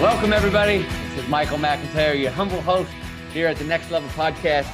Welcome, 0.00 0.32
everybody. 0.32 0.78
This 0.78 1.24
is 1.24 1.28
Michael 1.28 1.58
McIntyre, 1.58 2.18
your 2.18 2.30
humble 2.30 2.62
host 2.62 2.90
here 3.34 3.46
at 3.48 3.58
the 3.58 3.64
Next 3.64 3.90
Level 3.90 4.08
Podcast, 4.10 4.64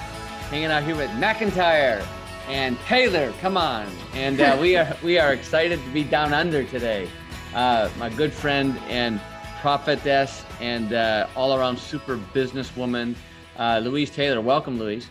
hanging 0.50 0.66
out 0.66 0.84
here 0.84 0.94
with 0.94 1.10
McIntyre 1.10 2.06
and 2.46 2.78
Taylor. 2.82 3.32
Come 3.40 3.56
on, 3.56 3.88
and 4.14 4.40
uh, 4.40 4.56
we 4.60 4.76
are 4.76 4.96
we 5.02 5.18
are 5.18 5.32
excited 5.32 5.82
to 5.82 5.90
be 5.90 6.04
down 6.04 6.32
under 6.32 6.62
today. 6.62 7.10
Uh, 7.56 7.90
my 7.98 8.08
good 8.08 8.32
friend 8.32 8.78
and 8.86 9.20
prophetess 9.60 10.44
and 10.60 10.92
uh, 10.92 11.26
all 11.34 11.58
around 11.58 11.76
super 11.76 12.18
businesswoman, 12.32 13.16
uh, 13.58 13.80
Louise 13.82 14.10
Taylor. 14.10 14.40
Welcome, 14.40 14.78
Louise. 14.78 15.10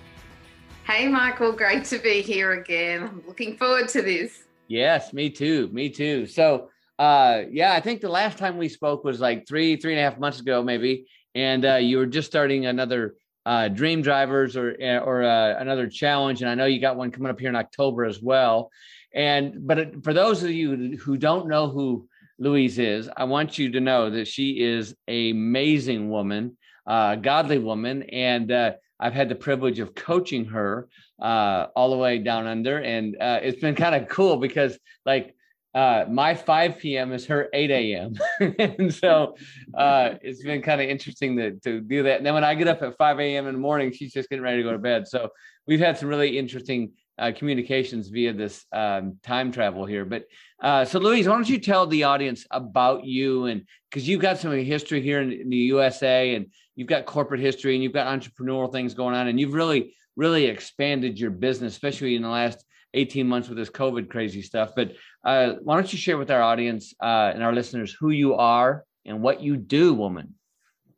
Hey, 0.86 1.10
Michael. 1.10 1.52
Great 1.52 1.84
to 1.86 2.00
be 2.00 2.22
here 2.22 2.54
again. 2.54 3.04
I'm 3.04 3.24
looking 3.28 3.58
forward 3.58 3.90
to 3.90 4.02
this. 4.02 4.46
Yes, 4.70 5.12
me 5.12 5.30
too. 5.30 5.68
Me 5.74 5.90
too. 5.90 6.26
So 6.26 6.70
uh, 6.98 7.42
yeah, 7.50 7.74
I 7.74 7.82
think 7.82 8.02
the 8.02 8.10
last 8.10 8.38
time 8.38 8.58
we 8.58 8.70
spoke 8.70 9.04
was 9.04 9.20
like 9.20 9.48
three, 9.48 9.76
three 9.76 9.94
and 9.94 10.00
a 10.00 10.04
half 10.04 10.20
months 10.20 10.40
ago, 10.40 10.64
maybe. 10.64 11.06
And 11.34 11.66
uh, 11.66 11.76
you 11.76 11.98
were 11.98 12.06
just 12.06 12.28
starting 12.28 12.66
another 12.66 13.16
uh, 13.46 13.68
Dream 13.68 14.02
Drivers 14.02 14.58
or 14.58 14.76
eh, 14.80 14.98
or 14.98 15.24
uh, 15.24 15.60
another 15.60 15.88
challenge, 15.88 16.42
and 16.42 16.50
I 16.50 16.56
know 16.56 16.66
you 16.66 16.80
got 16.80 16.96
one 16.96 17.12
coming 17.12 17.30
up 17.30 17.40
here 17.40 17.50
in 17.50 17.56
October 17.56 18.06
as 18.06 18.22
well. 18.22 18.72
And 19.14 19.68
but 19.68 20.04
for 20.04 20.14
those 20.14 20.44
of 20.44 20.52
you 20.52 20.98
who 20.98 21.18
don't 21.18 21.48
know 21.48 21.70
who 21.70 22.08
Louise 22.40 22.80
is, 22.80 23.10
I 23.16 23.26
want 23.26 23.58
you 23.58 23.72
to 23.74 23.80
know 23.80 24.10
that 24.10 24.28
she 24.28 24.62
is 24.62 24.96
an 25.08 25.32
amazing 25.32 26.10
woman, 26.10 26.58
uh, 26.88 27.16
godly 27.16 27.60
woman, 27.60 28.04
and 28.04 28.52
uh, 28.52 28.74
I've 29.00 29.14
had 29.14 29.30
the 29.30 29.36
privilege 29.36 29.80
of 29.80 29.94
coaching 29.94 30.46
her 30.46 30.88
uh, 31.22 31.68
all 31.76 31.92
the 31.92 31.98
way 31.98 32.18
down 32.18 32.48
under, 32.48 32.80
and 32.80 33.16
uh, 33.22 33.40
it's 33.44 33.62
been 33.62 33.76
kind 33.76 33.96
of 33.96 34.10
cool 34.10 34.38
because 34.38 34.78
like 35.06 35.36
uh, 35.76 36.06
my 36.10 36.34
5 36.34 36.78
p.m. 36.78 37.12
is 37.12 37.26
her 37.26 37.50
8 37.52 37.70
a.m. 37.70 38.16
and 38.60 38.94
so 38.94 39.36
uh, 39.78 40.12
it's 40.22 40.42
been 40.42 40.62
kind 40.62 40.80
of 40.80 40.88
interesting 40.88 41.36
to, 41.36 41.52
to 41.52 41.82
do 41.82 42.04
that. 42.04 42.18
And 42.18 42.26
then 42.26 42.34
when 42.34 42.46
I 42.46 42.56
get 42.56 42.70
up 42.70 42.82
at 42.82 42.98
5 42.98 43.20
a.m. 43.20 43.48
in 43.48 43.54
the 43.54 43.60
morning, 43.60 43.92
she's 43.92 44.14
just 44.14 44.30
getting 44.30 44.42
ready 44.42 44.58
to 44.58 44.64
go 44.64 44.72
to 44.72 44.78
bed. 44.78 45.06
So 45.06 45.30
we've 45.68 45.82
had 45.82 45.98
some 45.98 46.08
really 46.08 46.38
interesting 46.38 46.94
uh, 47.18 47.34
communications 47.36 48.08
via 48.08 48.32
this 48.32 48.66
um, 48.72 49.18
time 49.22 49.52
travel 49.52 49.86
here. 49.86 50.06
But 50.06 50.26
uh, 50.62 50.86
so, 50.86 50.98
Louise, 51.00 51.28
why 51.28 51.34
don't 51.34 51.50
you 51.50 51.60
tell 51.60 51.86
the 51.88 52.04
audience 52.04 52.46
about 52.52 53.04
you? 53.04 53.46
And 53.46 53.68
because 53.90 54.08
you've 54.08 54.22
got 54.22 54.38
some 54.38 54.54
history 54.54 55.02
here 55.02 55.22
in, 55.22 55.34
in 55.34 55.50
the 55.50 55.58
USA 55.58 56.36
and 56.36 56.48
you've 56.76 56.88
got 56.88 57.06
corporate 57.06 57.42
history 57.42 57.74
and 57.74 57.84
you've 57.84 57.94
got 57.94 58.08
entrepreneurial 58.08 58.72
things 58.72 58.94
going 58.94 59.16
on, 59.16 59.28
and 59.28 59.40
you've 59.40 59.54
really, 59.54 59.94
really 60.16 60.46
expanded 60.46 61.20
your 61.20 61.32
business, 61.32 61.74
especially 61.74 62.16
in 62.16 62.22
the 62.22 62.30
last 62.30 62.64
18 62.96 63.28
months 63.28 63.50
with 63.50 63.58
this 63.58 63.70
COVID 63.70 64.10
crazy 64.10 64.42
stuff. 64.42 64.72
But 64.76 64.94
uh, 65.26 65.54
why 65.64 65.76
don't 65.76 65.92
you 65.92 65.98
share 65.98 66.18
with 66.18 66.30
our 66.32 66.42
audience 66.42 66.94
uh, 67.02 67.32
and 67.34 67.44
our 67.44 67.54
listeners 67.54 67.92
who 68.00 68.12
you 68.12 68.36
are 68.36 68.86
and 69.06 69.22
what 69.22 69.42
you 69.42 69.58
do, 69.58 69.94
woman? 69.94 70.36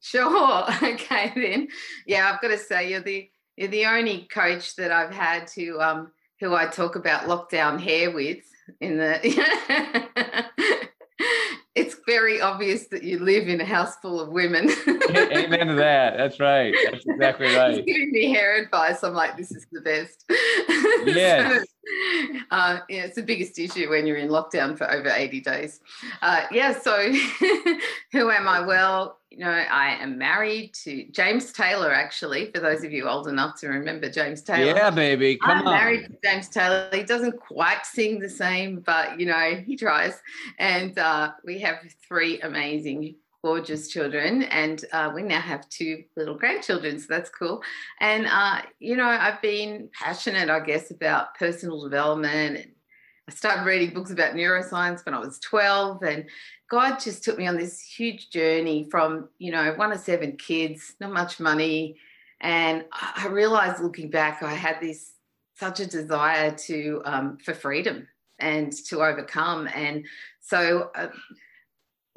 Sure. 0.01 0.65
Okay, 0.83 1.31
then. 1.35 1.67
Yeah, 2.05 2.31
I've 2.31 2.41
got 2.41 2.49
to 2.49 2.57
say 2.57 2.91
you're 2.91 3.01
the 3.01 3.29
you're 3.55 3.69
the 3.69 3.85
only 3.85 4.27
coach 4.31 4.75
that 4.75 4.91
I've 4.91 5.13
had 5.13 5.49
who 5.55 5.79
um 5.81 6.11
who 6.39 6.53
I 6.53 6.67
talk 6.67 6.95
about 6.95 7.23
lockdown 7.23 7.81
hair 7.81 8.11
with 8.11 8.43
in 8.79 8.97
the 8.97 9.19
it's 11.75 11.95
very 12.05 12.41
obvious 12.41 12.87
that 12.87 13.03
you 13.03 13.19
live 13.19 13.47
in 13.47 13.61
a 13.61 13.65
house 13.65 13.95
full 14.01 14.19
of 14.19 14.29
women. 14.29 14.69
Amen 14.87 15.67
to 15.67 15.75
that. 15.75 16.17
That's 16.17 16.39
right. 16.39 16.73
That's 16.91 17.05
exactly 17.05 17.55
right. 17.55 17.85
giving 17.85 18.11
me 18.11 18.31
hair 18.31 18.61
advice. 18.61 19.03
I'm 19.03 19.13
like, 19.13 19.37
this 19.37 19.51
is 19.51 19.65
the 19.71 19.81
best. 19.81 20.25
Yes. 21.05 21.61
so, 21.61 21.65
uh, 22.51 22.79
yeah, 22.89 23.03
it's 23.03 23.15
the 23.15 23.23
biggest 23.23 23.57
issue 23.59 23.89
when 23.89 24.05
you're 24.05 24.17
in 24.17 24.29
lockdown 24.29 24.77
for 24.77 24.89
over 24.89 25.09
80 25.09 25.41
days. 25.41 25.79
Uh, 26.21 26.45
yeah. 26.51 26.77
So, 26.77 27.11
who 28.11 28.29
am 28.29 28.47
I? 28.47 28.61
Well, 28.61 29.17
you 29.29 29.39
know, 29.39 29.51
I 29.51 29.95
am 30.01 30.17
married 30.17 30.73
to 30.83 31.05
James 31.11 31.51
Taylor, 31.51 31.91
actually, 31.91 32.49
for 32.51 32.59
those 32.59 32.83
of 32.83 32.91
you 32.91 33.07
old 33.07 33.27
enough 33.27 33.59
to 33.59 33.67
remember 33.67 34.09
James 34.09 34.41
Taylor. 34.41 34.73
Yeah, 34.73 34.89
baby. 34.89 35.37
Come 35.37 35.51
on. 35.51 35.57
I'm 35.57 35.67
on. 35.67 35.73
married 35.73 36.05
to 36.07 36.17
James 36.23 36.49
Taylor. 36.49 36.89
He 36.93 37.03
doesn't 37.03 37.37
quite 37.39 37.85
sing 37.85 38.19
the 38.19 38.29
same, 38.29 38.79
but, 38.79 39.19
you 39.19 39.25
know, 39.25 39.61
he 39.65 39.75
tries. 39.75 40.19
And 40.59 40.97
uh, 40.97 41.31
we 41.43 41.59
have 41.59 41.79
three 42.07 42.39
amazing, 42.41 43.15
gorgeous 43.47 43.87
children. 43.87 44.43
And 44.43 44.83
uh, 44.91 45.09
we 45.15 45.23
now 45.23 45.39
have 45.39 45.69
two 45.69 46.03
little 46.17 46.37
grandchildren. 46.37 46.99
So 46.99 47.05
that's 47.07 47.29
cool. 47.29 47.63
And, 48.01 48.27
uh, 48.27 48.61
you 48.79 48.97
know, 48.97 49.07
I've 49.07 49.41
been 49.41 49.89
passionate, 49.93 50.49
I 50.49 50.59
guess, 50.59 50.91
about 50.91 51.33
personal 51.35 51.81
development. 51.81 52.71
I 53.29 53.31
started 53.31 53.63
reading 53.63 53.93
books 53.93 54.11
about 54.11 54.33
neuroscience 54.33 55.05
when 55.05 55.15
I 55.15 55.19
was 55.19 55.39
12 55.39 56.03
and 56.03 56.25
God 56.69 56.99
just 56.99 57.23
took 57.23 57.37
me 57.37 57.47
on 57.47 57.55
this 57.55 57.81
huge 57.81 58.31
journey 58.31 58.89
from, 58.91 59.29
you 59.37 59.53
know, 59.53 59.71
one 59.75 59.93
of 59.93 59.99
seven 60.01 60.35
kids, 60.35 60.95
not 60.99 61.13
much 61.13 61.39
money. 61.39 61.95
And 62.41 62.83
I 62.91 63.27
realized 63.29 63.81
looking 63.81 64.09
back, 64.09 64.43
I 64.43 64.55
had 64.55 64.81
this 64.81 65.13
such 65.55 65.79
a 65.79 65.85
desire 65.85 66.51
to, 66.51 67.01
um, 67.05 67.37
for 67.37 67.53
freedom 67.53 68.09
and 68.39 68.73
to 68.87 69.01
overcome. 69.01 69.69
And 69.73 70.05
so, 70.41 70.91
uh, 70.95 71.07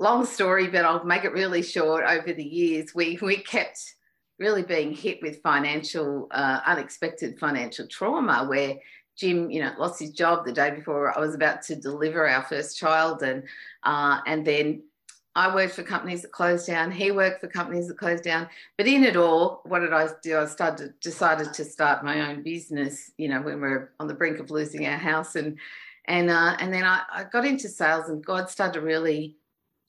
long 0.01 0.27
story, 0.27 0.67
but 0.67 0.85
I'll 0.85 1.05
make 1.05 1.25
it 1.25 1.33
really 1.33 1.63
short. 1.63 2.05
Over 2.05 2.33
the 2.33 2.45
years, 2.45 2.95
we, 2.95 3.19
we 3.23 3.37
kept 3.37 3.95
really 4.39 4.63
being 4.63 4.93
hit 4.93 5.21
with 5.23 5.43
financial, 5.43 6.27
uh, 6.33 6.61
unexpected 6.67 7.39
financial 7.39 7.87
trauma 7.87 8.47
where 8.49 8.79
Jim, 9.17 9.51
you 9.51 9.61
know, 9.61 9.73
lost 9.79 10.01
his 10.01 10.11
job 10.11 10.47
the 10.47 10.53
day 10.53 10.71
before 10.71 11.17
I 11.17 11.21
was 11.21 11.35
about 11.35 11.63
to 11.65 11.77
deliver 11.77 12.27
our 12.27 12.43
first 12.43 12.79
child, 12.79 13.23
and 13.23 13.43
uh, 13.83 14.21
and 14.27 14.47
then 14.47 14.83
I 15.35 15.55
worked 15.55 15.75
for 15.75 15.83
companies 15.83 16.23
that 16.23 16.33
closed 16.33 16.67
down. 16.67 16.91
He 16.91 17.11
worked 17.11 17.43
for 17.43 17.49
companies 17.49 17.89
that 17.89 17.99
closed 17.99 18.25
down. 18.25 18.49
But 18.79 18.87
in 18.87 19.05
it 19.05 19.17
all, 19.17 19.61
what 19.65 19.81
did 19.81 19.93
I 19.93 20.09
do? 20.23 20.39
I 20.39 20.47
started 20.47 20.95
decided 21.01 21.53
to 21.53 21.65
start 21.67 22.03
my 22.03 22.31
own 22.31 22.43
business. 22.43 23.11
You 23.19 23.29
know, 23.29 23.43
when 23.43 23.61
we 23.61 23.69
are 23.69 23.93
on 24.01 24.09
the 24.09 24.15
brink 24.15 24.39
of 24.39 24.51
losing 24.51 24.87
our 24.87 24.97
house, 24.97 25.37
and 25.37 25.59
and 26.07 26.31
uh, 26.31 26.57
and 26.59 26.73
then 26.73 26.85
I, 26.85 27.03
I 27.13 27.25
got 27.25 27.45
into 27.45 27.69
sales, 27.69 28.09
and 28.09 28.25
God 28.25 28.49
started 28.49 28.81
to 28.81 28.87
really 28.87 29.37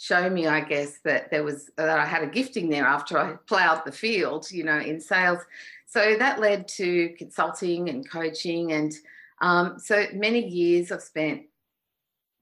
show 0.01 0.29
me, 0.29 0.47
I 0.47 0.61
guess, 0.61 0.99
that 1.03 1.29
there 1.29 1.43
was 1.43 1.69
that 1.77 1.99
I 1.99 2.05
had 2.05 2.23
a 2.23 2.27
gifting 2.27 2.69
there 2.69 2.85
after 2.85 3.17
I 3.17 3.35
ploughed 3.47 3.83
the 3.85 3.91
field. 3.91 4.51
You 4.51 4.63
know, 4.63 4.79
in 4.79 4.99
sales. 4.99 5.39
So 5.85 6.15
that 6.17 6.39
led 6.39 6.67
to 6.69 7.09
consulting 7.17 7.89
and 7.89 8.09
coaching 8.09 8.71
and 8.71 8.93
um, 9.41 9.79
so 9.79 10.05
many 10.13 10.47
years 10.47 10.91
I've 10.91 11.01
spent 11.01 11.43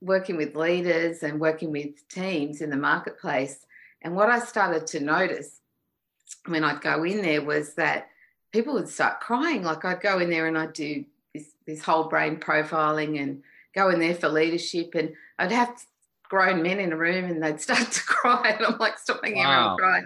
working 0.02 0.38
with 0.38 0.56
leaders 0.56 1.24
and 1.24 1.40
working 1.40 1.72
with 1.72 2.08
teams 2.10 2.62
in 2.62 2.70
the 2.70 2.78
marketplace. 2.78 3.66
And 4.02 4.16
what 4.16 4.30
I 4.30 4.40
started 4.40 4.86
to 4.88 5.00
notice 5.00 5.62
when 6.46 6.64
I'd 6.64 6.82
go 6.82 7.04
in 7.04 7.22
there 7.22 7.42
was 7.42 7.74
that 7.76 8.10
people 8.52 8.74
would 8.74 8.90
start 8.90 9.22
crying. 9.22 9.64
Like 9.64 9.84
I'd 9.86 10.02
go 10.02 10.20
in 10.20 10.30
there 10.30 10.48
and 10.48 10.58
I'd 10.58 10.74
do 10.74 11.06
this, 11.34 11.52
this 11.66 11.82
whole 11.82 12.06
brain 12.06 12.38
profiling 12.38 13.22
and 13.22 13.44
go 13.74 13.90
in 13.90 14.00
there 14.00 14.16
for 14.16 14.30
leadership. 14.30 14.96
And 14.96 15.14
I'd 15.38 15.52
have 15.52 15.82
grown 16.30 16.62
men 16.64 16.80
in 16.80 16.94
a 16.94 16.98
room 16.98 17.26
and 17.26 17.44
they'd 17.44 17.60
start 17.60 17.92
to 17.92 18.04
cry. 18.04 18.56
And 18.58 18.66
I'm 18.66 18.78
like, 18.78 18.98
stop 18.98 19.22
making 19.22 19.40
wow. 19.40 19.74
everyone 19.74 19.78
cry. 19.78 20.02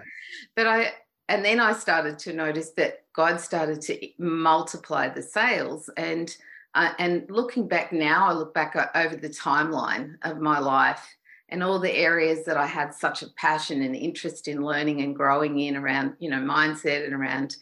But 0.56 0.66
I, 0.66 0.92
and 1.28 1.44
then 1.44 1.60
I 1.60 1.72
started 1.72 2.18
to 2.20 2.32
notice 2.32 2.70
that 2.72 3.04
God 3.14 3.40
started 3.40 3.80
to 3.82 4.08
multiply 4.18 5.08
the 5.08 5.22
sales. 5.22 5.88
And 5.96 6.34
uh, 6.74 6.92
and 6.98 7.24
looking 7.30 7.68
back 7.68 7.92
now, 7.92 8.28
I 8.28 8.32
look 8.32 8.52
back 8.52 8.74
over 8.96 9.14
the 9.14 9.28
timeline 9.28 10.16
of 10.22 10.40
my 10.40 10.58
life 10.58 11.16
and 11.48 11.62
all 11.62 11.78
the 11.78 11.94
areas 11.94 12.44
that 12.46 12.56
I 12.56 12.66
had 12.66 12.92
such 12.92 13.22
a 13.22 13.30
passion 13.36 13.82
and 13.82 13.94
interest 13.94 14.48
in 14.48 14.64
learning 14.64 15.00
and 15.00 15.14
growing 15.14 15.60
in 15.60 15.76
around, 15.76 16.14
you 16.18 16.30
know, 16.30 16.40
mindset 16.40 17.04
and 17.04 17.14
around 17.14 17.56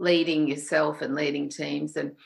leading 0.00 0.48
yourself 0.48 1.02
and 1.02 1.14
leading 1.14 1.48
teams. 1.48 1.96
And 1.96 2.16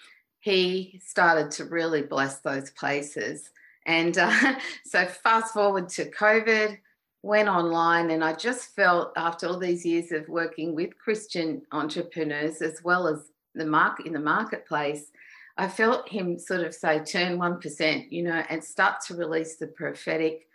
he 0.40 1.00
started 1.04 1.50
to 1.52 1.66
really 1.66 2.00
bless 2.00 2.40
those 2.40 2.70
places. 2.70 3.50
And 3.86 4.16
uh, 4.16 4.58
so, 4.84 5.06
fast 5.06 5.54
forward 5.54 5.88
to 5.90 6.10
COVID, 6.10 6.78
went 7.22 7.48
online, 7.48 8.10
and 8.10 8.24
I 8.24 8.32
just 8.32 8.74
felt 8.74 9.12
after 9.16 9.46
all 9.46 9.58
these 9.58 9.84
years 9.84 10.12
of 10.12 10.28
working 10.28 10.74
with 10.74 10.98
Christian 10.98 11.62
entrepreneurs 11.72 12.62
as 12.62 12.82
well 12.82 13.06
as 13.06 13.20
the 13.54 13.66
market 13.66 14.06
in 14.06 14.12
the 14.12 14.18
marketplace 14.18 15.12
I 15.56 15.68
felt 15.68 16.08
him 16.08 16.38
sort 16.38 16.62
of 16.62 16.74
say, 16.74 17.00
turn 17.00 17.38
1%, 17.38 18.10
you 18.10 18.22
know, 18.22 18.42
and 18.48 18.64
start 18.64 19.02
to 19.06 19.14
release 19.14 19.56
the 19.56 19.66
prophetic, 19.66 20.48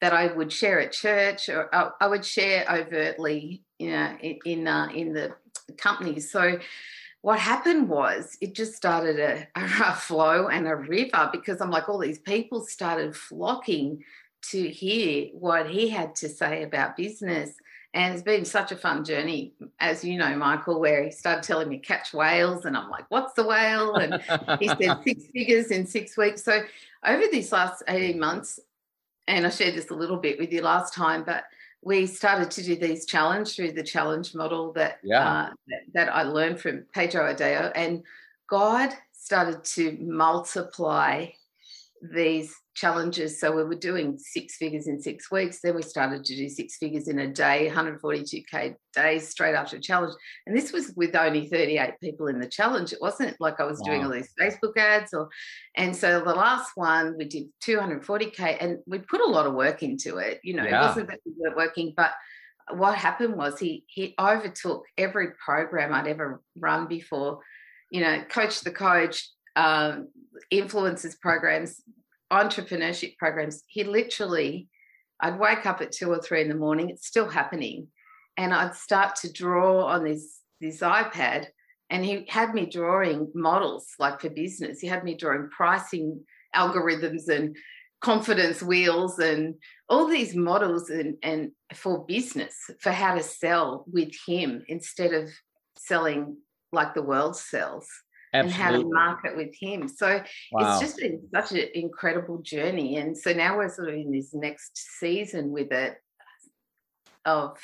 that 0.00 0.12
I 0.12 0.32
would 0.32 0.52
share 0.52 0.80
at 0.80 0.92
church, 0.92 1.48
or 1.48 1.72
I, 1.74 1.90
I 2.00 2.08
would 2.08 2.24
share 2.24 2.66
overtly, 2.68 3.62
you 3.78 3.90
know, 3.90 4.16
in 4.20 4.38
in, 4.44 4.68
uh, 4.68 4.88
in 4.92 5.12
the 5.12 5.34
companies. 5.76 6.30
So 6.30 6.58
what 7.22 7.38
happened 7.38 7.88
was 7.88 8.36
it 8.40 8.54
just 8.54 8.74
started 8.74 9.18
a, 9.18 9.46
a 9.56 9.94
flow 9.94 10.48
and 10.48 10.68
a 10.68 10.76
river 10.76 11.30
because 11.32 11.60
I'm 11.60 11.70
like 11.70 11.88
all 11.88 11.98
these 11.98 12.18
people 12.18 12.64
started 12.64 13.16
flocking 13.16 14.04
to 14.50 14.68
hear 14.68 15.28
what 15.32 15.70
he 15.70 15.88
had 15.88 16.16
to 16.16 16.28
say 16.28 16.64
about 16.64 16.96
business. 16.96 17.54
And 17.94 18.12
it's 18.12 18.22
been 18.22 18.44
such 18.44 18.72
a 18.72 18.76
fun 18.76 19.04
journey, 19.04 19.52
as 19.78 20.02
you 20.02 20.18
know, 20.18 20.34
Michael, 20.34 20.80
where 20.80 21.04
he 21.04 21.10
started 21.10 21.44
telling 21.44 21.68
me 21.68 21.78
catch 21.78 22.12
whales. 22.12 22.64
And 22.64 22.76
I'm 22.76 22.90
like, 22.90 23.04
what's 23.08 23.34
the 23.34 23.46
whale? 23.46 23.94
And 23.94 24.14
he 24.58 24.68
said 24.68 24.98
six 25.04 25.26
figures 25.26 25.66
in 25.66 25.86
six 25.86 26.16
weeks. 26.16 26.42
So 26.42 26.62
over 27.04 27.22
these 27.30 27.52
last 27.52 27.82
18 27.86 28.18
months, 28.18 28.58
and 29.28 29.46
I 29.46 29.50
shared 29.50 29.74
this 29.74 29.90
a 29.90 29.94
little 29.94 30.16
bit 30.16 30.38
with 30.38 30.52
you 30.52 30.62
last 30.62 30.94
time, 30.94 31.22
but 31.22 31.44
we 31.82 32.06
started 32.06 32.50
to 32.52 32.62
do 32.62 32.76
these 32.76 33.06
challenge 33.06 33.56
through 33.56 33.72
the 33.72 33.82
challenge 33.82 34.34
model 34.34 34.72
that 34.72 35.00
yeah. 35.02 35.28
uh, 35.28 35.50
that, 35.94 36.14
I 36.14 36.22
learned 36.22 36.60
from 36.60 36.86
Pedro 36.94 37.34
Adao, 37.34 37.72
and 37.74 38.02
God 38.48 38.92
started 39.12 39.64
to 39.64 39.96
multiply 40.00 41.26
these 42.02 42.54
challenges. 42.74 43.38
So 43.38 43.54
we 43.54 43.64
were 43.64 43.76
doing 43.76 44.18
six 44.18 44.56
figures 44.56 44.88
in 44.88 45.00
six 45.00 45.30
weeks. 45.30 45.60
Then 45.62 45.76
we 45.76 45.82
started 45.82 46.24
to 46.24 46.36
do 46.36 46.48
six 46.48 46.76
figures 46.78 47.06
in 47.06 47.20
a 47.20 47.28
day, 47.28 47.70
142k 47.72 48.74
days 48.94 49.28
straight 49.28 49.54
after 49.54 49.76
a 49.76 49.80
challenge. 49.80 50.14
And 50.46 50.56
this 50.56 50.72
was 50.72 50.92
with 50.96 51.14
only 51.14 51.48
38 51.48 52.00
people 52.00 52.26
in 52.26 52.40
the 52.40 52.48
challenge. 52.48 52.92
It 52.92 53.00
wasn't 53.00 53.40
like 53.40 53.60
I 53.60 53.64
was 53.64 53.78
wow. 53.80 53.86
doing 53.86 54.04
all 54.04 54.10
these 54.10 54.32
Facebook 54.40 54.76
ads 54.76 55.14
or. 55.14 55.28
And 55.76 55.94
so 55.94 56.20
the 56.20 56.34
last 56.34 56.72
one 56.74 57.16
we 57.16 57.26
did 57.26 57.48
240k, 57.64 58.56
and 58.60 58.78
we 58.86 58.98
put 58.98 59.20
a 59.20 59.30
lot 59.30 59.46
of 59.46 59.54
work 59.54 59.82
into 59.82 60.16
it. 60.16 60.40
You 60.42 60.54
know, 60.54 60.64
yeah. 60.64 60.82
it 60.82 60.86
wasn't 60.88 61.08
that 61.08 61.20
we 61.24 61.32
weren't 61.36 61.56
working, 61.56 61.94
but 61.96 62.12
what 62.70 62.96
happened 62.96 63.36
was 63.36 63.58
he 63.58 63.84
he 63.86 64.14
overtook 64.18 64.84
every 64.96 65.28
program 65.44 65.92
I'd 65.92 66.06
ever 66.06 66.40
run 66.56 66.86
before. 66.86 67.40
You 67.90 68.00
know, 68.00 68.22
coach 68.28 68.60
the 68.60 68.70
coach, 68.70 69.28
um, 69.56 70.08
influencers 70.52 71.18
programs, 71.18 71.82
entrepreneurship 72.32 73.16
programs. 73.18 73.62
He 73.66 73.84
literally, 73.84 74.68
I'd 75.20 75.38
wake 75.38 75.66
up 75.66 75.80
at 75.80 75.92
two 75.92 76.10
or 76.10 76.20
three 76.20 76.40
in 76.40 76.48
the 76.48 76.54
morning, 76.54 76.90
it's 76.90 77.06
still 77.06 77.28
happening. 77.28 77.88
And 78.36 78.54
I'd 78.54 78.74
start 78.74 79.16
to 79.16 79.32
draw 79.32 79.84
on 79.86 80.04
this, 80.04 80.40
this 80.60 80.80
iPad. 80.80 81.46
And 81.90 82.04
he 82.04 82.24
had 82.28 82.54
me 82.54 82.66
drawing 82.66 83.30
models 83.34 83.88
like 83.98 84.22
for 84.22 84.30
business. 84.30 84.80
He 84.80 84.86
had 84.86 85.04
me 85.04 85.14
drawing 85.14 85.50
pricing 85.50 86.24
algorithms 86.56 87.28
and 87.28 87.54
confidence 88.00 88.62
wheels 88.62 89.18
and 89.18 89.54
all 89.88 90.08
these 90.08 90.34
models 90.34 90.90
and, 90.90 91.16
and 91.22 91.52
for 91.74 92.04
business 92.04 92.56
for 92.80 92.90
how 92.90 93.14
to 93.14 93.22
sell 93.22 93.84
with 93.92 94.12
him 94.26 94.64
instead 94.68 95.12
of 95.12 95.30
selling 95.76 96.36
like 96.72 96.94
the 96.94 97.02
world 97.02 97.36
sells. 97.36 97.86
Absolutely. 98.34 98.62
and 98.64 98.74
how 98.74 98.78
to 98.78 98.88
market 98.88 99.36
with 99.36 99.54
him. 99.58 99.88
So 99.88 100.22
wow. 100.52 100.72
it's 100.72 100.80
just 100.80 100.98
been 100.98 101.20
such 101.34 101.52
an 101.52 101.68
incredible 101.74 102.38
journey. 102.38 102.96
And 102.96 103.16
so 103.16 103.32
now 103.32 103.58
we're 103.58 103.68
sort 103.68 103.90
of 103.90 103.94
in 103.94 104.10
this 104.10 104.32
next 104.32 104.98
season 104.98 105.50
with 105.50 105.70
it 105.70 105.96
of 107.24 107.58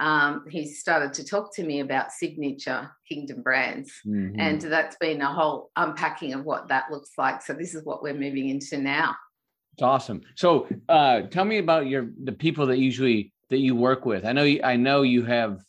um, 0.00 0.44
he 0.50 0.66
started 0.66 1.14
to 1.14 1.24
talk 1.24 1.54
to 1.56 1.62
me 1.62 1.80
about 1.80 2.12
signature 2.12 2.90
kingdom 3.08 3.42
brands. 3.42 3.92
Mm-hmm. 4.06 4.38
And 4.38 4.60
that's 4.60 4.96
been 4.96 5.22
a 5.22 5.32
whole 5.32 5.70
unpacking 5.76 6.34
of 6.34 6.44
what 6.44 6.68
that 6.68 6.90
looks 6.90 7.12
like. 7.16 7.42
So 7.42 7.52
this 7.54 7.74
is 7.74 7.84
what 7.84 8.02
we're 8.02 8.14
moving 8.14 8.48
into 8.48 8.78
now. 8.78 9.14
It's 9.74 9.82
awesome. 9.82 10.22
So 10.36 10.68
uh, 10.88 11.22
tell 11.22 11.44
me 11.44 11.58
about 11.58 11.86
your 11.86 12.08
the 12.22 12.32
people 12.32 12.66
that 12.66 12.78
usually 12.78 13.32
that 13.50 13.58
you 13.58 13.74
work 13.74 14.06
with. 14.06 14.24
I 14.24 14.32
know 14.32 14.44
you, 14.44 14.60
I 14.62 14.76
know 14.76 15.02
you 15.02 15.24
have 15.24 15.60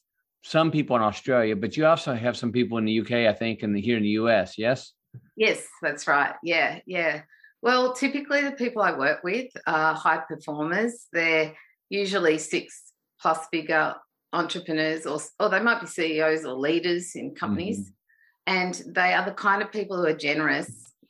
some 0.45 0.69
people 0.69 0.95
in 0.95 1.01
Australia, 1.01 1.55
but 1.55 1.75
you 1.75 1.87
also 1.87 2.13
have 2.13 2.37
some 2.37 2.51
people 2.51 2.77
in 2.77 2.85
the 2.85 2.99
UK, 2.99 3.11
I 3.11 3.33
think, 3.33 3.63
and 3.63 3.75
here 3.75 3.97
in 3.97 4.03
the 4.03 4.09
US. 4.09 4.59
Yes. 4.59 4.91
Yes, 5.35 5.65
that's 5.81 6.07
right. 6.07 6.35
Yeah, 6.43 6.79
yeah. 6.85 7.23
Well, 7.63 7.93
typically 7.93 8.43
the 8.43 8.51
people 8.51 8.83
I 8.83 8.95
work 8.95 9.23
with 9.23 9.49
are 9.65 9.95
high 9.95 10.21
performers. 10.29 11.07
They're 11.11 11.53
usually 11.89 12.37
six 12.37 12.91
plus 13.19 13.47
figure 13.51 13.95
entrepreneurs, 14.33 15.07
or 15.07 15.19
or 15.39 15.49
they 15.49 15.61
might 15.61 15.81
be 15.81 15.87
CEOs 15.87 16.45
or 16.45 16.53
leaders 16.53 17.15
in 17.15 17.33
companies, 17.33 17.79
mm-hmm. 17.79 18.55
and 18.55 18.83
they 18.93 19.13
are 19.13 19.25
the 19.25 19.31
kind 19.31 19.63
of 19.63 19.71
people 19.71 19.97
who 19.97 20.05
are 20.05 20.13
generous. 20.13 20.69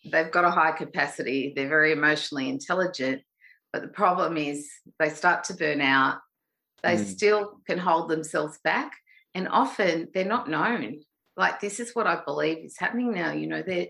They've 0.09 0.31
got 0.31 0.45
a 0.45 0.51
high 0.51 0.71
capacity. 0.71 1.51
They're 1.53 1.67
very 1.67 1.91
emotionally 1.91 2.47
intelligent, 2.47 3.21
but 3.73 3.81
the 3.81 3.89
problem 3.89 4.37
is 4.37 4.69
they 4.97 5.09
start 5.09 5.43
to 5.45 5.55
burn 5.55 5.81
out. 5.81 6.19
They 6.83 6.95
mm. 6.95 7.05
still 7.05 7.59
can 7.67 7.79
hold 7.79 8.09
themselves 8.09 8.59
back 8.63 8.93
and 9.35 9.47
often 9.49 10.07
they're 10.13 10.25
not 10.25 10.49
known. 10.49 11.01
Like 11.37 11.59
this 11.59 11.79
is 11.79 11.93
what 11.93 12.07
I 12.07 12.21
believe 12.25 12.65
is 12.65 12.79
happening 12.79 13.13
now. 13.13 13.33
You 13.33 13.47
know, 13.47 13.61
that 13.61 13.89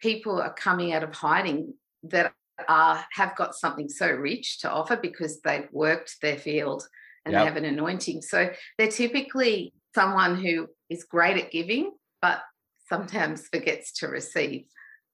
people 0.00 0.40
are 0.40 0.54
coming 0.54 0.92
out 0.92 1.04
of 1.04 1.14
hiding 1.14 1.74
that 2.04 2.32
are 2.68 3.04
have 3.12 3.36
got 3.36 3.54
something 3.54 3.88
so 3.88 4.10
rich 4.10 4.60
to 4.60 4.70
offer 4.70 4.96
because 4.96 5.40
they've 5.42 5.68
worked 5.70 6.16
their 6.22 6.38
field 6.38 6.88
and 7.24 7.32
yep. 7.32 7.42
they 7.42 7.46
have 7.46 7.56
an 7.56 7.66
anointing. 7.66 8.22
So 8.22 8.48
they're 8.78 8.88
typically 8.88 9.74
someone 9.94 10.36
who 10.36 10.68
is 10.88 11.04
great 11.04 11.36
at 11.36 11.50
giving, 11.50 11.92
but 12.22 12.40
sometimes 12.88 13.48
forgets 13.48 13.92
to 13.98 14.08
receive 14.08 14.64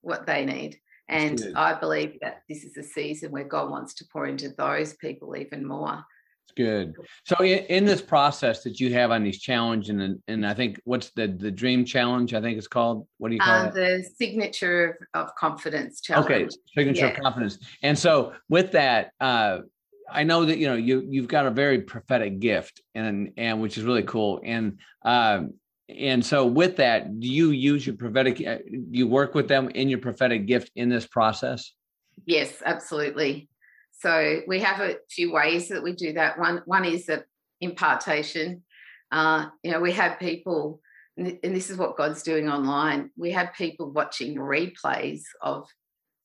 what 0.02 0.26
they 0.26 0.44
need. 0.44 0.78
And 1.08 1.42
I 1.56 1.74
believe 1.74 2.18
that 2.20 2.42
this 2.48 2.64
is 2.64 2.76
a 2.76 2.82
season 2.82 3.32
where 3.32 3.44
God 3.44 3.70
wants 3.70 3.94
to 3.94 4.04
pour 4.12 4.26
into 4.26 4.50
those 4.56 4.94
people 4.94 5.36
even 5.36 5.66
more. 5.66 6.04
It's 6.44 6.52
good. 6.56 6.94
So 7.24 7.42
in, 7.42 7.58
in, 7.66 7.84
this 7.84 8.02
process 8.02 8.62
that 8.64 8.80
you 8.80 8.92
have 8.94 9.10
on 9.10 9.22
these 9.22 9.40
challenge 9.40 9.90
and 9.90 10.20
and 10.26 10.46
I 10.46 10.54
think 10.54 10.80
what's 10.84 11.10
the 11.10 11.28
the 11.28 11.50
dream 11.50 11.84
challenge? 11.84 12.34
I 12.34 12.40
think 12.40 12.58
it's 12.58 12.66
called. 12.66 13.06
What 13.18 13.28
do 13.28 13.34
you 13.34 13.40
call 13.40 13.60
um, 13.60 13.68
it? 13.68 13.74
The 13.74 14.04
signature 14.16 14.98
of, 15.14 15.28
of 15.28 15.34
confidence 15.36 16.00
challenge. 16.00 16.26
Okay, 16.26 16.48
signature 16.76 17.06
yeah. 17.06 17.12
of 17.12 17.22
confidence. 17.22 17.58
And 17.82 17.98
so 17.98 18.32
with 18.48 18.72
that, 18.72 19.12
uh, 19.20 19.58
I 20.10 20.24
know 20.24 20.44
that 20.44 20.58
you 20.58 20.66
know 20.66 20.74
you 20.74 21.06
you've 21.08 21.28
got 21.28 21.46
a 21.46 21.50
very 21.50 21.80
prophetic 21.80 22.40
gift 22.40 22.82
and 22.94 23.32
and 23.36 23.60
which 23.60 23.78
is 23.78 23.84
really 23.84 24.02
cool. 24.02 24.40
And 24.44 24.78
um, 25.04 25.54
and 25.88 26.24
so 26.24 26.46
with 26.46 26.76
that, 26.76 27.20
do 27.20 27.28
you 27.28 27.50
use 27.50 27.86
your 27.86 27.96
prophetic? 27.96 28.46
Uh, 28.46 28.58
you 28.68 29.06
work 29.06 29.34
with 29.34 29.48
them 29.48 29.70
in 29.70 29.88
your 29.88 29.98
prophetic 29.98 30.46
gift 30.46 30.70
in 30.76 30.88
this 30.88 31.06
process? 31.06 31.72
Yes, 32.26 32.62
absolutely. 32.64 33.48
So 34.02 34.40
we 34.48 34.58
have 34.60 34.80
a 34.80 34.96
few 35.08 35.32
ways 35.32 35.68
that 35.68 35.82
we 35.82 35.92
do 35.92 36.14
that. 36.14 36.38
One 36.38 36.62
one 36.66 36.84
is 36.84 37.06
that 37.06 37.24
impartation. 37.60 38.64
Uh, 39.12 39.46
you 39.62 39.70
know, 39.70 39.80
we 39.80 39.92
have 39.92 40.18
people, 40.18 40.80
and 41.16 41.38
this 41.42 41.70
is 41.70 41.76
what 41.76 41.96
God's 41.96 42.22
doing 42.24 42.48
online. 42.48 43.10
We 43.16 43.30
have 43.30 43.52
people 43.56 43.90
watching 43.90 44.36
replays 44.36 45.20
of 45.40 45.68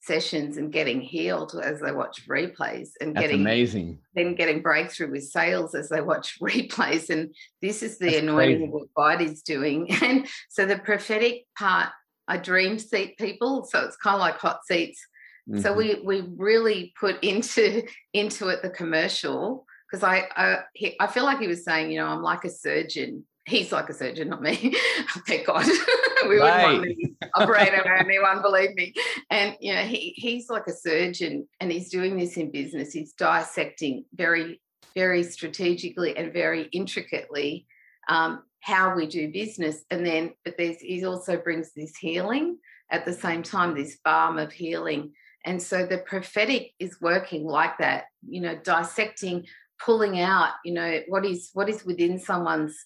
sessions 0.02 0.58
and 0.58 0.72
getting 0.72 1.02
healed 1.02 1.54
as 1.62 1.82
they 1.82 1.92
watch 1.92 2.28
replays 2.28 2.92
and 3.00 3.14
That's 3.14 3.26
getting 3.26 3.42
amazing. 3.42 4.00
Then 4.16 4.36
getting 4.36 4.62
breakthrough 4.62 5.12
with 5.12 5.26
sales 5.26 5.76
as 5.76 5.90
they 5.90 6.02
watch 6.02 6.40
replays. 6.42 7.10
And 7.12 7.36
this 7.62 7.84
is 7.84 8.00
the 8.00 8.06
That's 8.06 8.20
anointing 8.20 8.72
what 8.72 8.88
God 8.96 9.22
is 9.22 9.44
doing. 9.44 9.88
And 10.02 10.28
so 10.50 10.66
the 10.66 10.80
prophetic 10.80 11.46
part, 11.60 11.90
I 12.28 12.38
dream 12.38 12.80
seat 12.80 13.18
people. 13.18 13.66
So 13.70 13.82
it's 13.82 13.98
kind 13.98 14.16
of 14.16 14.22
like 14.22 14.38
hot 14.38 14.62
seats 14.66 15.06
Mm-hmm. 15.50 15.62
So 15.62 15.74
we 15.74 16.02
we 16.04 16.22
really 16.36 16.94
put 17.00 17.24
into 17.24 17.84
into 18.14 18.50
it 18.50 18.62
the 18.62 18.70
commercial 18.70 19.66
because 19.90 20.04
I 20.04 20.28
I, 20.36 20.60
he, 20.74 20.96
I 21.00 21.08
feel 21.08 21.24
like 21.24 21.40
he 21.40 21.48
was 21.48 21.64
saying, 21.64 21.92
you 21.92 22.00
know, 22.00 22.08
I'm 22.08 22.22
like 22.22 22.46
a 22.46 22.50
surgeon. 22.50 23.26
He's 23.46 23.72
like 23.72 23.88
a 23.88 23.94
surgeon, 23.94 24.30
not 24.30 24.42
me. 24.42 24.76
Thank 25.26 25.48
God. 25.48 25.66
we 26.28 26.38
right. 26.38 26.66
wouldn't 26.66 26.98
want 26.98 26.98
to 27.22 27.30
operate 27.36 27.74
on 27.74 27.88
anyone, 27.88 28.42
believe 28.42 28.76
me. 28.76 28.94
And 29.30 29.56
you 29.62 29.74
know, 29.74 29.84
he 29.84 30.14
he's 30.18 30.50
like 30.50 30.68
a 30.68 30.74
surgeon 30.74 31.48
and 31.62 31.72
he's 31.72 31.90
doing 31.90 32.18
this 32.18 32.36
in 32.36 32.52
business. 32.52 32.92
He's 32.92 33.14
dissecting 33.14 34.04
very, 34.14 34.62
very 34.96 35.24
strategically 35.24 36.18
and 36.18 36.34
very 36.34 36.64
intricately 36.74 37.68
um, 38.10 38.44
how 38.60 38.94
we 38.94 39.08
do 39.08 39.32
business. 39.32 39.82
And 39.90 40.06
then, 40.06 40.34
but 40.44 40.58
there's 40.58 40.82
he 40.82 41.06
also 41.06 41.38
brings 41.38 41.72
this 41.74 41.96
healing 41.96 42.58
at 42.92 43.06
the 43.06 43.14
same 43.14 43.44
time, 43.44 43.76
this 43.76 43.98
balm 44.04 44.38
of 44.38 44.52
healing 44.52 45.14
and 45.46 45.62
so 45.62 45.86
the 45.86 46.00
prophetic 46.00 46.72
is 46.80 47.00
working 47.02 47.46
like 47.46 47.78
that, 47.78 48.06
you 48.28 48.42
know, 48.42 48.56
dissecting, 48.64 49.46
pulling 49.84 50.20
out, 50.20 50.54
you 50.66 50.74
know, 50.74 51.02
what 51.08 51.26
is 51.26 51.50
what 51.54 51.70
is 51.70 51.86
within 51.86 52.20
someone's 52.20 52.78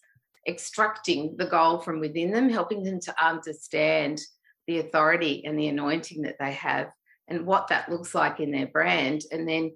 extracting 0.47 1.35
the 1.37 1.45
gold 1.45 1.83
from 1.83 1.99
within 1.99 2.31
them, 2.31 2.49
helping 2.49 2.83
them 2.83 2.99
to 2.99 3.23
understand 3.23 4.21
the 4.67 4.79
authority 4.79 5.43
and 5.45 5.57
the 5.57 5.67
anointing 5.67 6.23
that 6.23 6.37
they 6.39 6.51
have 6.51 6.91
and 7.27 7.45
what 7.45 7.67
that 7.67 7.89
looks 7.89 8.13
like 8.13 8.39
in 8.39 8.51
their 8.51 8.67
brand. 8.67 9.23
And 9.31 9.47
then 9.47 9.71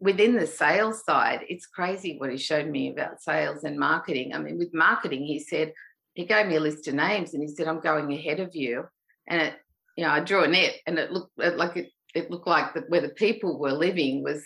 within 0.00 0.36
the 0.36 0.46
sales 0.46 1.04
side, 1.04 1.44
it's 1.48 1.66
crazy 1.66 2.16
what 2.18 2.30
he 2.30 2.36
showed 2.36 2.66
me 2.66 2.90
about 2.90 3.22
sales 3.22 3.64
and 3.64 3.78
marketing. 3.78 4.34
I 4.34 4.38
mean, 4.38 4.58
with 4.58 4.74
marketing, 4.74 5.24
he 5.24 5.38
said, 5.40 5.72
he 6.14 6.24
gave 6.24 6.46
me 6.46 6.56
a 6.56 6.60
list 6.60 6.86
of 6.88 6.94
names 6.94 7.34
and 7.34 7.42
he 7.42 7.48
said, 7.48 7.66
I'm 7.66 7.80
going 7.80 8.12
ahead 8.12 8.40
of 8.40 8.54
you. 8.54 8.84
And 9.26 9.40
it 9.40 9.54
you 9.96 10.04
know, 10.04 10.10
I 10.10 10.20
drew 10.20 10.44
a 10.44 10.48
net 10.48 10.74
and 10.86 10.98
it 10.98 11.12
looked 11.12 11.36
like 11.38 11.76
it, 11.76 11.90
it 12.14 12.30
looked 12.30 12.46
like 12.46 12.74
the, 12.74 12.80
where 12.88 13.00
the 13.00 13.08
people 13.10 13.58
were 13.58 13.72
living 13.72 14.22
was 14.22 14.44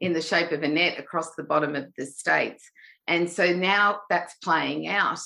in 0.00 0.12
the 0.12 0.22
shape 0.22 0.52
of 0.52 0.62
a 0.62 0.68
net 0.68 0.98
across 0.98 1.34
the 1.34 1.42
bottom 1.42 1.74
of 1.74 1.86
the 1.96 2.06
states. 2.06 2.70
And 3.06 3.28
so 3.30 3.52
now 3.52 4.00
that's 4.10 4.34
playing 4.42 4.86
out. 4.88 5.20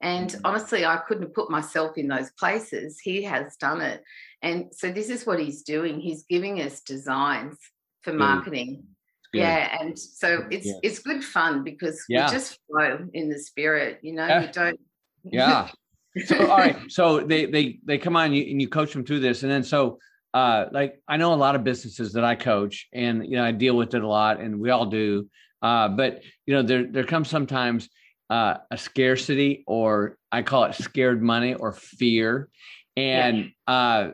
And 0.00 0.28
Mm-hmm. 0.30 0.40
honestly, 0.44 0.84
I 0.84 0.98
couldn't 0.98 1.24
have 1.24 1.34
put 1.34 1.50
myself 1.50 1.96
in 1.96 2.08
those 2.08 2.30
places. 2.38 3.00
He 3.02 3.22
has 3.22 3.56
done 3.56 3.80
it. 3.80 4.02
And 4.42 4.66
so 4.72 4.92
this 4.92 5.08
is 5.08 5.26
what 5.26 5.38
he's 5.40 5.62
doing. 5.62 6.00
He's 6.00 6.24
giving 6.28 6.60
us 6.60 6.80
designs 6.82 7.56
for 8.02 8.10
Good. 8.12 8.20
marketing. 8.20 8.84
Yeah. 9.32 9.76
And 9.80 9.98
so 9.98 10.46
it's 10.50 10.66
Yeah. 10.66 10.74
it's 10.82 10.98
good 11.00 11.24
fun 11.24 11.62
because 11.64 12.02
Yeah. 12.08 12.26
we 12.26 12.32
just 12.32 12.58
flow 12.66 13.08
in 13.12 13.28
the 13.28 13.38
spirit, 13.38 14.00
you 14.02 14.12
know, 14.14 14.26
Yeah. 14.26 14.40
we 14.46 14.52
don't 14.52 14.80
Yeah. 15.24 15.70
So 16.24 16.38
all 16.50 16.58
right. 16.58 16.76
So 16.88 17.20
they 17.20 17.46
they 17.46 17.78
they 17.84 17.98
come 17.98 18.16
on 18.16 18.32
and 18.32 18.60
you 18.60 18.68
coach 18.68 18.92
them 18.92 19.04
through 19.04 19.20
this, 19.20 19.42
and 19.42 19.52
then 19.52 19.62
so 19.62 19.98
uh 20.34 20.66
like 20.72 21.00
I 21.06 21.16
know 21.16 21.34
a 21.34 21.36
lot 21.36 21.54
of 21.54 21.64
businesses 21.64 22.12
that 22.14 22.24
I 22.24 22.34
coach, 22.34 22.88
and 22.92 23.24
you 23.24 23.36
know 23.36 23.44
I 23.44 23.52
deal 23.52 23.76
with 23.76 23.94
it 23.94 24.02
a 24.02 24.08
lot, 24.08 24.40
and 24.40 24.58
we 24.58 24.70
all 24.70 24.86
do. 24.86 25.28
Uh, 25.62 25.88
but 25.88 26.22
you 26.46 26.54
know 26.54 26.62
there 26.62 26.86
there 26.86 27.04
comes 27.04 27.28
sometimes 27.28 27.88
uh, 28.30 28.56
a 28.70 28.78
scarcity, 28.78 29.64
or 29.66 30.16
I 30.32 30.42
call 30.42 30.64
it 30.64 30.74
scared 30.74 31.22
money 31.22 31.54
or 31.54 31.72
fear, 31.72 32.48
and 32.96 33.52
uh, 33.66 34.10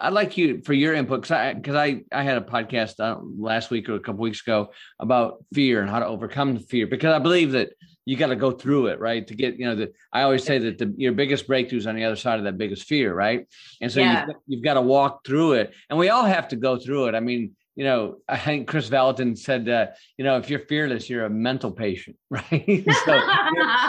I'd 0.00 0.12
like 0.12 0.36
you 0.36 0.62
for 0.64 0.72
your 0.72 0.94
input 0.94 1.22
because 1.22 1.32
I 1.32 1.54
because 1.54 1.74
I 1.74 2.02
I 2.12 2.22
had 2.22 2.38
a 2.38 2.42
podcast 2.42 3.00
uh, 3.00 3.18
last 3.20 3.70
week 3.70 3.88
or 3.88 3.94
a 3.94 4.00
couple 4.00 4.22
weeks 4.22 4.42
ago 4.42 4.70
about 4.98 5.44
fear 5.52 5.80
and 5.80 5.90
how 5.90 5.98
to 5.98 6.06
overcome 6.06 6.54
the 6.54 6.60
fear 6.60 6.86
because 6.86 7.12
I 7.12 7.18
believe 7.18 7.52
that 7.52 7.70
you 8.04 8.16
got 8.16 8.28
to 8.28 8.36
go 8.36 8.50
through 8.50 8.86
it 8.88 8.98
right 8.98 9.26
to 9.26 9.34
get 9.34 9.56
you 9.58 9.66
know 9.66 9.74
the 9.74 9.92
I 10.12 10.22
always 10.22 10.44
say 10.44 10.58
that 10.58 10.78
the 10.78 10.92
your 10.96 11.12
biggest 11.12 11.48
breakthroughs 11.48 11.86
on 11.86 11.94
the 11.94 12.04
other 12.04 12.16
side 12.16 12.38
of 12.38 12.44
that 12.44 12.58
biggest 12.58 12.84
fear 12.84 13.14
right? 13.14 13.46
And 13.80 13.90
so 13.90 14.00
Yeah. 14.00 14.26
you've, 14.26 14.36
you've 14.46 14.64
got 14.64 14.74
to 14.74 14.80
walk 14.82 15.24
through 15.24 15.52
it 15.54 15.72
and 15.88 15.98
we 15.98 16.08
all 16.08 16.24
have 16.24 16.48
to 16.48 16.56
go 16.56 16.78
through 16.78 17.06
it. 17.08 17.14
I 17.14 17.20
mean 17.20 17.52
you 17.76 17.84
know 17.84 18.16
I 18.28 18.38
think 18.38 18.68
Chris 18.68 18.88
Valentin 18.88 19.36
said 19.36 19.68
uh, 19.68 19.86
you 20.18 20.24
know 20.24 20.36
if 20.36 20.50
you're 20.50 20.60
fearless 20.60 21.08
you're 21.08 21.24
a 21.26 21.30
mental 21.30 21.70
patient 21.72 22.16
right? 22.30 22.84
So, 23.04 23.18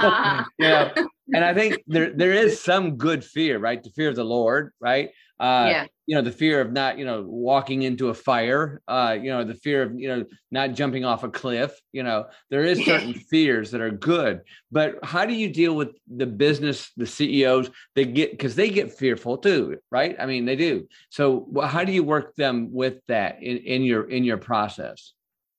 so, 0.02 0.44
you 0.60 0.68
know 0.68 0.92
and 1.34 1.44
I 1.44 1.54
think 1.54 1.84
there 1.88 2.12
there 2.14 2.34
is 2.34 2.62
some 2.62 2.98
good 2.98 3.24
fear 3.24 3.58
right? 3.58 3.82
The 3.82 3.90
fear 3.92 4.10
of 4.10 4.16
the 4.16 4.24
Lord 4.24 4.72
right 4.80 5.10
uh, 5.44 5.68
yeah. 5.70 5.86
you 6.06 6.16
know 6.16 6.22
the 6.22 6.32
fear 6.32 6.62
of 6.62 6.72
not 6.72 6.98
you 6.98 7.06
know 7.06 7.22
walking 7.28 7.84
into 7.84 8.10
a 8.10 8.14
fire 8.14 8.82
uh 8.88 9.16
you 9.20 9.30
know 9.30 9.44
the 9.44 9.54
fear 9.54 9.84
of 9.84 10.00
you 10.00 10.08
know 10.08 10.26
not 10.52 10.74
jumping 10.74 11.04
off 11.04 11.24
a 11.24 11.30
cliff 11.30 11.80
you 11.92 12.02
know 12.02 12.26
there 12.50 12.64
is 12.64 12.84
certain 12.86 13.14
fears 13.14 13.72
that 13.72 13.82
are 13.82 13.92
good 13.92 14.42
but 14.72 14.96
how 15.04 15.26
do 15.26 15.34
you 15.34 15.50
deal 15.50 15.76
with 15.76 15.90
the 16.16 16.26
business 16.26 16.92
the 16.96 17.06
ceos 17.06 17.70
they 17.96 18.06
get 18.06 18.32
because 18.32 18.56
they 18.56 18.70
get 18.70 18.94
fearful 18.94 19.38
too 19.38 19.78
right 19.92 20.16
i 20.20 20.26
mean 20.26 20.46
they 20.46 20.56
do 20.56 20.88
so 21.10 21.48
how 21.64 21.84
do 21.84 21.92
you 21.92 22.04
work 22.04 22.36
them 22.36 22.72
with 22.72 22.96
that 23.08 23.42
in, 23.42 23.58
in 23.58 23.84
your 23.84 24.10
in 24.10 24.24
your 24.24 24.38
process 24.38 25.14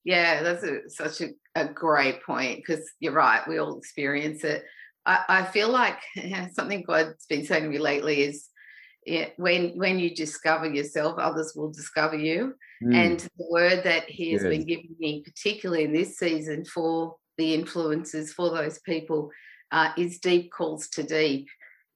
Yeah, 0.05 0.43
that's 0.43 0.63
a, 0.63 0.89
such 0.89 1.23
a, 1.23 1.31
a 1.55 1.67
great 1.67 2.23
point 2.23 2.59
because 2.59 2.85
you're 3.01 3.13
right. 3.13 3.47
We 3.49 3.59
all 3.59 3.79
experience 3.79 4.45
it. 4.45 4.65
I, 5.07 5.25
I 5.29 5.45
feel 5.45 5.71
like 5.71 5.99
something 6.53 6.85
God's 6.87 7.27
been 7.27 7.45
saying 7.45 7.65
to 7.65 7.69
me 7.71 7.79
lately 7.79 8.23
is 8.23 8.49
yeah, 9.07 9.29
when 9.37 9.77
when 9.79 9.99
you 9.99 10.15
discover 10.15 10.67
yourself, 10.73 11.19
others 11.19 11.53
will 11.55 11.71
discover 11.71 12.17
you. 12.17 12.55
Mm, 12.83 12.95
And 12.95 13.21
the 13.21 13.47
word 13.51 13.85
that 13.85 14.05
He 14.09 14.33
has 14.33 14.43
Good. 14.43 14.51
been 14.51 14.67
giving 14.67 14.97
me, 14.99 15.23
particularly 15.25 15.85
in 15.85 15.93
this 15.93 16.19
season, 16.19 16.65
for 16.65 17.17
the 17.37 17.55
influences 17.55 18.33
for 18.33 18.51
those 18.51 18.79
people, 18.81 19.31
uh, 19.73 19.91
is 19.97 20.19
deep 20.19 20.53
calls 20.53 20.89
to 20.91 21.03
deep. 21.03 21.49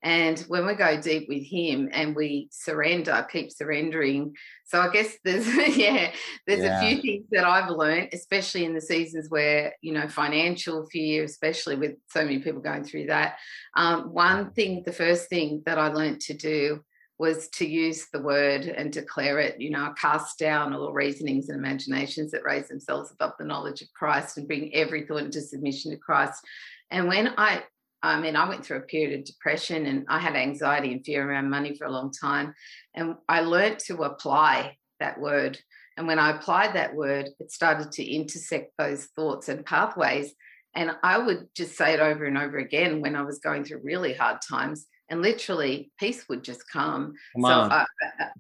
And 0.03 0.39
when 0.47 0.65
we 0.65 0.75
go 0.75 1.01
deep 1.01 1.29
with 1.29 1.43
Him 1.43 1.89
and 1.93 2.15
we 2.15 2.49
surrender, 2.53 3.27
keep 3.33 3.51
surrendering. 3.51 4.35
So 4.67 4.81
I 4.81 4.93
guess 4.93 5.17
there's 5.25 5.47
yeah, 5.77 6.13
there's 6.47 6.63
Yeah. 6.63 6.77
a 6.77 6.79
few 6.79 7.03
things 7.03 7.27
that 7.31 7.45
I've 7.45 7.71
learned, 7.71 8.11
especially 8.13 8.65
in 8.65 8.75
the 8.75 8.81
seasons 8.81 9.29
where 9.29 9.75
you 9.81 9.93
know 9.93 10.09
financial 10.09 10.87
fear, 10.87 11.25
especially 11.25 11.77
with 11.77 11.97
so 12.11 12.23
many 12.25 12.39
people 12.41 12.61
going 12.61 12.85
through 12.85 13.07
that. 13.07 13.39
Um, 13.75 14.13
one 14.13 14.53
thing, 14.53 14.83
the 14.85 14.93
first 14.93 15.29
thing 15.29 15.63
that 15.67 15.79
I 15.79 15.89
learned 15.89 16.21
to 16.23 16.35
do 16.35 16.85
was 17.19 17.49
to 17.49 17.67
use 17.67 18.07
the 18.13 18.23
word 18.23 18.63
and 18.63 18.93
declare 18.93 19.41
it, 19.41 19.61
you 19.61 19.71
know, 19.71 19.93
cast 20.01 20.39
down 20.39 20.73
all 20.73 20.93
reasonings 20.93 21.49
and 21.49 21.59
imaginations 21.59 22.31
that 22.31 22.45
raise 22.45 22.69
themselves 22.69 23.11
above 23.11 23.33
the 23.39 23.45
knowledge 23.45 23.83
of 23.83 23.93
Christ 23.93 24.39
and 24.39 24.47
bring 24.47 24.73
every 24.75 25.05
thought 25.05 25.25
into 25.25 25.41
submission 25.41 25.91
to 25.91 25.97
Christ. 25.97 26.45
And 26.91 27.09
when 27.09 27.35
I, 27.37 27.65
I 28.03 28.21
mean, 28.21 28.37
I 28.37 28.49
went 28.49 28.65
through 28.65 28.79
a 28.79 28.83
period 28.83 29.19
of 29.19 29.27
depression 29.27 29.87
and 29.87 30.07
I 30.09 30.21
had 30.21 30.37
anxiety 30.37 30.93
and 30.93 31.05
fear 31.05 31.29
around 31.29 31.51
money 31.51 31.75
for 31.75 31.87
a 31.87 31.93
long 31.93 32.13
time. 32.13 32.55
And 32.95 33.17
I 33.29 33.41
learned 33.41 33.81
to 33.81 34.05
apply 34.05 34.77
that 35.01 35.21
word. 35.21 35.59
And 35.97 36.07
when 36.07 36.21
I 36.21 36.37
applied 36.37 36.75
that 36.75 36.95
word, 36.95 37.31
it 37.41 37.51
started 37.51 37.91
to 37.93 38.09
intersect 38.09 38.73
those 38.79 39.07
thoughts 39.17 39.49
and 39.49 39.67
pathways. 39.67 40.33
And 40.77 40.93
I 41.03 41.19
would 41.19 41.49
just 41.57 41.77
say 41.77 41.95
it 41.95 42.01
over 42.01 42.25
and 42.27 42.39
over 42.39 42.59
again 42.59 43.01
when 43.01 43.17
I 43.17 43.23
was 43.23 43.41
going 43.41 43.65
through 43.65 43.81
really 43.83 44.15
hard 44.15 44.39
times 44.49 44.87
and 45.09 45.23
literally 45.23 45.91
peace 45.99 46.29
would 46.29 46.45
just 46.45 46.69
come. 46.71 47.15
come 47.45 47.45
so 47.45 47.85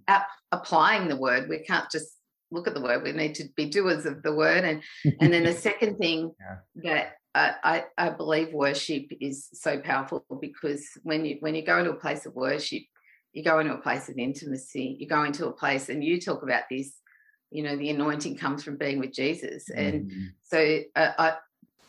uh, 0.08 0.20
applying 0.52 1.08
the 1.08 1.16
word, 1.16 1.48
we 1.48 1.58
can't 1.60 1.90
just 1.90 2.08
look 2.50 2.66
at 2.66 2.74
the 2.74 2.80
word. 2.80 3.02
We 3.02 3.12
need 3.12 3.34
to 3.36 3.44
be 3.56 3.66
doers 3.66 4.06
of 4.06 4.22
the 4.22 4.34
word. 4.34 4.64
And 4.64 4.82
and 5.20 5.32
then 5.32 5.44
the 5.44 5.52
second 5.52 5.98
thing 5.98 6.32
Yeah. 6.40 6.56
that 6.84 7.14
I 7.34 7.84
I 7.96 8.10
believe 8.10 8.52
worship 8.52 9.06
is 9.20 9.48
so 9.52 9.80
powerful 9.80 10.24
because 10.40 10.86
when 11.02 11.24
you 11.24 11.36
when 11.40 11.54
you 11.54 11.64
go 11.64 11.78
into 11.78 11.92
a 11.92 12.00
place 12.00 12.26
of 12.26 12.34
worship, 12.34 12.82
you 13.32 13.44
go 13.44 13.58
into 13.60 13.74
a 13.74 13.80
place 13.80 14.08
of 14.08 14.18
intimacy. 14.18 14.96
You 14.98 15.06
go 15.06 15.24
into 15.24 15.46
a 15.46 15.52
place, 15.52 15.88
and 15.88 16.02
you 16.02 16.20
talk 16.20 16.42
about 16.42 16.64
this. 16.70 16.92
You 17.50 17.62
know, 17.62 17.76
the 17.76 17.90
anointing 17.90 18.36
comes 18.36 18.62
from 18.62 18.76
being 18.76 18.98
with 18.98 19.12
Jesus, 19.12 19.70
and 19.70 20.10
Mhm. 20.10 20.32
so 20.42 20.80
uh, 20.96 21.12
uh, 21.18 21.36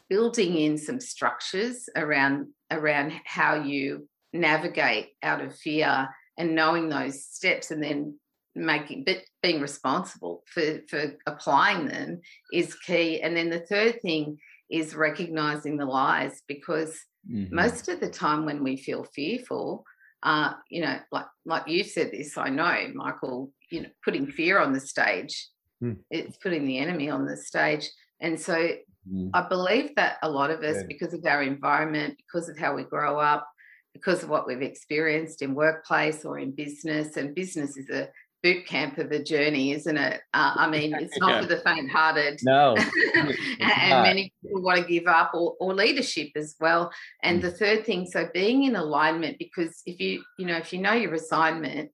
building 0.10 0.56
in 0.58 0.78
some 0.78 1.00
structures 1.00 1.90
around 1.96 2.48
around 2.72 3.14
how 3.26 3.56
you 3.56 4.08
navigate 4.34 5.10
out 5.24 5.42
of 5.42 5.56
fear 5.56 6.10
and 6.38 6.56
knowing 6.56 6.90
those 6.90 7.24
steps 7.26 7.72
and 7.72 7.84
then 7.84 8.20
making 8.56 9.04
but 9.06 9.24
being 9.42 9.62
responsible 9.62 10.44
for 10.54 10.80
for 10.90 11.14
applying 11.28 11.88
them 11.88 12.20
is 12.52 12.76
key 12.76 13.22
and 13.22 13.36
then 13.38 13.50
the 13.50 13.60
third 13.68 14.02
thing 14.02 14.38
is 14.70 14.96
recognizing 14.96 15.78
the 15.78 15.86
lies 15.86 16.42
because 16.48 17.00
Mhm. 17.30 17.52
most 17.52 17.88
of 17.88 18.00
the 18.00 18.10
time 18.10 18.46
when 18.46 18.64
we 18.64 18.76
feel 18.76 19.04
fearful 19.04 19.84
uh 20.24 20.54
you 20.70 20.82
know 20.82 21.00
like 21.12 21.28
like 21.46 21.68
you 21.68 21.84
said 21.84 22.12
this 22.12 22.38
i 22.38 22.50
know 22.50 22.88
michael 22.96 23.54
you 23.72 23.82
know 23.82 23.90
putting 24.04 24.28
fear 24.28 24.60
on 24.60 24.74
the 24.74 24.80
stage 24.80 25.48
Hmm. 25.80 25.94
it's 26.10 26.38
putting 26.38 26.66
the 26.66 26.78
enemy 26.80 27.10
on 27.10 27.26
the 27.26 27.38
stage 27.38 27.90
and 28.20 28.40
so 28.40 28.70
Mhm. 29.08 29.30
I 29.34 29.48
believe 29.48 29.96
that 29.96 30.18
a 30.24 30.30
lot 30.30 30.50
of 30.52 30.62
us, 30.64 30.78
Good. 30.78 30.88
because 30.88 31.14
of 31.14 31.24
our 31.26 31.42
environment, 31.44 32.18
because 32.18 32.50
of 32.50 32.58
how 32.58 32.76
we 32.76 32.84
grow 32.84 33.20
up, 33.20 33.48
because 33.94 34.24
of 34.24 34.30
what 34.30 34.48
we've 34.48 34.62
experienced 34.62 35.42
in 35.42 35.56
workplace 35.56 36.24
or 36.26 36.40
in 36.40 36.52
business, 36.52 37.18
and 37.18 37.36
business 37.36 37.76
is 37.78 37.90
a 37.90 38.10
boot 38.42 38.66
camp 38.66 38.98
of 38.98 39.12
a 39.12 39.22
journey, 39.22 39.74
isn't 39.74 39.98
it? 39.98 40.22
Uh, 40.34 40.54
I 40.56 40.70
mean, 40.70 40.94
it's 40.94 41.18
not 41.20 41.32
Yeah. 41.32 41.42
for 41.42 41.48
the 41.48 41.58
faint-hearted. 41.58 42.40
no 42.44 42.76
and, 43.16 43.90
not. 43.90 44.04
many 44.04 44.32
people 44.42 44.62
want 44.62 44.80
to 44.82 44.88
give 44.88 45.08
up 45.08 45.32
or, 45.34 45.56
or 45.60 45.74
leadership 45.74 46.30
as 46.38 46.56
well 46.62 46.90
and 47.24 47.40
Mm. 47.40 47.42
the 47.42 47.52
third 47.52 47.86
thing 47.86 48.08
so 48.10 48.30
being 48.34 48.64
in 48.64 48.76
alignment 48.78 49.38
because 49.40 49.82
if 49.86 50.00
you 50.00 50.24
you 50.38 50.46
know 50.46 50.56
if 50.58 50.72
you 50.72 50.80
know 50.80 50.94
your 50.94 51.14
assignment 51.14 51.92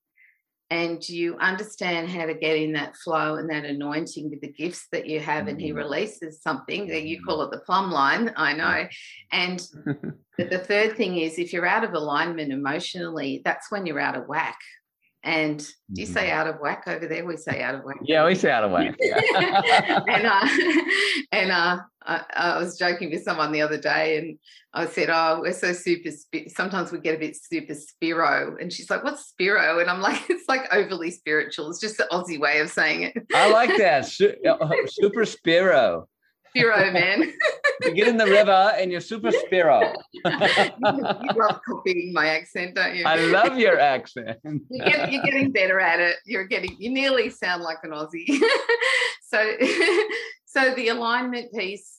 and 0.70 1.08
you 1.08 1.38
understand 1.38 2.10
how 2.10 2.26
to 2.26 2.34
get 2.34 2.58
in 2.58 2.74
that 2.74 2.96
flow 2.96 3.36
and 3.36 3.50
that 3.50 3.66
anointing 3.66 4.30
with 4.30 4.42
the 4.42 4.52
gifts 4.52 4.88
that 4.92 5.06
you 5.06 5.20
have 5.20 5.48
and 5.48 5.62
he 5.62 5.72
Mhm. 5.72 5.76
releases 5.76 6.42
something 6.42 6.88
that 6.88 7.04
you 7.04 7.22
Mhm. 7.22 7.26
call 7.26 7.42
it 7.44 7.52
the 7.52 7.60
plumb 7.60 7.92
line 7.92 8.34
i 8.36 8.54
know 8.54 8.88
and 9.32 9.68
but 10.38 10.50
the 10.50 10.60
third 10.60 10.98
thing 10.98 11.18
is 11.18 11.38
if 11.38 11.54
you're 11.54 11.68
out 11.68 11.84
of 11.84 11.94
alignment 11.94 12.52
emotionally 12.52 13.42
that's 13.46 13.72
when 13.72 13.86
you're 13.86 14.00
out 14.00 14.18
of 14.18 14.28
whack 14.28 14.58
and 15.26 15.60
do 15.92 16.02
you 16.02 16.08
say 16.08 16.32
out 16.32 16.48
of 16.48 16.56
whack 16.62 16.84
over 16.88 17.06
there 17.08 17.26
we 17.26 17.36
say 17.36 17.62
out 17.62 17.76
of 17.76 17.84
whack 17.84 17.98
Mm-hmm. 17.98 18.06
yeah 18.08 18.26
we 18.26 18.36
say 18.36 18.52
out 18.52 18.64
of 18.64 18.72
whack 18.72 18.96
and 19.02 20.26
uh, 20.26 20.48
and 21.34 21.52
uh, 21.52 21.80
I, 22.08 22.24
I 22.34 22.58
was 22.58 22.78
joking 22.78 23.10
with 23.12 23.24
someone 23.24 23.52
the 23.52 23.62
other 23.64 23.80
day, 23.80 24.18
and 24.20 24.38
I 24.74 24.86
said, 24.86 25.10
"Oh, 25.12 25.40
we're 25.42 25.54
so 25.54 25.74
super. 25.74 26.10
Sometimes 26.48 26.92
we 26.92 27.00
get 27.00 27.16
a 27.16 27.18
bit 27.20 27.36
super 27.36 27.74
spiro." 27.74 28.56
And 28.62 28.72
she's 28.72 28.92
like, 28.92 29.04
"What's 29.04 29.26
spiro?" 29.26 29.80
And 29.80 29.90
I'm 29.90 30.02
like, 30.02 30.22
"It's 30.30 30.48
like 30.48 30.72
overly 30.72 31.10
spiritual. 31.10 31.72
It's 31.72 31.80
just 31.80 31.98
the 31.98 32.08
Aussie 32.12 32.40
way 32.40 32.60
of 32.60 32.70
saying 32.70 33.02
it. 33.04 33.14
I 33.34 33.50
like 33.52 33.76
that. 33.78 34.06
Uh, 34.46 34.70
super 34.88 35.26
Spiro. 35.26 36.08
Spiro, 36.56 36.92
man. 36.92 37.34
You 37.82 37.94
get 37.94 38.08
in 38.08 38.16
the 38.16 38.26
river 38.26 38.74
and 38.78 38.90
you're 38.90 39.02
super 39.02 39.30
Spiro. 39.32 39.94
you 40.14 40.22
love 40.24 41.60
copying 41.68 42.14
my 42.14 42.28
accent, 42.28 42.76
don't 42.76 42.96
you? 42.96 43.04
I 43.06 43.18
love 43.18 43.60
your 43.60 43.78
accent. 43.80 44.38
you're, 44.44 44.86
get, 44.86 45.12
you're 45.12 45.24
getting 45.24 45.52
better 45.52 45.80
at 45.80 46.00
it. 46.00 46.16
You're 46.26 46.46
getting. 46.46 46.76
You 46.80 46.92
nearly 46.92 47.30
sound 47.30 47.64
like 47.64 47.80
an 47.84 47.92
Aussie. 47.92 48.26
so, 49.22 49.58
so 50.46 50.74
the 50.76 50.90
alignment 50.90 51.52
piece. 51.54 51.92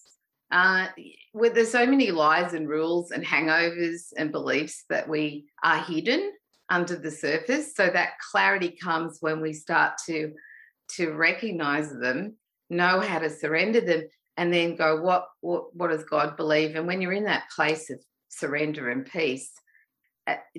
Uh, 0.50 0.86
where 1.32 1.50
there's 1.50 1.72
so 1.72 1.84
many 1.84 2.12
lies 2.12 2.54
and 2.54 2.68
rules 2.68 3.10
and 3.10 3.26
hangovers 3.26 4.12
and 4.16 4.30
beliefs 4.30 4.84
that 4.88 5.08
we 5.08 5.44
are 5.64 5.82
hidden 5.82 6.32
under 6.70 6.94
the 6.94 7.10
surface. 7.10 7.74
So 7.74 7.90
that 7.90 8.12
clarity 8.30 8.70
comes 8.70 9.18
when 9.20 9.40
we 9.40 9.52
start 9.52 9.94
to 10.06 10.32
to 10.92 11.10
recognize 11.10 11.90
them 11.90 12.36
know 12.70 13.00
how 13.00 13.18
to 13.18 13.30
surrender 13.30 13.80
them, 13.80 14.04
and 14.36 14.52
then 14.52 14.76
go, 14.76 15.00
what 15.00 15.26
what 15.40 15.74
what 15.74 15.90
does 15.90 16.04
God 16.04 16.36
believe? 16.36 16.76
And 16.76 16.86
when 16.86 17.00
you're 17.00 17.12
in 17.12 17.24
that 17.24 17.44
place 17.54 17.90
of 17.90 18.00
surrender 18.28 18.90
and 18.90 19.06
peace, 19.06 19.50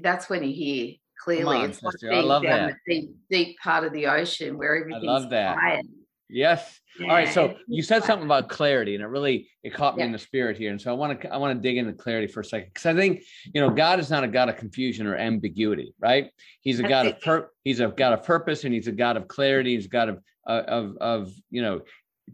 that's 0.01 0.29
when 0.29 0.43
you 0.43 0.53
hear 0.53 0.93
clearly. 1.23 1.57
on, 1.57 1.69
it's 1.69 1.83
like 1.83 1.93
sister. 1.93 2.11
I 2.11 2.21
love 2.21 2.43
down 2.43 2.67
that. 2.67 2.75
the 2.87 2.93
deep, 3.01 3.09
deep 3.29 3.57
part 3.59 3.83
of 3.83 3.93
the 3.93 4.07
ocean 4.07 4.57
where 4.57 4.75
I 4.75 4.79
everything's 4.81 5.03
love 5.05 5.29
that. 5.31 5.57
quiet. 5.57 5.85
Yes. 6.29 6.81
All 7.01 7.07
right. 7.07 7.29
So 7.29 7.55
you 7.67 7.81
said 7.81 8.03
something 8.03 8.25
about 8.25 8.49
clarity, 8.49 8.95
and 8.95 9.03
it 9.03 9.07
really 9.07 9.47
it 9.63 9.73
caught 9.73 9.95
me 9.95 10.01
Yeah. 10.01 10.07
in 10.07 10.11
the 10.11 10.17
spirit 10.17 10.57
here. 10.57 10.71
And 10.71 10.81
so 10.81 10.91
I 10.91 10.93
want 10.93 11.21
to 11.21 11.33
I 11.33 11.37
want 11.37 11.57
to 11.57 11.61
dig 11.61 11.77
into 11.77 11.93
clarity 11.93 12.27
for 12.27 12.41
a 12.41 12.45
second 12.45 12.69
because 12.73 12.85
I 12.85 12.93
think 12.93 13.23
you 13.53 13.61
know 13.61 13.69
God 13.69 13.99
is 13.99 14.09
not 14.09 14.25
a 14.25 14.27
God 14.27 14.49
of 14.49 14.57
confusion 14.57 15.07
or 15.07 15.15
ambiguity, 15.15 15.93
right? 16.01 16.29
He's 16.61 16.79
a 16.79 16.83
God 16.83 17.07
of 17.07 17.21
pur- 17.21 17.49
He's 17.63 17.79
a 17.79 17.87
God 17.87 18.11
of 18.13 18.23
purpose, 18.23 18.65
and 18.65 18.73
He's 18.73 18.87
a 18.87 18.91
God 18.91 19.15
of 19.15 19.27
clarity. 19.29 19.75
He's 19.75 19.85
a 19.85 19.89
God 19.89 20.09
of 20.09 20.19
uh, 20.45 20.63
of 20.67 20.97
of 20.99 21.33
you 21.49 21.61
know 21.61 21.81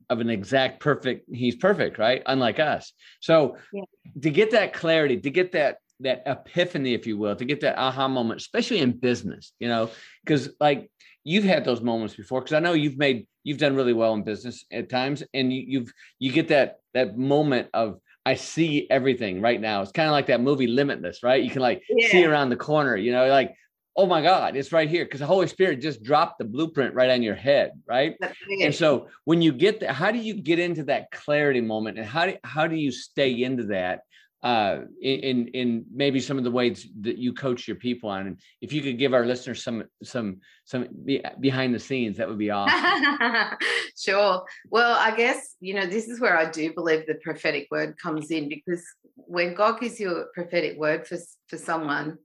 of 0.10 0.20
an 0.20 0.30
exact 0.30 0.80
perfect. 0.80 1.30
He's 1.34 1.56
perfect, 1.56 1.98
right? 1.98 2.22
Unlike 2.26 2.60
us. 2.60 2.94
So 3.20 3.58
Yeah. 3.72 3.84
to 4.22 4.30
get 4.30 4.52
that 4.52 4.74
clarity, 4.74 5.20
to 5.20 5.30
get 5.30 5.52
that 5.54 5.78
that 6.00 6.24
epiphany, 6.26 6.94
if 6.94 7.08
you 7.08 7.18
will, 7.18 7.36
to 7.36 7.46
get 7.46 7.62
that 7.62 7.78
aha 7.78 8.08
moment, 8.08 8.42
especially 8.42 8.80
in 8.80 8.92
business, 8.92 9.54
you 9.60 9.70
know, 9.70 9.90
because 10.26 10.50
like 10.60 10.90
you've 11.24 11.44
had 11.44 11.64
those 11.64 11.82
moments 11.82 12.16
before 12.16 12.42
because 12.42 12.54
i 12.54 12.60
know 12.60 12.74
you've 12.74 12.98
made 12.98 13.28
you've 13.44 13.58
done 13.58 13.76
really 13.76 13.94
well 13.94 14.14
in 14.14 14.24
business 14.24 14.66
at 14.72 14.90
times 14.90 15.24
and 15.34 15.52
you, 15.52 15.64
you've 15.68 15.94
you 16.20 16.32
get 16.32 16.50
that 16.50 16.80
that 16.94 17.18
moment 17.18 17.68
of 17.74 18.00
i 18.26 18.36
see 18.36 18.88
everything 18.90 19.42
right 19.42 19.62
now 19.62 19.82
it's 19.82 19.92
kind 19.92 20.08
of 20.08 20.14
like 20.14 20.28
that 20.28 20.42
movie 20.42 20.68
limitless 20.68 21.24
right 21.24 21.44
you 21.44 21.50
can 21.50 21.62
like 21.62 21.82
see 22.10 22.26
around 22.26 22.50
the 22.50 22.56
corner 22.56 22.96
you 22.96 23.12
know 23.12 23.28
like 23.28 23.56
oh 23.96 24.06
my 24.06 24.22
god 24.22 24.56
it's 24.56 24.72
right 24.72 24.90
here 24.90 25.06
because 25.06 25.20
the 25.20 25.26
holy 25.26 25.48
spirit 25.48 25.82
just 25.82 26.04
dropped 26.04 26.38
the 26.38 26.46
blueprint 26.46 26.94
right 26.94 27.10
on 27.10 27.22
your 27.22 27.36
head 27.36 27.72
right? 27.86 28.16
And 28.62 28.74
so 28.74 29.08
when 29.26 29.42
you 29.42 29.52
get 29.52 29.80
that 29.82 29.94
how 29.94 30.12
do 30.12 30.18
you 30.18 30.34
get 30.34 30.60
into 30.60 30.84
that 30.86 31.12
clarity 31.12 31.62
moment 31.62 31.98
and 31.98 32.08
how 32.08 32.26
do 32.26 32.36
how 32.44 32.68
do 32.68 32.76
you 32.76 32.92
stay 32.92 33.44
into 33.44 33.64
that 33.66 34.02
uh 34.42 34.80
in 35.02 35.48
in, 35.50 35.86
maybe 35.94 36.20
some 36.20 36.38
of 36.38 36.44
the 36.44 36.52
ways 36.52 36.88
that 37.02 37.18
you 37.18 37.34
coach 37.34 37.68
your 37.68 37.78
people 37.78 38.10
on? 38.10 38.28
And 38.28 38.40
if 38.62 38.74
you 38.74 38.82
could 38.82 38.98
give 38.98 39.14
our 39.14 39.26
listeners 39.26 39.64
some 39.64 39.84
some 40.04 40.42
some 40.66 40.88
be, 41.06 41.24
behind 41.40 41.74
the 41.74 41.80
scenes 41.80 42.18
that 42.18 42.28
would 42.28 42.40
be 42.40 42.50
awesome. 42.50 43.58
Sure. 43.96 44.44
Well, 44.70 44.98
I 44.98 45.16
guess, 45.16 45.56
you 45.60 45.76
know, 45.76 45.86
this 45.86 46.08
is 46.08 46.20
where 46.20 46.36
I 46.36 46.50
do 46.50 46.74
believe 46.74 47.06
the 47.06 47.16
prophetic 47.16 47.68
word 47.70 47.96
comes 47.98 48.32
in 48.32 48.50
because 48.50 48.84
when 49.16 49.54
God 49.54 49.80
gives 49.80 50.00
you 50.00 50.10
a 50.10 50.26
prophetic 50.34 50.78
word 50.78 51.08
for, 51.08 51.18
for 51.48 51.58
someone, 51.58 52.18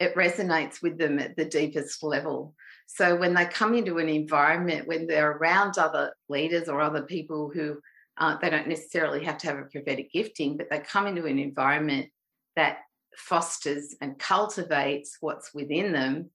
it 0.00 0.14
resonates 0.16 0.82
with 0.82 0.98
them 0.98 1.18
at 1.18 1.36
the 1.36 1.44
deepest 1.44 2.02
level. 2.02 2.54
So 2.86 3.14
when 3.14 3.34
they 3.34 3.44
come 3.44 3.74
into 3.74 3.98
an 3.98 4.08
environment, 4.08 4.88
when 4.88 5.06
they're 5.06 5.32
around 5.32 5.78
other 5.78 6.14
leaders 6.28 6.68
or 6.68 6.80
other 6.80 7.02
people 7.02 7.50
who 7.54 7.78
uh, 8.18 8.36
they 8.38 8.50
don't 8.50 8.68
necessarily 8.68 9.24
have 9.24 9.38
to 9.38 9.46
have 9.46 9.58
a 9.58 9.64
prophetic 9.64 10.10
gifting, 10.12 10.56
but 10.56 10.68
they 10.68 10.80
come 10.80 11.06
into 11.06 11.26
an 11.26 11.38
environment 11.38 12.08
that 12.56 12.78
fosters 13.16 13.94
and 14.00 14.18
cultivates 14.18 15.18
what's 15.20 15.54
within 15.54 15.92
them, 15.92 16.30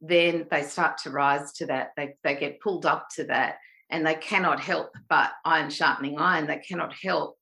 then 0.00 0.46
they 0.50 0.62
start 0.62 0.98
to 0.98 1.10
rise 1.10 1.52
to 1.52 1.66
that. 1.66 1.90
They, 1.96 2.14
they 2.22 2.36
get 2.36 2.60
pulled 2.60 2.86
up 2.86 3.08
to 3.16 3.24
that 3.24 3.56
and 3.90 4.06
they 4.06 4.14
cannot 4.14 4.60
help 4.60 4.90
but 5.08 5.32
iron 5.44 5.70
sharpening 5.70 6.18
iron. 6.18 6.46
They 6.46 6.58
cannot 6.58 6.94
help 6.94 7.37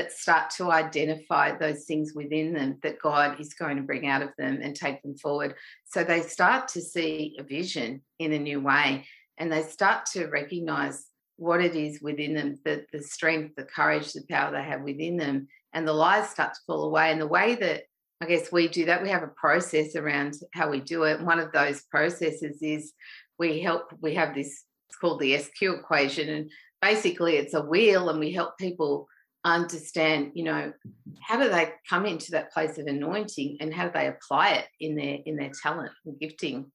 but 0.00 0.12
start 0.12 0.48
to 0.48 0.70
identify 0.70 1.54
those 1.54 1.84
things 1.84 2.14
within 2.14 2.54
them 2.54 2.78
that 2.82 2.98
God 3.02 3.38
is 3.38 3.52
going 3.52 3.76
to 3.76 3.82
bring 3.82 4.06
out 4.06 4.22
of 4.22 4.30
them 4.38 4.60
and 4.62 4.74
take 4.74 5.02
them 5.02 5.14
forward. 5.18 5.54
So 5.84 6.02
they 6.02 6.22
start 6.22 6.68
to 6.68 6.80
see 6.80 7.36
a 7.38 7.42
vision 7.42 8.00
in 8.18 8.32
a 8.32 8.38
new 8.38 8.62
way 8.62 9.04
and 9.36 9.52
they 9.52 9.62
start 9.62 10.06
to 10.14 10.28
recognize 10.28 11.04
what 11.36 11.60
it 11.60 11.76
is 11.76 12.00
within 12.00 12.32
them, 12.32 12.58
the, 12.64 12.86
the 12.94 13.02
strength, 13.02 13.56
the 13.56 13.64
courage, 13.64 14.14
the 14.14 14.22
power 14.30 14.50
they 14.50 14.62
have 14.62 14.80
within 14.80 15.18
them, 15.18 15.48
and 15.74 15.86
the 15.86 15.92
lies 15.92 16.30
start 16.30 16.54
to 16.54 16.60
fall 16.66 16.84
away. 16.84 17.10
And 17.10 17.20
the 17.20 17.26
way 17.26 17.54
that 17.56 17.82
I 18.22 18.26
guess 18.26 18.50
we 18.50 18.68
do 18.68 18.86
that, 18.86 19.02
we 19.02 19.10
have 19.10 19.22
a 19.22 19.34
process 19.36 19.96
around 19.96 20.36
how 20.54 20.70
we 20.70 20.80
do 20.80 21.02
it. 21.02 21.20
One 21.20 21.40
of 21.40 21.52
those 21.52 21.82
processes 21.90 22.62
is 22.62 22.94
we 23.38 23.60
help, 23.60 23.92
we 24.00 24.14
have 24.14 24.34
this, 24.34 24.64
it's 24.88 24.96
called 24.96 25.20
the 25.20 25.36
SQ 25.36 25.60
equation. 25.60 26.30
And 26.30 26.50
basically 26.80 27.36
it's 27.36 27.52
a 27.52 27.60
wheel, 27.60 28.08
and 28.08 28.18
we 28.18 28.32
help 28.32 28.56
people 28.56 29.06
understand, 29.44 30.32
you 30.34 30.44
know, 30.44 30.72
how 31.20 31.38
do 31.42 31.48
they 31.48 31.72
come 31.88 32.06
into 32.06 32.32
that 32.32 32.52
place 32.52 32.78
of 32.78 32.86
anointing 32.86 33.58
and 33.60 33.72
how 33.72 33.86
do 33.86 33.92
they 33.94 34.06
apply 34.08 34.50
it 34.50 34.66
in 34.80 34.94
their 34.96 35.18
in 35.24 35.36
their 35.36 35.50
talent 35.62 35.92
and 36.04 36.18
gifting. 36.18 36.70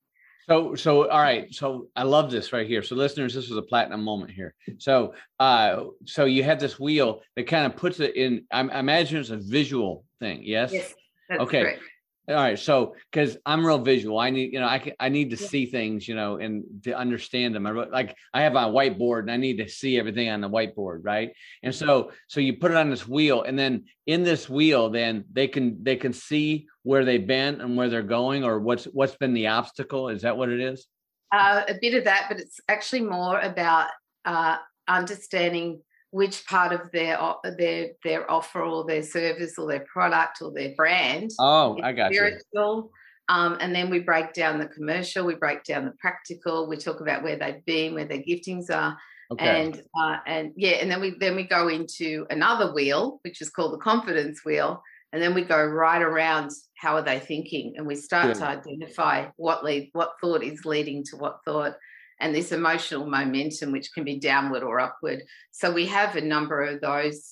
So, 0.48 0.76
so 0.76 1.10
all 1.10 1.22
right. 1.22 1.52
So 1.54 1.88
I 1.96 2.04
love 2.04 2.30
this 2.30 2.54
right 2.54 2.68
here. 2.68 2.84
So 2.84 2.96
listeners, 2.96 3.34
this 3.34 3.50
was 3.50 3.58
a 3.58 3.64
platinum 3.64 4.04
moment 4.04 4.32
here. 4.32 4.54
So, 4.78 5.16
uh, 5.40 5.86
so 6.06 6.26
you 6.26 6.44
have 6.44 6.60
this 6.60 6.80
wheel 6.80 7.22
that 7.36 7.48
kind 7.48 7.66
of 7.66 7.76
puts 7.76 8.00
it 8.00 8.16
in. 8.16 8.46
I, 8.52 8.62
I 8.62 8.80
imagine 8.80 9.20
it's 9.20 9.32
a 9.32 9.38
visual 9.38 10.06
thing. 10.20 10.42
Yes. 10.44 10.72
Yes, 10.72 10.94
that's 11.30 11.42
Okay. 11.42 11.62
correct. 11.62 11.82
All 12.28 12.36
right. 12.36 12.58
So, 12.58 12.96
because 13.12 13.38
I'm 13.46 13.64
real 13.64 13.78
visual, 13.78 14.18
I 14.18 14.32
need, 14.32 14.52
you 14.52 14.60
know, 14.60 14.68
I 14.68 14.80
can, 14.80 14.94
I 15.00 15.10
need 15.10 15.30
to 15.30 15.38
see 15.38 15.68
things, 15.68 16.08
you 16.08 16.16
know, 16.16 16.38
and 16.38 16.64
to 16.84 16.98
understand 16.98 17.54
them. 17.54 17.68
I 17.68 17.72
wrote, 17.72 17.92
like 17.92 18.18
I 18.34 18.42
have 18.42 18.54
my 18.54 18.64
whiteboard 18.64 19.22
and 19.22 19.32
I 19.32 19.38
need 19.38 19.58
to 19.58 19.70
see 19.70 20.00
everything 20.00 20.30
on 20.30 20.42
the 20.42 20.50
whiteboard, 20.50 21.02
right? 21.04 21.34
And 21.62 21.74
so, 21.74 22.12
so 22.28 22.40
you 22.40 22.58
put 22.58 22.72
it 22.72 22.78
on 22.78 22.90
this 22.90 23.08
wheel, 23.08 23.44
and 23.44 23.60
then 23.60 23.86
in 24.08 24.24
this 24.24 24.50
wheel, 24.50 24.90
then 24.90 25.26
they 25.32 25.48
can 25.48 25.84
they 25.84 25.98
can 25.98 26.14
see 26.14 26.68
where 26.82 27.06
they've 27.06 27.28
been 27.28 27.62
and 27.62 27.78
where 27.78 27.90
they're 27.90 28.02
going, 28.02 28.44
or 28.44 28.60
what's 28.60 28.86
what's 28.86 29.16
been 29.16 29.36
the 29.36 29.48
obstacle. 29.48 30.10
Is 30.10 30.24
that 30.24 30.36
what 30.36 30.50
it 30.50 30.60
is? 30.60 30.88
Uh, 31.32 31.62
a 31.68 31.76
bit 31.80 31.94
of 31.94 32.06
that, 32.06 32.26
but 32.28 32.40
it's 32.40 32.60
actually 32.68 33.02
more 33.02 33.40
about 33.40 33.90
uh, 34.26 34.58
understanding 34.88 35.82
which 36.16 36.46
part 36.46 36.72
of 36.72 36.90
their 36.94 37.20
their 37.58 37.90
their 38.06 38.32
offer 38.32 38.64
or 38.64 38.86
their 38.86 39.04
service 39.04 39.58
or 39.58 39.68
their 39.68 39.86
product 39.92 40.42
or 40.42 40.50
their 40.54 40.74
brand 40.78 41.30
Oh, 41.38 41.78
I 41.84 41.92
got 41.92 42.12
you. 42.14 42.18
spiritual. 42.18 42.90
Um, 43.28 43.58
and 43.60 43.76
then 43.76 43.90
we 43.90 44.00
break 44.00 44.32
down 44.34 44.60
the 44.60 44.68
commercial, 44.68 45.26
we 45.26 45.36
break 45.36 45.64
down 45.66 45.84
the 45.84 45.94
practical, 46.00 46.70
we 46.70 46.78
talk 46.78 47.02
about 47.02 47.24
where 47.24 47.38
they've 47.38 47.66
been, 47.66 47.96
where 47.96 48.06
their 48.06 48.20
giftings 48.20 48.70
are, 48.70 48.96
Okay. 49.32 49.66
and 49.66 49.82
uh, 50.00 50.18
and 50.26 50.54
yeah, 50.56 50.78
and 50.82 50.90
then 50.90 51.02
we 51.02 51.16
then 51.20 51.36
we 51.36 51.44
go 51.44 51.68
into 51.68 52.26
another 52.30 52.74
wheel, 52.74 53.20
which 53.26 53.42
is 53.42 53.50
called 53.50 53.74
the 53.74 53.80
confidence 53.80 54.46
wheel, 54.46 54.82
and 55.12 55.22
then 55.22 55.34
we 55.34 55.42
go 55.44 55.62
right 55.66 56.02
around 56.02 56.52
how 56.78 56.96
are 56.96 57.02
they 57.02 57.20
thinking, 57.20 57.74
and 57.76 57.86
we 57.88 57.96
start 57.96 58.28
Good. 58.28 58.38
to 58.38 58.46
identify 58.48 59.28
what 59.36 59.66
lead 59.66 59.90
what 59.92 60.12
thought 60.22 60.44
is 60.44 60.64
leading 60.64 61.04
to 61.10 61.18
what 61.18 61.40
thought, 61.44 61.74
and 62.20 62.34
this 62.34 62.52
emotional 62.52 63.06
momentum, 63.06 63.72
which 63.72 63.92
can 63.94 64.04
be 64.04 64.20
downward 64.20 64.64
or 64.64 64.80
upward. 64.80 65.24
So 65.52 65.72
we 65.72 65.86
have 65.88 66.16
a 66.16 66.22
number 66.22 66.62
of 66.64 66.82
those 66.82 67.28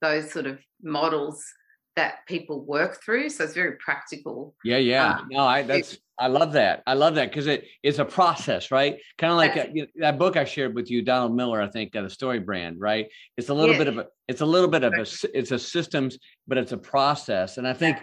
those 0.00 0.30
sort 0.30 0.46
of 0.46 0.58
models 0.82 1.44
that 1.96 2.26
people 2.26 2.60
work 2.64 3.00
through. 3.02 3.30
So 3.30 3.44
it's 3.44 3.54
very 3.54 3.76
practical. 3.76 4.54
Yeah, 4.64 4.78
yeah. 4.78 5.14
Um, 5.14 5.28
no, 5.30 5.44
I 5.44 5.62
that's 5.62 5.96
I 6.18 6.26
love 6.26 6.52
that. 6.52 6.82
I 6.86 6.94
love 6.94 7.14
that 7.16 7.30
because 7.30 7.46
it 7.46 7.66
it's 7.82 7.98
a 7.98 8.04
process, 8.04 8.70
right? 8.70 8.98
Kind 9.18 9.30
of 9.32 9.36
like 9.36 9.56
uh, 9.56 9.70
you 9.72 9.82
know, 9.82 9.88
that 9.96 10.18
book 10.18 10.36
I 10.36 10.44
shared 10.44 10.74
with 10.74 10.90
you, 10.90 11.02
Donald 11.02 11.34
Miller. 11.34 11.62
I 11.62 11.68
think 11.68 11.94
uh, 11.94 12.02
the 12.02 12.10
Story 12.10 12.40
Brand, 12.40 12.80
right? 12.80 13.06
It's 13.36 13.48
a 13.48 13.54
little 13.54 13.74
Yeah. 13.74 13.78
bit 13.78 13.88
of 13.88 13.98
a 13.98 14.06
it's 14.28 14.40
a 14.40 14.46
little 14.46 14.68
bit 14.68 14.82
of 14.84 14.92
a 14.94 15.06
it's 15.32 15.52
a 15.52 15.58
systems, 15.58 16.18
but 16.48 16.58
it's 16.58 16.72
a 16.72 16.78
process. 16.78 17.58
And 17.58 17.66
I 17.66 17.72
think 17.72 17.98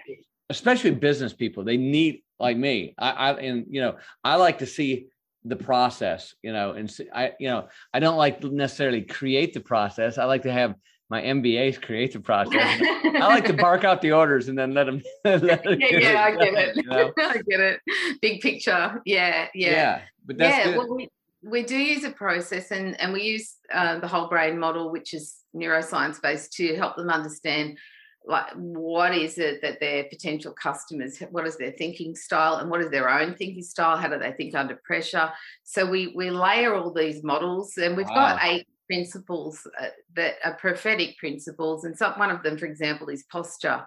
especially 0.50 0.92
business 0.92 1.34
people, 1.34 1.64
they 1.64 1.78
need 1.78 2.24
like 2.40 2.58
me. 2.58 2.96
I, 2.98 3.12
I 3.12 3.32
and 3.40 3.66
you 3.70 3.82
know 3.82 3.98
I 4.24 4.36
like 4.36 4.60
to 4.60 4.66
see 4.66 5.08
the 5.44 5.56
process, 5.56 6.36
you 6.44 6.54
know, 6.54 6.72
and 6.72 6.90
see, 6.90 7.08
I 7.14 7.34
you 7.40 7.50
know 7.50 7.68
I 7.94 8.00
don't 8.00 8.18
like 8.18 8.42
to 8.42 8.50
necessarily 8.50 9.02
create 9.02 9.54
the 9.54 9.60
process. 9.60 10.18
I 10.18 10.26
like 10.26 10.44
to 10.44 10.52
have 10.52 10.76
my 11.12 11.22
MBAs 11.22 11.82
create 11.82 12.14
the 12.14 12.22
process. 12.22 12.80
I 12.82 13.28
like 13.28 13.46
to 13.46 13.54
bark 13.54 13.84
out 13.84 14.02
the 14.02 14.14
orders 14.14 14.48
and 14.48 14.58
then 14.58 14.74
let 14.74 14.86
them. 14.86 15.02
let 15.26 15.42
them 15.64 15.78
yeah, 15.80 15.98
yeah, 15.98 16.24
I 16.24 16.32
get 16.32 16.54
it. 16.54 16.76
you 16.78 16.84
know? 16.84 17.12
I 17.18 17.34
get 17.34 17.60
it. 17.60 17.82
Big 18.22 18.40
picture. 18.40 19.02
Yeah, 19.06 19.48
yeah. 19.54 19.72
yeah, 19.72 20.02
but 20.26 20.38
that's 20.38 20.68
yeah, 20.68 20.78
well, 20.78 20.96
we, 20.96 21.10
we 21.44 21.64
do 21.64 21.78
use 21.78 22.06
a 22.06 22.12
process 22.12 22.72
and, 22.72 23.00
and 23.02 23.12
we 23.12 23.24
use 23.24 23.56
uh, 23.74 24.00
the 24.00 24.08
whole 24.08 24.30
brain 24.30 24.58
model, 24.58 24.90
which 24.90 25.14
is 25.14 25.36
neuroscience 25.54 26.22
based, 26.22 26.54
to 26.54 26.78
help 26.78 26.96
them 26.96 27.10
understand 27.10 27.78
like 28.26 28.52
what 28.54 29.16
is 29.16 29.38
it 29.38 29.62
that 29.62 29.80
their 29.80 30.04
potential 30.06 30.54
customers 30.54 31.18
what 31.32 31.48
is 31.48 31.58
their 31.58 31.72
thinking 31.72 32.16
style 32.16 32.56
and 32.56 32.70
what 32.70 32.82
is 32.82 32.92
their 32.92 33.10
own 33.10 33.36
thinking 33.36 33.64
style? 33.64 33.98
How 33.98 34.08
do 34.10 34.20
they 34.20 34.32
think 34.32 34.56
under 34.56 34.80
pressure? 34.84 35.32
So 35.64 35.90
we 35.90 36.14
we 36.16 36.30
layer 36.30 36.76
all 36.76 36.94
these 36.94 37.24
models 37.24 37.78
and 37.78 37.98
we've 37.98 38.08
got 38.08 38.40
eight 38.44 38.68
principles 38.88 39.66
uh, 39.80 39.88
that 40.16 40.36
are 40.44 40.56
prophetic 40.56 41.18
principles 41.18 41.84
and 41.84 41.98
some 41.98 42.14
one 42.20 42.30
of 42.30 42.44
them 42.44 42.58
for 42.58 42.66
example 42.66 43.10
is 43.10 43.24
posture. 43.32 43.84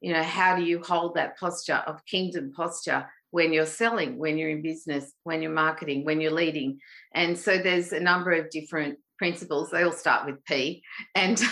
You 0.00 0.12
know 0.12 0.22
how 0.22 0.56
do 0.56 0.64
you 0.64 0.82
hold 0.82 1.14
that 1.14 1.38
posture 1.38 1.82
of 1.86 2.04
kingdom 2.06 2.52
posture 2.52 3.06
when 3.30 3.52
you're 3.52 3.66
selling 3.66 4.18
when 4.18 4.36
you're 4.36 4.50
in 4.50 4.62
business 4.62 5.12
when 5.24 5.42
you're 5.42 5.52
marketing 5.52 6.04
when 6.04 6.20
you're 6.20 6.32
leading? 6.32 6.80
And 7.14 7.38
so 7.38 7.56
there's 7.58 7.92
a 7.92 8.00
number 8.00 8.32
of 8.32 8.50
different 8.50 8.98
principles 9.18 9.70
they 9.70 9.82
all 9.82 9.92
start 9.92 10.26
with 10.26 10.44
p 10.44 10.82
and 11.14 11.42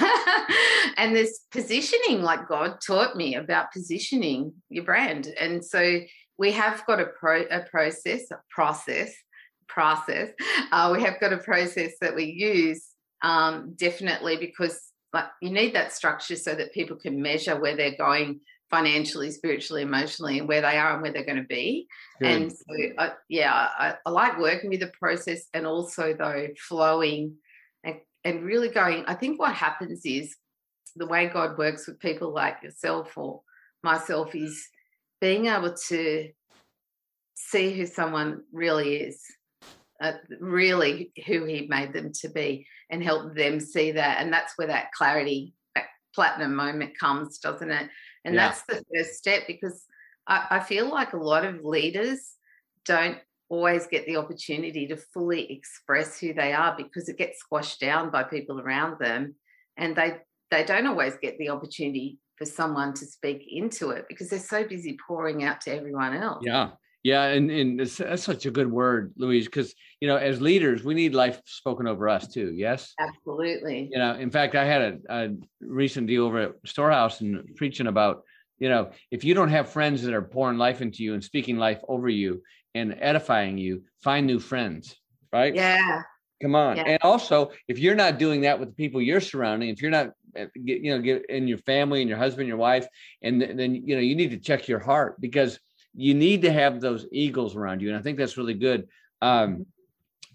and 0.96 1.14
this 1.14 1.40
positioning 1.50 2.22
like 2.22 2.48
god 2.48 2.78
taught 2.84 3.16
me 3.16 3.34
about 3.34 3.72
positioning 3.72 4.52
your 4.68 4.84
brand 4.84 5.28
and 5.38 5.64
so 5.64 6.00
we 6.38 6.52
have 6.52 6.84
got 6.86 7.00
a 7.00 7.06
pro 7.06 7.42
a 7.50 7.60
process 7.70 8.30
a 8.30 8.38
process 8.50 9.14
process 9.68 10.30
uh, 10.72 10.90
we 10.94 11.02
have 11.02 11.18
got 11.20 11.32
a 11.32 11.38
process 11.38 11.92
that 12.00 12.14
we 12.14 12.24
use 12.24 12.88
um, 13.22 13.72
definitely 13.76 14.36
because 14.36 14.80
like 15.14 15.26
you 15.40 15.50
need 15.50 15.74
that 15.74 15.92
structure 15.92 16.36
so 16.36 16.54
that 16.54 16.74
people 16.74 16.96
can 16.96 17.22
measure 17.22 17.58
where 17.58 17.76
they're 17.76 17.96
going 17.96 18.40
financially, 18.70 19.30
spiritually, 19.30 19.82
emotionally, 19.82 20.38
and 20.38 20.48
where 20.48 20.60
they 20.60 20.76
are 20.76 20.94
and 20.94 21.02
where 21.02 21.12
they're 21.12 21.24
going 21.24 21.40
to 21.40 21.44
be. 21.44 21.86
Good. 22.20 22.30
And 22.30 22.52
so, 22.52 22.64
uh, 22.98 23.10
yeah, 23.28 23.52
I, 23.52 23.94
I, 24.04 24.10
like 24.10 24.38
working 24.38 24.70
with 24.70 24.80
the 24.80 24.92
process 24.98 25.46
and 25.54 25.66
also 25.66 26.14
though 26.18 26.48
flowing 26.68 27.36
and, 28.24 28.44
really 28.44 28.68
going. 28.68 29.04
I 29.06 29.14
think 29.14 29.38
what 29.38 29.54
happens 29.54 30.02
is 30.04 30.36
the 30.96 31.06
way 31.06 31.28
God 31.28 31.58
works 31.58 31.86
with 31.86 32.00
people 32.00 32.32
like 32.32 32.62
yourself 32.62 33.16
or 33.16 33.42
myself 33.82 34.34
is 34.34 34.68
being 35.20 35.46
able 35.46 35.74
to 35.88 36.28
see 37.34 37.72
who 37.72 37.86
someone 37.86 38.42
really 38.52 38.96
is, 38.96 39.20
uh, 40.00 40.12
really 40.40 41.12
who 41.26 41.44
He 41.44 41.66
made 41.68 41.92
them 41.92 42.12
to 42.20 42.28
be, 42.28 42.66
and 42.90 43.02
help 43.02 43.34
them 43.34 43.60
see 43.60 43.92
that. 43.92 44.20
And 44.20 44.32
that's 44.32 44.56
where 44.56 44.68
that 44.68 44.92
clarity, 44.92 45.54
that 45.74 45.86
platinum 46.14 46.54
moment 46.54 46.98
comes, 46.98 47.38
doesn't 47.38 47.70
it? 47.70 47.90
And 48.24 48.34
yeah. 48.34 48.48
that's 48.48 48.62
the 48.62 48.84
first 48.94 49.14
step 49.14 49.42
because 49.46 49.84
I, 50.26 50.46
I 50.50 50.60
feel 50.60 50.90
like 50.90 51.12
a 51.12 51.18
lot 51.18 51.44
of 51.44 51.64
leaders 51.64 52.34
don't 52.84 53.18
always 53.54 53.86
get 53.86 54.04
the 54.06 54.16
opportunity 54.16 54.86
to 54.88 54.96
fully 54.96 55.50
express 55.50 56.18
who 56.18 56.34
they 56.34 56.52
are 56.52 56.76
because 56.76 57.08
it 57.08 57.16
gets 57.16 57.38
squashed 57.38 57.80
down 57.80 58.10
by 58.10 58.22
people 58.22 58.60
around 58.60 58.98
them 58.98 59.34
and 59.76 59.94
they 59.96 60.16
they 60.50 60.64
don't 60.64 60.86
always 60.86 61.14
get 61.22 61.38
the 61.38 61.48
opportunity 61.48 62.18
for 62.36 62.44
someone 62.44 62.92
to 62.94 63.06
speak 63.06 63.44
into 63.48 63.90
it 63.90 64.04
because 64.08 64.28
they're 64.28 64.38
so 64.38 64.66
busy 64.66 64.96
pouring 65.06 65.44
out 65.44 65.60
to 65.60 65.74
everyone 65.74 66.14
else. 66.14 66.42
Yeah. 66.44 66.70
Yeah 67.02 67.24
and, 67.26 67.50
and 67.50 67.80
that's 67.80 68.22
such 68.22 68.46
a 68.46 68.50
good 68.50 68.70
word 68.70 69.12
louise 69.16 69.44
because 69.44 69.74
you 70.00 70.08
know 70.08 70.16
as 70.16 70.40
leaders 70.40 70.84
we 70.84 70.94
need 70.94 71.14
life 71.14 71.40
spoken 71.44 71.86
over 71.86 72.08
us 72.08 72.26
too 72.26 72.52
yes? 72.56 72.92
Absolutely. 72.98 73.88
You 73.92 73.98
know 73.98 74.14
in 74.14 74.30
fact 74.30 74.54
i 74.54 74.64
had 74.64 74.82
a, 74.82 74.98
a 75.08 75.28
recent 75.60 76.06
deal 76.06 76.24
over 76.24 76.38
at 76.38 76.52
storehouse 76.66 77.20
and 77.20 77.54
preaching 77.56 77.86
about 77.86 78.22
you 78.58 78.68
know 78.68 78.90
if 79.10 79.22
you 79.22 79.34
don't 79.34 79.50
have 79.50 79.68
friends 79.68 80.02
that 80.02 80.14
are 80.14 80.22
pouring 80.22 80.58
life 80.58 80.80
into 80.80 81.02
you 81.04 81.14
and 81.14 81.22
speaking 81.22 81.56
life 81.58 81.80
over 81.88 82.08
you 82.08 82.42
and 82.74 82.96
edifying 83.00 83.58
you 83.58 83.82
find 84.02 84.26
new 84.26 84.38
friends 84.38 84.96
right? 85.34 85.54
Yeah. 85.54 86.02
Come 86.40 86.54
on. 86.54 86.76
Yeah. 86.76 86.84
and 86.84 86.98
also 87.02 87.50
if 87.68 87.78
you're 87.78 87.94
not 87.94 88.18
doing 88.18 88.42
that 88.42 88.58
with 88.58 88.68
the 88.68 88.74
people 88.74 89.00
you're 89.00 89.20
surrounding 89.20 89.68
if 89.68 89.80
you're 89.82 89.90
not 89.90 90.10
eh, 90.36 90.46
you 90.54 90.90
know 90.90 91.00
get 91.00 91.24
in 91.28 91.48
your 91.48 91.58
family 91.58 92.00
and 92.00 92.08
your 92.08 92.18
husband 92.18 92.46
your 92.48 92.56
wife 92.56 92.86
and 93.22 93.40
then 93.40 93.74
you 93.74 93.94
know 93.94 94.00
you 94.00 94.14
need 94.14 94.30
to 94.30 94.38
check 94.38 94.68
your 94.68 94.78
heart 94.78 95.20
because 95.20 95.58
you 95.94 96.12
need 96.14 96.42
to 96.42 96.52
have 96.52 96.80
those 96.80 97.06
eagles 97.12 97.56
around 97.56 97.80
you 97.80 97.88
and 97.88 97.96
i 97.98 98.02
think 98.02 98.18
that's 98.18 98.36
really 98.36 98.54
good. 98.54 98.88
Um, 99.22 99.66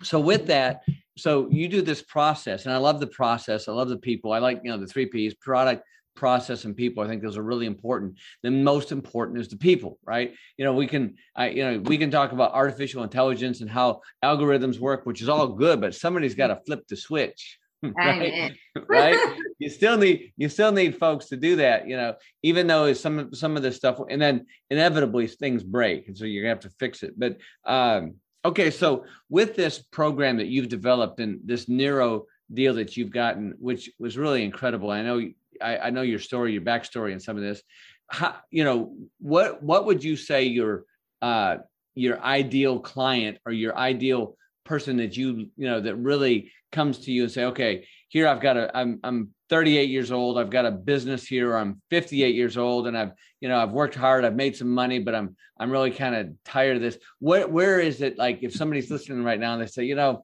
so 0.01 0.19
with 0.19 0.47
that 0.47 0.83
so 1.17 1.49
you 1.51 1.67
do 1.67 1.81
this 1.81 2.01
process 2.01 2.65
and 2.65 2.73
i 2.73 2.77
love 2.77 2.99
the 2.99 3.07
process. 3.07 3.67
I 3.67 3.73
love 3.73 3.89
the 3.89 3.97
people. 3.97 4.31
I 4.31 4.39
like 4.39 4.61
you 4.63 4.71
know 4.71 4.77
the 4.77 4.87
three 4.87 5.05
p's 5.05 5.33
product 5.33 5.83
process 6.19 6.65
and 6.65 6.75
people 6.75 7.01
i 7.01 7.07
think 7.07 7.21
those 7.21 7.37
are 7.37 7.49
really 7.51 7.65
important. 7.65 8.17
The 8.43 8.51
most 8.51 8.91
important 8.91 9.39
is 9.39 9.47
the 9.47 9.57
people 9.69 9.97
right? 10.05 10.33
You 10.57 10.65
know 10.65 10.73
we 10.73 10.85
can 10.85 11.15
I, 11.35 11.49
you 11.49 11.63
know 11.63 11.79
we 11.79 11.97
can 11.97 12.11
talk 12.11 12.33
about 12.33 12.53
artificial 12.53 13.03
intelligence 13.03 13.61
and 13.61 13.69
how 13.69 14.01
algorithms 14.23 14.79
work 14.79 15.05
which 15.05 15.21
is 15.21 15.29
all 15.29 15.47
good 15.47 15.79
but 15.79 15.95
somebody's 15.95 16.35
got 16.35 16.47
to 16.47 16.59
flip 16.65 16.81
the 16.87 16.97
switch 16.97 17.57
right? 17.83 18.51
Right? 18.87 19.19
You 19.59 19.69
still 19.69 19.97
need 19.97 20.33
you 20.35 20.49
still 20.49 20.73
need 20.73 20.97
folks 20.97 21.25
to 21.27 21.37
do 21.37 21.55
that 21.63 21.87
you 21.87 21.95
know 21.95 22.15
even 22.43 22.67
though 22.67 22.91
some 22.93 23.33
some 23.33 23.55
of 23.55 23.63
this 23.63 23.77
stuff 23.77 23.97
and 24.09 24.21
then 24.21 24.45
inevitably 24.69 25.27
things 25.27 25.63
break 25.63 26.07
and 26.07 26.17
so 26.17 26.25
you're 26.25 26.43
gonna 26.43 26.55
have 26.55 26.67
to 26.67 26.77
fix 26.83 27.03
it. 27.03 27.13
But 27.17 27.37
um 27.65 28.15
okay 28.43 28.71
so 28.71 29.05
with 29.29 29.55
this 29.55 29.79
program 29.79 30.37
that 30.37 30.47
you've 30.47 30.69
developed 30.69 31.19
and 31.19 31.39
this 31.45 31.67
neuro 31.67 32.25
deal 32.53 32.73
that 32.73 32.95
you've 32.95 33.11
gotten 33.11 33.53
which 33.59 33.91
was 33.99 34.17
really 34.17 34.43
incredible 34.43 34.89
i 34.89 35.01
know 35.01 35.19
I, 35.61 35.77
I 35.77 35.89
know 35.89 36.01
your 36.01 36.19
story 36.19 36.53
your 36.53 36.61
backstory 36.61 37.11
and 37.11 37.21
some 37.21 37.37
of 37.37 37.43
this. 37.43 37.61
How, 38.07 38.35
you 38.49 38.63
know 38.63 38.95
what 39.19 39.61
what 39.61 39.85
would 39.85 40.03
you 40.03 40.15
say 40.15 40.43
your 40.43 40.85
uh 41.21 41.57
your 41.95 42.19
ideal 42.21 42.79
client 42.79 43.37
or 43.45 43.51
your 43.51 43.77
ideal 43.77 44.35
person 44.65 44.97
that 44.97 45.15
you 45.15 45.49
you 45.57 45.67
know 45.67 45.79
that 45.81 45.95
really 45.95 46.51
comes 46.71 46.99
to 46.99 47.11
you 47.11 47.23
and 47.23 47.31
say 47.31 47.45
okay 47.45 47.87
here 48.07 48.27
i've 48.27 48.41
got 48.41 48.57
a 48.57 48.75
i'm 48.77 48.99
i'm 49.03 49.29
38 49.49 49.89
years 49.89 50.11
old. 50.11 50.37
I've 50.37 50.51
got 50.51 50.65
a 50.65 50.71
business 50.71 51.25
here. 51.25 51.55
I'm 51.55 51.81
58 51.89 52.35
years 52.35 52.57
old 52.57 52.87
and 52.87 52.97
i've 52.97 53.11
you 53.41 53.49
know 53.49 53.57
i've 53.57 53.71
worked 53.71 53.95
hard. 53.95 54.23
I've 54.23 54.35
made 54.35 54.55
some 54.55 54.69
money 54.69 54.99
but 54.99 55.15
i'm 55.15 55.35
i'm 55.59 55.71
really 55.71 55.91
kind 55.91 56.15
of 56.15 56.29
tired 56.45 56.77
of 56.77 56.81
this. 56.81 56.97
Where 57.19 57.47
where 57.47 57.79
is 57.79 58.01
it 58.01 58.17
like 58.17 58.39
if 58.41 58.53
somebody's 58.53 58.91
listening 58.91 59.23
right 59.23 59.39
now 59.39 59.53
and 59.53 59.61
they 59.61 59.67
say 59.67 59.83
you 59.83 59.95
know 59.95 60.23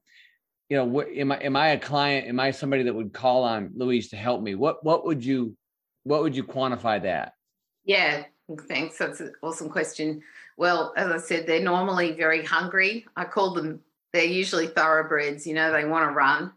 you 0.70 0.78
know 0.78 0.86
what 0.86 1.08
am 1.10 1.32
i 1.32 1.38
am 1.38 1.56
i 1.56 1.70
a 1.70 1.80
client 1.80 2.28
am 2.28 2.40
i 2.40 2.52
somebody 2.52 2.84
that 2.84 2.94
would 2.94 3.14
call 3.14 3.44
on 3.44 3.72
louise 3.76 4.10
to 4.10 4.16
help 4.16 4.42
me 4.42 4.56
what 4.56 4.84
what 4.84 5.06
would 5.06 5.24
you 5.24 5.56
what 6.04 6.22
would 6.22 6.36
you 6.36 6.44
quantify 6.44 7.02
that 7.02 7.34
yeah 7.84 8.24
thanks 8.68 8.98
that's 8.98 9.20
an 9.20 9.34
awesome 9.42 9.70
question 9.70 10.22
well 10.58 10.94
as 10.98 11.12
i 11.12 11.18
said 11.18 11.46
they're 11.46 11.62
normally 11.62 12.12
very 12.14 12.44
hungry 12.44 13.06
i 13.16 13.24
call 13.24 13.54
them 13.54 13.80
they're 14.16 14.24
usually 14.24 14.68
thoroughbreds, 14.68 15.46
you 15.46 15.54
know, 15.54 15.74
they 15.74 15.84
want 15.84 16.10
to 16.10 16.16
run. 16.16 16.54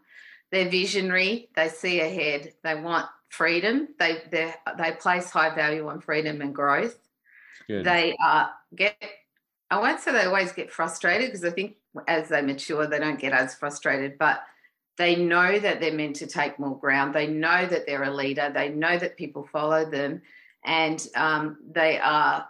They're 0.49 0.69
visionary, 0.69 1.49
they 1.55 1.67
see 1.67 1.99
ahead, 1.99 2.53
they 2.63 2.73
want 2.73 3.07
freedom, 3.27 3.89
they 3.99 4.23
they 4.31 4.53
they 4.77 4.93
place 4.93 5.29
high 5.29 5.53
value 5.53 5.87
on 5.89 5.99
freedom 5.99 6.41
and 6.41 6.55
growth. 6.55 6.97
Good. 7.67 7.85
They 7.85 8.15
uh, 8.23 8.47
get 8.73 8.97
I 9.69 9.79
won't 9.79 9.99
say 9.99 10.13
they 10.13 10.23
always 10.23 10.53
get 10.53 10.71
frustrated 10.71 11.27
because 11.27 11.43
I 11.43 11.51
think 11.51 11.75
as 12.07 12.29
they 12.29 12.41
mature, 12.41 12.87
they 12.87 12.99
don't 12.99 13.19
get 13.19 13.33
as 13.33 13.55
frustrated, 13.55 14.17
but 14.17 14.41
they 14.97 15.15
know 15.15 15.59
that 15.59 15.79
they're 15.79 15.93
meant 15.93 16.17
to 16.17 16.27
take 16.27 16.59
more 16.59 16.77
ground. 16.77 17.13
They 17.13 17.27
know 17.27 17.65
that 17.65 17.85
they're 17.87 18.03
a 18.03 18.13
leader. 18.13 18.51
They 18.53 18.69
know 18.69 18.97
that 18.97 19.17
people 19.17 19.47
follow 19.51 19.89
them, 19.89 20.21
and 20.65 21.05
um, 21.15 21.57
they 21.71 21.99
are 21.99 22.47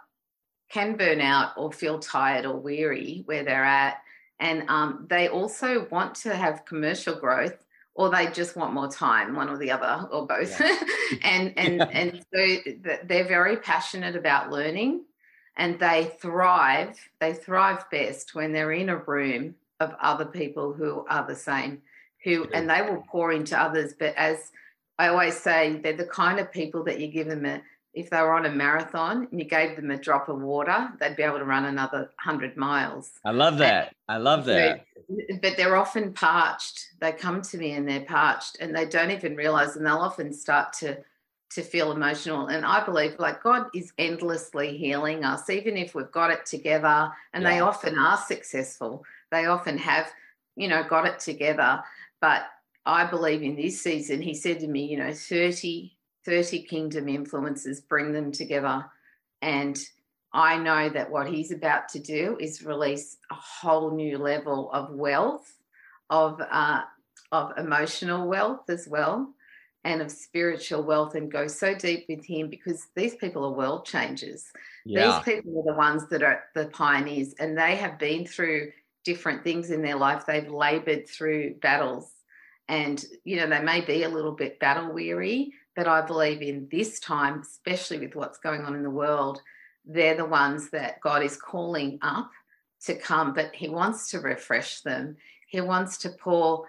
can 0.70 0.96
burn 0.96 1.20
out 1.20 1.52
or 1.56 1.72
feel 1.72 1.98
tired 1.98 2.46
or 2.46 2.56
weary 2.56 3.22
where 3.26 3.44
they're 3.44 3.64
at 3.64 3.98
and 4.38 4.64
um, 4.68 5.06
they 5.10 5.28
also 5.28 5.86
want 5.90 6.14
to 6.14 6.34
have 6.34 6.64
commercial 6.64 7.14
growth 7.14 7.64
or 7.94 8.08
they 8.08 8.26
just 8.30 8.56
want 8.56 8.72
more 8.72 8.88
time 8.88 9.34
one 9.34 9.48
or 9.48 9.58
the 9.58 9.70
other 9.70 10.08
or 10.10 10.26
both 10.26 10.58
yeah. 10.60 10.76
and 11.22 11.52
and 11.58 11.76
yeah. 11.78 11.88
and 11.92 12.24
so 12.32 12.72
they're 13.04 13.28
very 13.28 13.56
passionate 13.58 14.16
about 14.16 14.50
learning 14.50 15.04
and 15.60 15.78
they 15.78 16.10
thrive 16.20 16.98
they 17.20 17.32
thrive 17.32 17.88
best 17.90 18.34
when 18.34 18.52
they're 18.52 18.72
in 18.72 18.88
a 18.88 18.96
room 18.96 19.54
of 19.78 19.94
other 20.00 20.24
people 20.24 20.72
who 20.72 21.04
are 21.08 21.26
the 21.26 21.36
same 21.36 21.80
who 22.24 22.46
and 22.52 22.68
they 22.68 22.82
will 22.82 23.04
pour 23.08 23.30
into 23.30 23.56
others 23.56 23.94
but 23.96 24.14
as 24.16 24.50
i 24.98 25.06
always 25.08 25.36
say 25.36 25.78
they're 25.82 25.92
the 25.92 26.04
kind 26.04 26.40
of 26.40 26.50
people 26.50 26.82
that 26.82 26.98
you 26.98 27.06
give 27.06 27.28
them 27.28 27.44
a, 27.44 27.62
if 27.92 28.08
they 28.10 28.20
were 28.22 28.32
on 28.32 28.46
a 28.46 28.50
marathon 28.50 29.28
and 29.30 29.38
you 29.38 29.46
gave 29.46 29.76
them 29.76 29.90
a 29.90 29.96
drop 29.96 30.28
of 30.28 30.40
water, 30.40 30.90
they'd 31.00 31.16
be 31.16 31.24
able 31.24 31.38
to 31.38 31.44
run 31.44 31.64
another 31.64 32.10
100 32.24 32.56
miles. 32.56 33.10
I 33.24 33.32
love 33.32 33.58
that. 33.58 33.88
And 34.08 34.16
I 34.16 34.16
love 34.18 34.44
that. 34.44 34.86
But 35.42 35.56
they're 35.56 35.76
often 35.76 36.12
parched. 36.12 36.90
They 37.00 37.10
come 37.10 37.42
to 37.42 37.58
me 37.58 37.72
and 37.72 37.88
they're 37.88 38.04
parched 38.04 38.58
and 38.60 38.74
they 38.74 38.86
don't 38.86 39.10
even 39.10 39.34
realize, 39.34 39.74
and 39.74 39.84
they'll 39.84 39.96
often 39.96 40.32
start 40.32 40.72
to 40.74 40.98
to 41.50 41.62
feel 41.62 41.92
emotional. 41.92 42.46
And 42.46 42.64
I 42.64 42.84
believe 42.84 43.18
like 43.18 43.42
God 43.42 43.66
is 43.74 43.92
endlessly 43.98 44.76
healing 44.76 45.24
us, 45.24 45.50
even 45.50 45.76
if 45.76 45.94
we've 45.94 46.10
got 46.12 46.30
it 46.30 46.46
together. 46.46 47.10
And 47.32 47.42
yeah. 47.42 47.50
they 47.50 47.60
often 47.60 47.98
are 47.98 48.16
successful. 48.16 49.04
They 49.30 49.46
often 49.46 49.78
have, 49.78 50.10
you 50.56 50.68
know, 50.68 50.84
got 50.84 51.06
it 51.06 51.18
together. 51.18 51.82
But 52.20 52.42
I 52.86 53.04
believe 53.04 53.42
in 53.42 53.56
this 53.56 53.82
season, 53.82 54.22
he 54.22 54.34
said 54.34 54.60
to 54.60 54.68
me, 54.68 54.86
you 54.86 54.98
know, 54.98 55.12
30 55.12 55.96
30 56.24 56.62
kingdom 56.62 57.08
influences, 57.08 57.80
bring 57.80 58.12
them 58.12 58.32
together. 58.32 58.84
And 59.40 59.78
I 60.32 60.58
know 60.58 60.88
that 60.90 61.10
what 61.10 61.28
he's 61.28 61.50
about 61.50 61.88
to 61.90 61.98
do 61.98 62.36
is 62.38 62.62
release 62.62 63.16
a 63.30 63.34
whole 63.34 63.96
new 63.96 64.18
level 64.18 64.70
of 64.72 64.90
wealth, 64.90 65.52
of, 66.08 66.40
uh, 66.40 66.82
of 67.32 67.56
emotional 67.56 68.28
wealth 68.28 68.68
as 68.68 68.86
well, 68.86 69.32
and 69.84 70.02
of 70.02 70.10
spiritual 70.10 70.82
wealth, 70.82 71.14
and 71.14 71.32
go 71.32 71.46
so 71.46 71.74
deep 71.74 72.06
with 72.08 72.24
him 72.24 72.48
because 72.48 72.86
these 72.94 73.14
people 73.14 73.44
are 73.44 73.52
world 73.52 73.86
changers. 73.86 74.44
Yeah. 74.84 75.22
These 75.24 75.34
people 75.34 75.58
are 75.60 75.72
the 75.72 75.78
ones 75.78 76.06
that 76.10 76.22
are 76.22 76.44
the 76.54 76.66
pioneers, 76.66 77.34
and 77.38 77.56
they 77.56 77.76
have 77.76 77.98
been 77.98 78.26
through 78.26 78.72
different 79.04 79.42
things 79.42 79.70
in 79.70 79.82
their 79.82 79.96
life. 79.96 80.24
They've 80.26 80.50
labored 80.50 81.08
through 81.08 81.54
battles, 81.60 82.10
and 82.68 83.02
you 83.24 83.36
know, 83.36 83.48
they 83.48 83.62
may 83.62 83.80
be 83.80 84.02
a 84.02 84.08
little 84.08 84.32
bit 84.32 84.60
battle 84.60 84.92
weary, 84.92 85.54
but 85.74 85.88
I 85.88 86.02
believe 86.02 86.42
in 86.42 86.68
this 86.70 87.00
time, 87.00 87.40
especially 87.40 87.98
with 87.98 88.14
what's 88.14 88.38
going 88.38 88.62
on 88.62 88.74
in 88.74 88.82
the 88.82 88.90
world, 88.90 89.40
they're 89.86 90.16
the 90.16 90.26
ones 90.26 90.70
that 90.70 91.00
God 91.00 91.22
is 91.22 91.36
calling 91.36 91.98
up 92.02 92.30
to 92.84 92.94
come, 92.94 93.32
but 93.32 93.54
He 93.54 93.68
wants 93.68 94.10
to 94.10 94.20
refresh 94.20 94.80
them. 94.82 95.16
He 95.48 95.60
wants 95.60 95.98
to 95.98 96.10
pour 96.10 96.66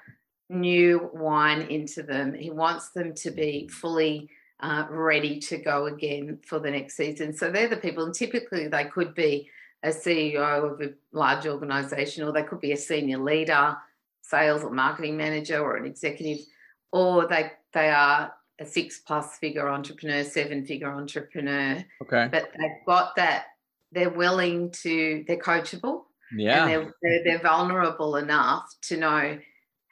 new 0.51 1.09
wine 1.13 1.61
into 1.63 2.03
them. 2.03 2.33
He 2.33 2.49
wants 2.51 2.89
them 2.89 3.13
to 3.15 3.31
be 3.31 3.67
fully 3.67 4.29
uh, 4.59 4.85
ready 4.89 5.39
to 5.39 5.57
go 5.57 5.87
again 5.87 6.39
for 6.45 6.59
the 6.59 6.69
next 6.69 6.95
season. 6.95 7.33
So 7.35 7.51
they're 7.51 7.67
the 7.69 7.77
people, 7.77 8.05
and 8.05 8.13
typically 8.13 8.67
they 8.67 8.85
could 8.85 9.15
be 9.15 9.49
a 9.83 9.89
CEO 9.89 10.71
of 10.73 10.81
a 10.81 10.93
large 11.11 11.47
organization, 11.47 12.23
or 12.23 12.31
they 12.31 12.43
could 12.43 12.61
be 12.61 12.73
a 12.73 12.77
senior 12.77 13.17
leader, 13.17 13.75
sales 14.21 14.63
or 14.63 14.69
marketing 14.69 15.17
manager, 15.17 15.59
or 15.59 15.77
an 15.77 15.85
executive 15.85 16.39
or 16.91 17.27
they 17.27 17.51
they 17.73 17.89
are 17.89 18.33
a 18.59 18.65
six 18.65 18.99
plus 18.99 19.37
figure 19.37 19.69
entrepreneur, 19.69 20.23
seven 20.23 20.65
figure 20.65 20.91
entrepreneur, 20.91 21.83
Okay. 22.01 22.27
but 22.31 22.49
they've 22.57 22.85
got 22.85 23.15
that. 23.15 23.45
They're 23.91 24.09
willing 24.09 24.71
to. 24.83 25.23
They're 25.27 25.37
coachable 25.37 26.03
Yeah. 26.35 26.65
and 26.65 26.71
they're, 26.71 26.93
they're, 27.01 27.23
they're 27.23 27.39
vulnerable 27.41 28.17
enough 28.17 28.69
to 28.83 28.97
know 28.97 29.39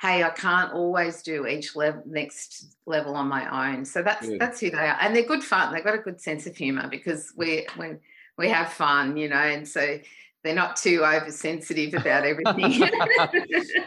hey 0.02 0.24
i 0.24 0.30
can't 0.30 0.74
always 0.74 1.22
do 1.22 1.46
each 1.46 1.76
level 1.76 2.02
next 2.06 2.76
level 2.86 3.16
on 3.16 3.28
my 3.28 3.74
own 3.74 3.86
so 3.86 4.02
that's 4.02 4.28
Good. 4.28 4.40
that's 4.40 4.60
who 4.60 4.70
they 4.72 4.78
are 4.78 4.98
and 5.02 5.16
they're 5.16 5.24
good 5.24 5.44
fun 5.44 5.74
they've 5.74 5.84
got 5.84 5.96
a 5.96 6.00
good 6.00 6.22
sense 6.22 6.46
of 6.48 6.56
humor 6.56 6.88
because 6.90 7.34
we 7.36 7.68
when 7.76 8.00
we 8.38 8.50
have 8.50 8.72
fun 8.72 9.18
you 9.18 9.30
know 9.30 9.36
and 9.36 9.68
so 9.68 10.00
they're 10.44 10.56
not 10.56 10.78
too 10.78 11.04
oversensitive 11.04 11.94
about 11.94 12.26
everything 12.26 12.80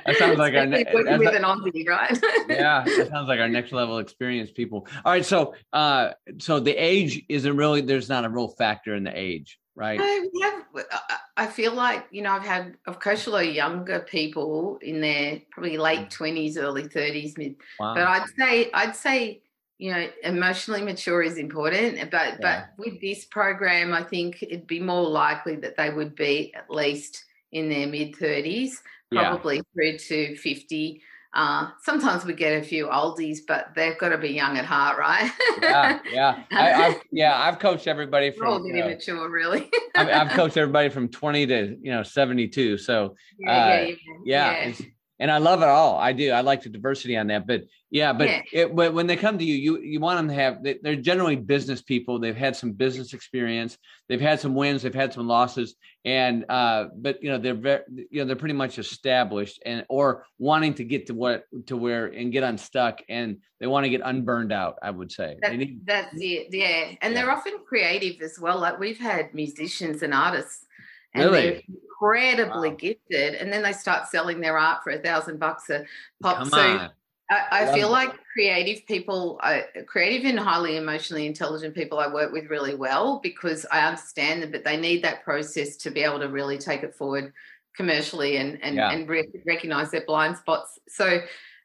That 0.04 0.16
sounds 0.18 0.38
like 0.38 0.54
our 0.54 0.66
ne- 0.66 0.84
working 0.92 1.18
with 1.18 1.34
an 1.34 1.42
Aussie, 1.42 1.88
right? 1.88 2.18
yeah, 2.48 2.84
that 2.84 3.08
sounds 3.10 3.28
like 3.28 3.40
our 3.40 3.48
next 3.48 3.72
level 3.72 3.98
experience 3.98 4.50
people. 4.50 4.86
All 5.04 5.12
right, 5.12 5.24
so 5.24 5.54
uh 5.72 6.10
so 6.38 6.60
the 6.60 6.72
age 6.72 7.22
isn't 7.28 7.56
really 7.56 7.80
there's 7.80 8.08
not 8.08 8.24
a 8.24 8.28
real 8.28 8.48
factor 8.48 8.94
in 8.94 9.04
the 9.04 9.18
age, 9.18 9.58
right? 9.74 9.98
We 10.00 10.40
have. 10.42 10.64
I- 10.74 10.80
uh, 10.80 10.98
uh, 11.10 11.16
I 11.36 11.46
feel 11.46 11.72
like 11.74 12.06
you 12.10 12.22
know 12.22 12.32
I've 12.32 12.44
had 12.46 12.76
of 12.86 13.00
course, 13.00 13.26
a 13.26 13.30
lot 13.30 13.44
of 13.46 13.54
younger 13.54 14.00
people 14.00 14.78
in 14.82 15.00
their 15.00 15.40
probably 15.50 15.76
Mm. 15.76 15.80
late 15.80 16.10
twenties, 16.10 16.56
early 16.58 16.88
thirties, 16.88 17.36
mid. 17.38 17.56
Wow. 17.80 17.94
But 17.94 18.04
I'd 18.06 18.28
say 18.38 18.70
I'd 18.74 18.96
say 18.96 19.42
you 19.78 19.90
know 19.92 20.08
emotionally 20.22 20.82
mature 20.82 21.22
is 21.22 21.38
important. 21.38 21.98
Eh, 21.98 22.04
but 22.10 22.38
Yeah. 22.40 22.66
but 22.76 22.84
with 22.84 23.00
this 23.00 23.24
program, 23.24 23.92
I 23.92 24.02
think 24.02 24.42
it'd 24.42 24.66
be 24.66 24.80
more 24.80 25.08
likely 25.08 25.56
that 25.56 25.76
they 25.76 25.90
would 25.90 26.14
be 26.14 26.52
at 26.54 26.70
least 26.70 27.24
in 27.52 27.68
their 27.68 27.86
mid 27.86 28.16
thirties, 28.16 28.82
Yeah. 29.10 29.28
probably 29.30 29.62
through 29.74 29.98
to 29.98 30.36
fifty. 30.36 31.02
Uh, 31.34 31.70
sometimes 31.82 32.26
we 32.26 32.34
get 32.34 32.62
a 32.62 32.64
few 32.64 32.86
oldies, 32.88 33.38
but 33.48 33.68
they've 33.74 33.98
got 33.98 34.10
to 34.10 34.18
be 34.18 34.28
young 34.28 34.58
at 34.58 34.66
heart, 34.66 34.98
right? 34.98 35.30
yeah, 35.62 35.98
yeah. 36.12 36.42
I, 36.52 36.72
I've 36.72 37.00
yeah, 37.10 37.40
I've 37.40 37.58
coached 37.58 37.86
everybody 37.86 38.32
We're 38.38 38.46
all 38.46 38.58
from 38.58 38.66
getting 38.70 38.82
uh, 38.82 39.28
really. 39.28 39.70
I've, 39.94 40.08
I've 40.08 40.30
coached 40.36 40.58
everybody 40.58 40.90
from 40.90 41.08
20 41.08 41.46
to 41.46 41.76
you 41.80 41.92
know 41.92 42.02
72. 42.02 42.76
So 42.76 43.14
yeah, 43.38 43.50
uh, 43.50 43.54
yeah, 43.54 43.94
yeah, 44.24 44.68
yeah, 44.68 44.74
and 45.22 45.30
I 45.30 45.38
love 45.38 45.62
it 45.62 45.68
all. 45.68 45.96
I 45.98 46.12
do. 46.12 46.32
I 46.32 46.40
like 46.40 46.62
the 46.62 46.68
diversity 46.68 47.16
on 47.16 47.28
that. 47.28 47.46
But 47.46 47.62
yeah, 47.90 48.12
but 48.12 48.28
Yeah. 48.28 48.42
it, 48.52 48.74
when 48.74 49.06
they 49.06 49.16
come 49.16 49.38
to 49.38 49.44
you, 49.44 49.54
you 49.54 49.78
you 49.80 50.00
want 50.00 50.18
them 50.18 50.28
to 50.28 50.34
have. 50.34 50.62
they- 50.64 50.78
They're 50.82 50.96
generally 50.96 51.36
business 51.36 51.80
people. 51.80 52.18
They've 52.18 52.34
had 52.46 52.56
some 52.56 52.72
business 52.72 53.12
experience. 53.14 53.78
They've 54.08 54.20
had 54.20 54.40
some 54.40 54.54
wins. 54.54 54.82
They've 54.82 54.92
had 55.04 55.12
some 55.12 55.28
losses. 55.28 55.76
And 56.04 56.44
uh, 56.48 56.86
but 56.96 57.22
you 57.22 57.30
know 57.30 57.38
they're 57.38 57.54
very 57.68 57.82
you 58.10 58.18
know 58.20 58.24
they're 58.26 58.42
pretty 58.44 58.54
much 58.64 58.78
established 58.80 59.62
and 59.64 59.84
or 59.88 60.26
wanting 60.38 60.74
to 60.74 60.84
get 60.84 61.06
to 61.06 61.14
what 61.14 61.44
to 61.68 61.76
where 61.76 62.06
and 62.06 62.32
get 62.32 62.42
unstuck 62.42 63.02
and 63.08 63.36
they 63.60 63.68
want 63.68 63.84
to 63.84 63.90
get 63.90 64.00
unburned 64.04 64.52
out. 64.52 64.74
I 64.82 64.90
would 64.90 65.12
say 65.12 65.36
That, 65.42 65.54
need. 65.56 65.86
that's 65.86 66.16
it, 66.20 66.48
yeah. 66.50 66.96
And 67.00 67.14
Yeah. 67.14 67.22
they're 67.22 67.30
often 67.30 67.52
creative 67.68 68.20
as 68.22 68.36
well. 68.40 68.58
Like 68.58 68.80
we've 68.80 68.98
had 68.98 69.32
musicians 69.34 70.02
and 70.02 70.12
artists, 70.12 70.66
and 71.14 71.24
Really? 71.24 71.40
they're 71.42 71.62
incredibly 71.68 72.70
Wow. 72.70 72.76
gifted, 72.76 73.34
and 73.34 73.52
then 73.52 73.62
they 73.62 73.72
start 73.72 74.08
selling 74.08 74.40
their 74.40 74.58
art 74.58 74.82
for 74.82 74.90
a 74.90 74.98
thousand 74.98 75.38
bucks 75.38 75.70
a 75.70 75.84
pop. 76.22 76.38
Come 76.38 76.50
so 76.50 76.60
on. 76.60 76.90
I, 77.30 77.46
I 77.62 77.72
feel 77.72 77.88
that. 77.88 77.92
like 77.92 78.14
creative 78.34 78.84
people, 78.86 79.38
I, 79.42 79.64
creative 79.86 80.28
and 80.28 80.38
highly 80.38 80.76
emotionally 80.76 81.26
intelligent 81.26 81.74
people, 81.74 81.98
I 81.98 82.12
work 82.12 82.32
with 82.32 82.50
really 82.50 82.74
well 82.74 83.20
because 83.22 83.64
I 83.70 83.86
understand 83.86 84.42
them, 84.42 84.50
but 84.50 84.64
they 84.64 84.76
need 84.76 85.02
that 85.04 85.24
process 85.24 85.76
to 85.78 85.90
be 85.90 86.02
able 86.02 86.18
to 86.20 86.28
really 86.28 86.58
take 86.58 86.82
it 86.82 86.94
forward 86.94 87.32
commercially 87.76 88.36
and 88.36 88.62
and, 88.62 88.74
Yeah. 88.76 88.90
and 88.90 89.08
re- 89.08 89.28
recognize 89.46 89.90
their 89.90 90.04
blind 90.04 90.36
spots. 90.36 90.78
So 90.88 91.20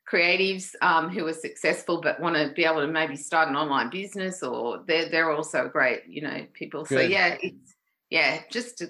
creatives 0.09 0.73
um, 0.81 1.09
who 1.09 1.27
are 1.27 1.33
successful 1.33 1.99
but 1.99 2.21
want 2.21 2.35
to 2.37 2.53
be 2.53 2.63
able 2.63 2.79
to 2.79 2.87
maybe 2.87 3.17
start 3.17 3.49
an 3.49 3.57
online 3.57 3.89
business 3.89 4.41
or 4.41 4.83
they're 4.87 5.09
they're 5.09 5.31
also 5.31 5.67
great, 5.67 6.05
you 6.07 6.21
know, 6.21 6.45
people. 6.53 6.85
So 6.85 6.99
yeah, 7.01 7.37
it's 7.41 7.75
yeah, 8.09 8.41
just 8.49 8.83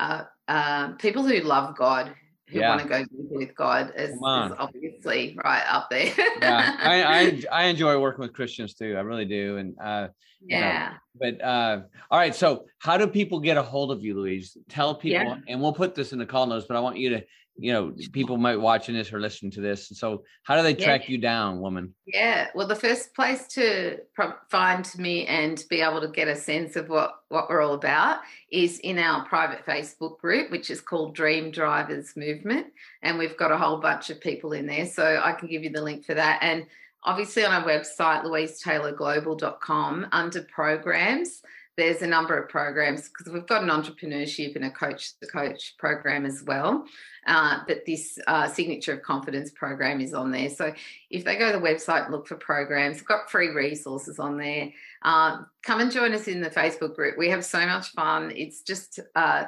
uh, 0.00 0.24
uh, 0.48 0.92
people 0.94 1.22
who 1.22 1.40
love 1.40 1.76
God. 1.76 2.14
Who 2.48 2.58
Yeah. 2.58 2.70
want 2.70 2.82
to 2.82 2.88
go 2.88 3.04
with 3.30 3.54
God 3.54 3.92
is, 3.96 4.10
is 4.10 4.52
obviously 4.58 5.38
right 5.44 5.62
up 5.68 5.88
there. 5.88 6.12
yeah, 6.42 6.76
I, 6.82 7.02
I 7.04 7.42
I 7.52 7.64
enjoy 7.66 7.96
working 8.00 8.22
with 8.22 8.32
Christians 8.32 8.74
too. 8.74 8.96
I 8.96 9.02
really 9.02 9.24
do. 9.24 9.58
And 9.58 9.76
uh, 9.80 10.08
you 10.40 10.58
know, 10.58 10.66
yeah. 10.66 10.94
but 11.14 11.40
uh, 11.40 11.82
all 12.10 12.18
right. 12.18 12.34
So 12.34 12.64
how 12.80 12.96
do 12.96 13.06
people 13.06 13.38
get 13.38 13.56
a 13.56 13.62
hold 13.62 13.92
of 13.92 14.02
you, 14.02 14.16
Louise? 14.16 14.56
Tell 14.68 14.96
people, 14.96 15.28
Yeah. 15.28 15.36
and 15.46 15.62
we'll 15.62 15.72
put 15.72 15.94
this 15.94 16.12
in 16.12 16.18
the 16.18 16.26
call 16.26 16.44
notes. 16.48 16.66
But 16.66 16.76
I 16.76 16.80
want 16.80 16.96
you 16.96 17.10
to, 17.10 17.22
you 17.60 17.72
know, 17.72 17.92
people 18.12 18.38
might 18.38 18.56
watching 18.56 18.94
this 18.94 19.12
or 19.12 19.20
listening 19.20 19.50
to 19.52 19.60
this. 19.60 19.88
So 19.88 20.24
how 20.44 20.56
do 20.56 20.62
they 20.62 20.74
Yeah. 20.74 20.84
track 20.84 21.08
you 21.08 21.18
down, 21.18 21.60
woman? 21.60 21.94
Yeah, 22.06 22.48
well, 22.54 22.66
the 22.66 22.74
first 22.74 23.14
place 23.14 23.46
to 23.48 23.98
find 24.48 24.90
me 24.98 25.26
and 25.26 25.62
be 25.68 25.82
able 25.82 26.00
to 26.00 26.08
get 26.08 26.26
a 26.28 26.36
sense 26.36 26.76
of 26.76 26.88
what 26.88 27.16
what 27.28 27.48
we're 27.48 27.62
all 27.62 27.74
about 27.74 28.20
is 28.50 28.80
in 28.80 28.98
our 28.98 29.24
private 29.26 29.64
Facebook 29.64 30.18
group, 30.18 30.50
which 30.50 30.70
is 30.70 30.80
called 30.80 31.14
Dream 31.14 31.50
Drivers 31.52 32.16
Movement, 32.16 32.66
and 33.02 33.18
we've 33.18 33.36
got 33.36 33.52
a 33.52 33.58
whole 33.58 33.76
bunch 33.76 34.10
of 34.10 34.20
people 34.20 34.52
in 34.52 34.66
there. 34.66 34.86
So 34.86 35.20
I 35.22 35.32
can 35.32 35.48
give 35.48 35.62
you 35.62 35.70
the 35.70 35.82
link 35.82 36.04
for 36.04 36.14
that, 36.14 36.38
and 36.42 36.66
obviously 37.04 37.44
on 37.44 37.52
our 37.52 37.64
website, 37.66 38.24
louisetaylorglobal.com, 38.24 40.06
under 40.12 40.42
programs. 40.42 41.42
There's 41.80 42.02
a 42.02 42.06
number 42.06 42.36
of 42.36 42.50
programs 42.50 43.08
because 43.08 43.32
we've 43.32 43.46
got 43.46 43.62
an 43.62 43.70
entrepreneurship 43.70 44.54
and 44.54 44.66
a 44.66 44.70
coach 44.70 45.18
the 45.20 45.26
coach 45.26 45.76
program 45.78 46.26
as 46.26 46.42
well. 46.42 46.84
Uh, 47.26 47.60
but 47.66 47.86
this 47.86 48.18
uh, 48.26 48.46
signature 48.48 48.92
of 48.92 49.02
confidence 49.02 49.50
program 49.50 50.00
is 50.02 50.12
on 50.12 50.30
there. 50.30 50.50
So 50.50 50.74
if 51.08 51.24
they 51.24 51.36
go 51.36 51.50
to 51.50 51.58
the 51.58 51.64
website 51.64 52.04
and 52.04 52.12
look 52.12 52.26
for 52.26 52.36
programs, 52.36 52.96
we've 52.96 53.06
got 53.06 53.30
free 53.30 53.48
resources 53.48 54.18
on 54.18 54.36
there. 54.36 54.70
Um, 55.02 55.46
come 55.62 55.80
and 55.80 55.90
join 55.90 56.12
us 56.12 56.28
in 56.28 56.42
the 56.42 56.50
Facebook 56.50 56.94
group. 56.94 57.16
We 57.16 57.30
have 57.30 57.44
so 57.46 57.64
much 57.66 57.92
fun. 57.92 58.30
It's 58.36 58.60
just 58.60 59.00
uh, 59.16 59.44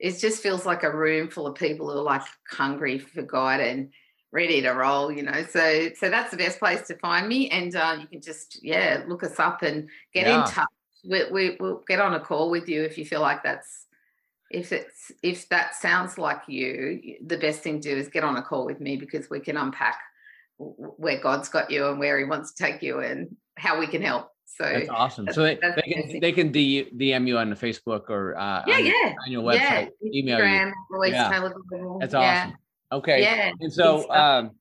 it 0.00 0.18
just 0.18 0.42
feels 0.42 0.66
like 0.66 0.82
a 0.82 0.90
room 0.96 1.28
full 1.28 1.46
of 1.46 1.54
people 1.54 1.90
who 1.90 1.98
are 1.98 2.02
like 2.02 2.22
hungry 2.50 2.98
for 2.98 3.22
God 3.22 3.60
and 3.60 3.90
ready 4.32 4.60
to 4.62 4.70
roll. 4.70 5.12
You 5.12 5.22
know, 5.22 5.44
so 5.48 5.90
so 5.94 6.10
that's 6.10 6.32
the 6.32 6.36
best 6.36 6.58
place 6.58 6.82
to 6.88 6.96
find 6.96 7.28
me. 7.28 7.50
And 7.50 7.74
uh, 7.76 7.98
you 8.00 8.08
can 8.08 8.20
just 8.20 8.58
yeah 8.64 9.04
look 9.06 9.22
us 9.22 9.38
up 9.38 9.62
and 9.62 9.88
get 10.12 10.26
Yeah. 10.26 10.44
in 10.44 10.50
touch. 10.50 10.66
We, 11.04 11.30
we, 11.30 11.56
we'll 11.60 11.82
get 11.86 12.00
on 12.00 12.14
a 12.14 12.20
call 12.20 12.50
with 12.50 12.68
you 12.68 12.82
if 12.82 12.98
you 12.98 13.04
feel 13.04 13.20
like 13.20 13.42
that's 13.42 13.86
if 14.50 14.72
it's 14.72 15.12
if 15.22 15.48
that 15.50 15.74
sounds 15.74 16.16
like 16.16 16.40
you 16.48 17.16
the 17.26 17.36
best 17.36 17.60
thing 17.60 17.80
to 17.80 17.90
do 17.90 17.96
is 17.96 18.08
get 18.08 18.24
on 18.24 18.36
a 18.36 18.42
call 18.42 18.64
with 18.64 18.80
me 18.80 18.96
because 18.96 19.28
we 19.28 19.40
can 19.40 19.56
unpack 19.58 19.98
where 20.58 21.20
god's 21.20 21.50
got 21.50 21.70
you 21.70 21.86
and 21.88 21.98
where 21.98 22.18
he 22.18 22.24
wants 22.24 22.54
to 22.54 22.64
take 22.64 22.82
you 22.82 23.00
and 23.00 23.36
how 23.58 23.78
we 23.78 23.86
can 23.86 24.00
help 24.02 24.30
so 24.46 24.64
That's 24.64 24.88
awesome. 24.88 25.26
that's- 25.26 25.34
So 25.36 25.42
they, 25.42 25.56
they 25.56 25.92
can 25.92 26.20
they 26.20 26.32
can 26.32 26.52
DM 26.52 27.28
you 27.28 27.36
on 27.36 27.50
the 27.50 27.56
Facebook 27.56 28.08
or 28.08 28.34
uh, 28.38 28.64
yeah 28.66 28.74
on, 28.76 28.86
yeah 28.86 29.14
on 29.26 29.30
your 29.32 29.52
yeah 29.52 29.82
website, 29.84 29.88
email 30.02 30.38
you. 30.38 30.44
Instagram, 30.44 30.72
Louise 30.90 31.12
Yeah. 31.12 31.50
That's 32.00 32.14
yeah. 32.14 32.44
awesome. 32.46 32.56
Okay. 32.90 33.22
yeah 33.22 33.52
And 33.60 33.70
so, 33.72 34.10
um, 34.10 34.52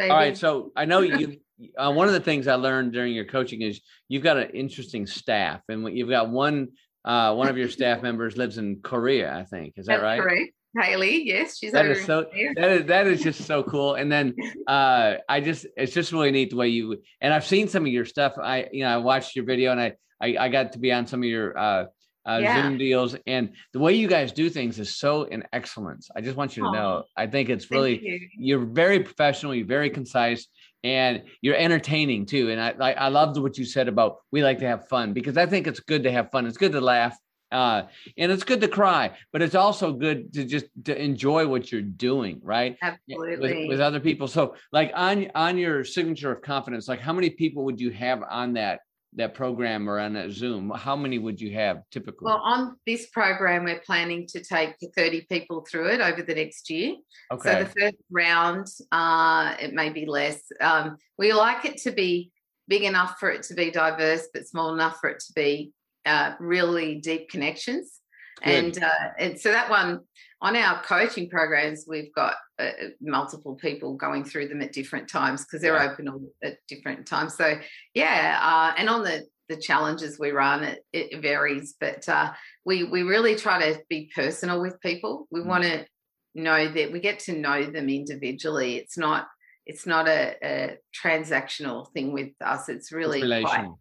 all 0.00 0.08
right. 0.08 0.36
So 0.36 0.72
I 0.74 0.86
know 0.86 1.00
you. 1.00 1.36
Uh, 1.78 1.92
one 1.92 2.06
of 2.08 2.14
the 2.14 2.20
things 2.20 2.48
I 2.48 2.54
learned 2.54 2.92
during 2.92 3.12
your 3.14 3.24
coaching 3.26 3.62
is 3.62 3.80
you've 4.08 4.22
got 4.22 4.36
an 4.36 4.50
interesting 4.50 5.06
staff, 5.06 5.60
and 5.68 5.96
you've 5.96 6.08
got 6.10 6.30
one. 6.30 6.68
Uh, 7.04 7.34
one 7.34 7.48
of 7.48 7.58
your 7.58 7.68
staff 7.68 8.02
members 8.02 8.38
lives 8.38 8.56
in 8.56 8.80
Korea, 8.82 9.30
I 9.36 9.44
think. 9.44 9.74
Is 9.76 9.86
that 9.86 9.96
That's 10.00 10.02
right? 10.02 10.20
correct 10.20 10.52
haley 10.82 11.22
yes 11.24 11.58
she's 11.58 11.70
That 11.72 11.84
over 11.84 11.92
is 11.94 12.04
so- 12.04 12.26
there. 12.34 12.52
That 12.56 12.70
is 12.70 12.86
that 12.86 13.06
is 13.06 13.22
just 13.22 13.42
so 13.44 13.62
cool. 13.62 13.94
And 13.94 14.10
then 14.10 14.34
uh, 14.66 15.16
I 15.28 15.40
just 15.40 15.66
it's 15.76 15.92
just 15.92 16.12
really 16.12 16.30
neat 16.30 16.50
the 16.50 16.56
way 16.56 16.68
you 16.68 17.00
and 17.20 17.32
I've 17.32 17.44
seen 17.46 17.68
some 17.68 17.84
of 17.84 17.92
your 17.92 18.04
stuff. 18.04 18.34
I 18.42 18.68
you 18.72 18.84
know 18.84 18.88
I 18.92 18.96
watched 18.96 19.36
your 19.36 19.44
video 19.44 19.70
and 19.72 19.80
I 19.80 19.92
I, 20.20 20.36
I 20.40 20.48
got 20.48 20.72
to 20.72 20.78
be 20.78 20.90
on 20.92 21.06
some 21.06 21.20
of 21.22 21.28
your 21.28 21.56
uh, 21.56 21.84
uh, 22.26 22.38
Yeah. 22.42 22.62
Zoom 22.62 22.78
deals 22.78 23.14
and 23.26 23.52
the 23.72 23.78
way 23.78 23.92
you 23.94 24.08
guys 24.08 24.32
do 24.32 24.48
things 24.48 24.78
is 24.78 24.96
so 24.96 25.24
in 25.24 25.44
excellence. 25.52 26.08
I 26.16 26.22
just 26.22 26.36
want 26.36 26.56
you 26.56 26.64
to 26.64 26.72
know. 26.72 27.04
I 27.16 27.26
think 27.26 27.50
it's 27.50 27.70
really 27.70 28.00
you. 28.02 28.28
you're 28.38 28.64
very 28.66 29.00
professional. 29.00 29.54
You're 29.54 29.66
very 29.66 29.90
concise. 29.90 30.48
And 30.84 31.24
you're 31.40 31.56
entertaining 31.56 32.26
too. 32.26 32.50
And 32.50 32.60
I, 32.60 32.74
I 32.78 32.92
I 32.92 33.08
loved 33.08 33.38
what 33.38 33.58
you 33.58 33.64
said 33.64 33.88
about 33.88 34.18
we 34.30 34.44
like 34.44 34.58
to 34.60 34.66
have 34.66 34.86
fun 34.88 35.12
because 35.12 35.36
I 35.36 35.46
think 35.46 35.66
it's 35.66 35.80
good 35.80 36.04
to 36.04 36.12
have 36.12 36.30
fun. 36.30 36.46
It's 36.46 36.58
good 36.58 36.72
to 36.72 36.80
laugh. 36.80 37.18
Uh, 37.50 37.86
and 38.18 38.32
it's 38.32 38.42
good 38.42 38.60
to 38.60 38.66
cry, 38.66 39.12
but 39.32 39.40
it's 39.40 39.54
also 39.54 39.92
good 39.92 40.32
to 40.32 40.44
just 40.44 40.66
to 40.84 41.00
enjoy 41.00 41.46
what 41.46 41.70
you're 41.70 41.82
doing, 41.82 42.40
right? 42.42 42.76
absolutely 42.82 43.38
With, 43.38 43.68
with 43.68 43.80
other 43.80 44.00
people. 44.00 44.26
So, 44.26 44.56
like 44.72 44.90
on 44.94 45.30
on 45.34 45.56
your 45.56 45.84
signature 45.84 46.32
of 46.32 46.42
confidence, 46.42 46.88
like 46.88 47.00
how 47.00 47.12
many 47.12 47.30
people 47.30 47.64
would 47.64 47.80
you 47.80 47.90
have 47.92 48.22
on 48.28 48.54
that 48.54 48.80
that 49.16 49.34
program 49.34 49.88
or 49.88 49.98
on 49.98 50.14
that 50.14 50.30
Zoom? 50.30 50.70
How 50.70 50.96
many 50.96 51.18
would 51.18 51.40
you 51.40 51.52
have 51.54 51.82
typically? 51.90 52.26
well 52.26 52.40
on 52.42 52.76
this 52.86 53.06
program 53.10 53.64
we're 53.64 53.80
planning 53.80 54.26
to 54.28 54.42
take 54.42 54.74
30 54.96 55.26
people 55.30 55.64
through 55.70 55.88
it 55.88 56.00
over 56.00 56.22
the 56.22 56.34
next 56.34 56.70
year 56.70 56.96
okay, 57.32 57.52
So 57.52 57.64
the 57.64 57.80
first 57.80 57.96
round, 58.10 58.66
uh, 58.92 59.54
it 59.60 59.72
may 59.74 59.90
be 59.90 60.06
less. 60.06 60.40
Um, 60.60 60.96
we 61.18 61.32
like 61.32 61.64
it 61.64 61.78
to 61.78 61.90
be 61.90 62.30
big 62.68 62.82
enough 62.82 63.16
for 63.18 63.30
it 63.30 63.42
to 63.44 63.54
be 63.54 63.70
diverse, 63.70 64.28
but 64.32 64.46
small 64.46 64.72
enough 64.74 64.98
for 65.00 65.10
it 65.10 65.20
to 65.20 65.32
be 65.34 65.72
uh, 66.06 66.34
really 66.38 66.96
deep 66.96 67.30
connections. 67.30 68.00
Good. 68.42 68.64
And 68.64 68.82
uh, 68.82 69.08
and 69.18 69.40
so 69.40 69.52
that 69.52 69.70
one 69.70 70.00
on 70.44 70.54
our 70.56 70.82
coaching 70.82 71.28
programs, 71.30 71.86
we've 71.88 72.14
got 72.14 72.34
uh, 72.58 72.70
multiple 73.00 73.54
people 73.54 73.94
going 73.94 74.24
through 74.24 74.48
them 74.48 74.60
at 74.60 74.72
different 74.72 75.08
times 75.08 75.42
because 75.42 75.62
they're 75.62 75.74
Yeah. 75.82 75.90
open 75.90 76.06
all, 76.06 76.20
at 76.42 76.58
different 76.68 77.06
times. 77.06 77.34
So 77.34 77.58
yeah, 77.94 78.38
uh, 78.42 78.74
and 78.78 78.88
on 78.88 79.02
the 79.02 79.26
the 79.48 79.56
challenges 79.56 80.18
we 80.18 80.30
run, 80.30 80.64
it, 80.64 80.84
it 80.92 81.20
varies, 81.20 81.74
but 81.80 82.06
uh, 82.08 82.32
we 82.64 82.84
we 82.84 83.02
really 83.02 83.36
try 83.36 83.56
to 83.72 83.82
be 83.88 84.10
personal 84.14 84.60
with 84.60 84.80
people. 84.80 85.26
We 85.30 85.40
Mm. 85.40 85.46
want 85.46 85.64
to 85.64 85.86
know 86.34 86.68
that 86.76 86.92
we 86.92 87.00
get 87.00 87.18
to 87.20 87.32
know 87.32 87.64
them 87.64 87.88
individually. 87.88 88.76
It's 88.76 88.98
not 88.98 89.28
it's 89.66 89.86
not 89.86 90.08
a, 90.08 90.36
a 90.42 90.76
transactional 91.02 91.90
thing 91.94 92.12
with 92.12 92.32
us. 92.42 92.68
It's 92.68 92.92
really 92.92 93.20
quite 93.20 93.30
relational. 93.30 93.78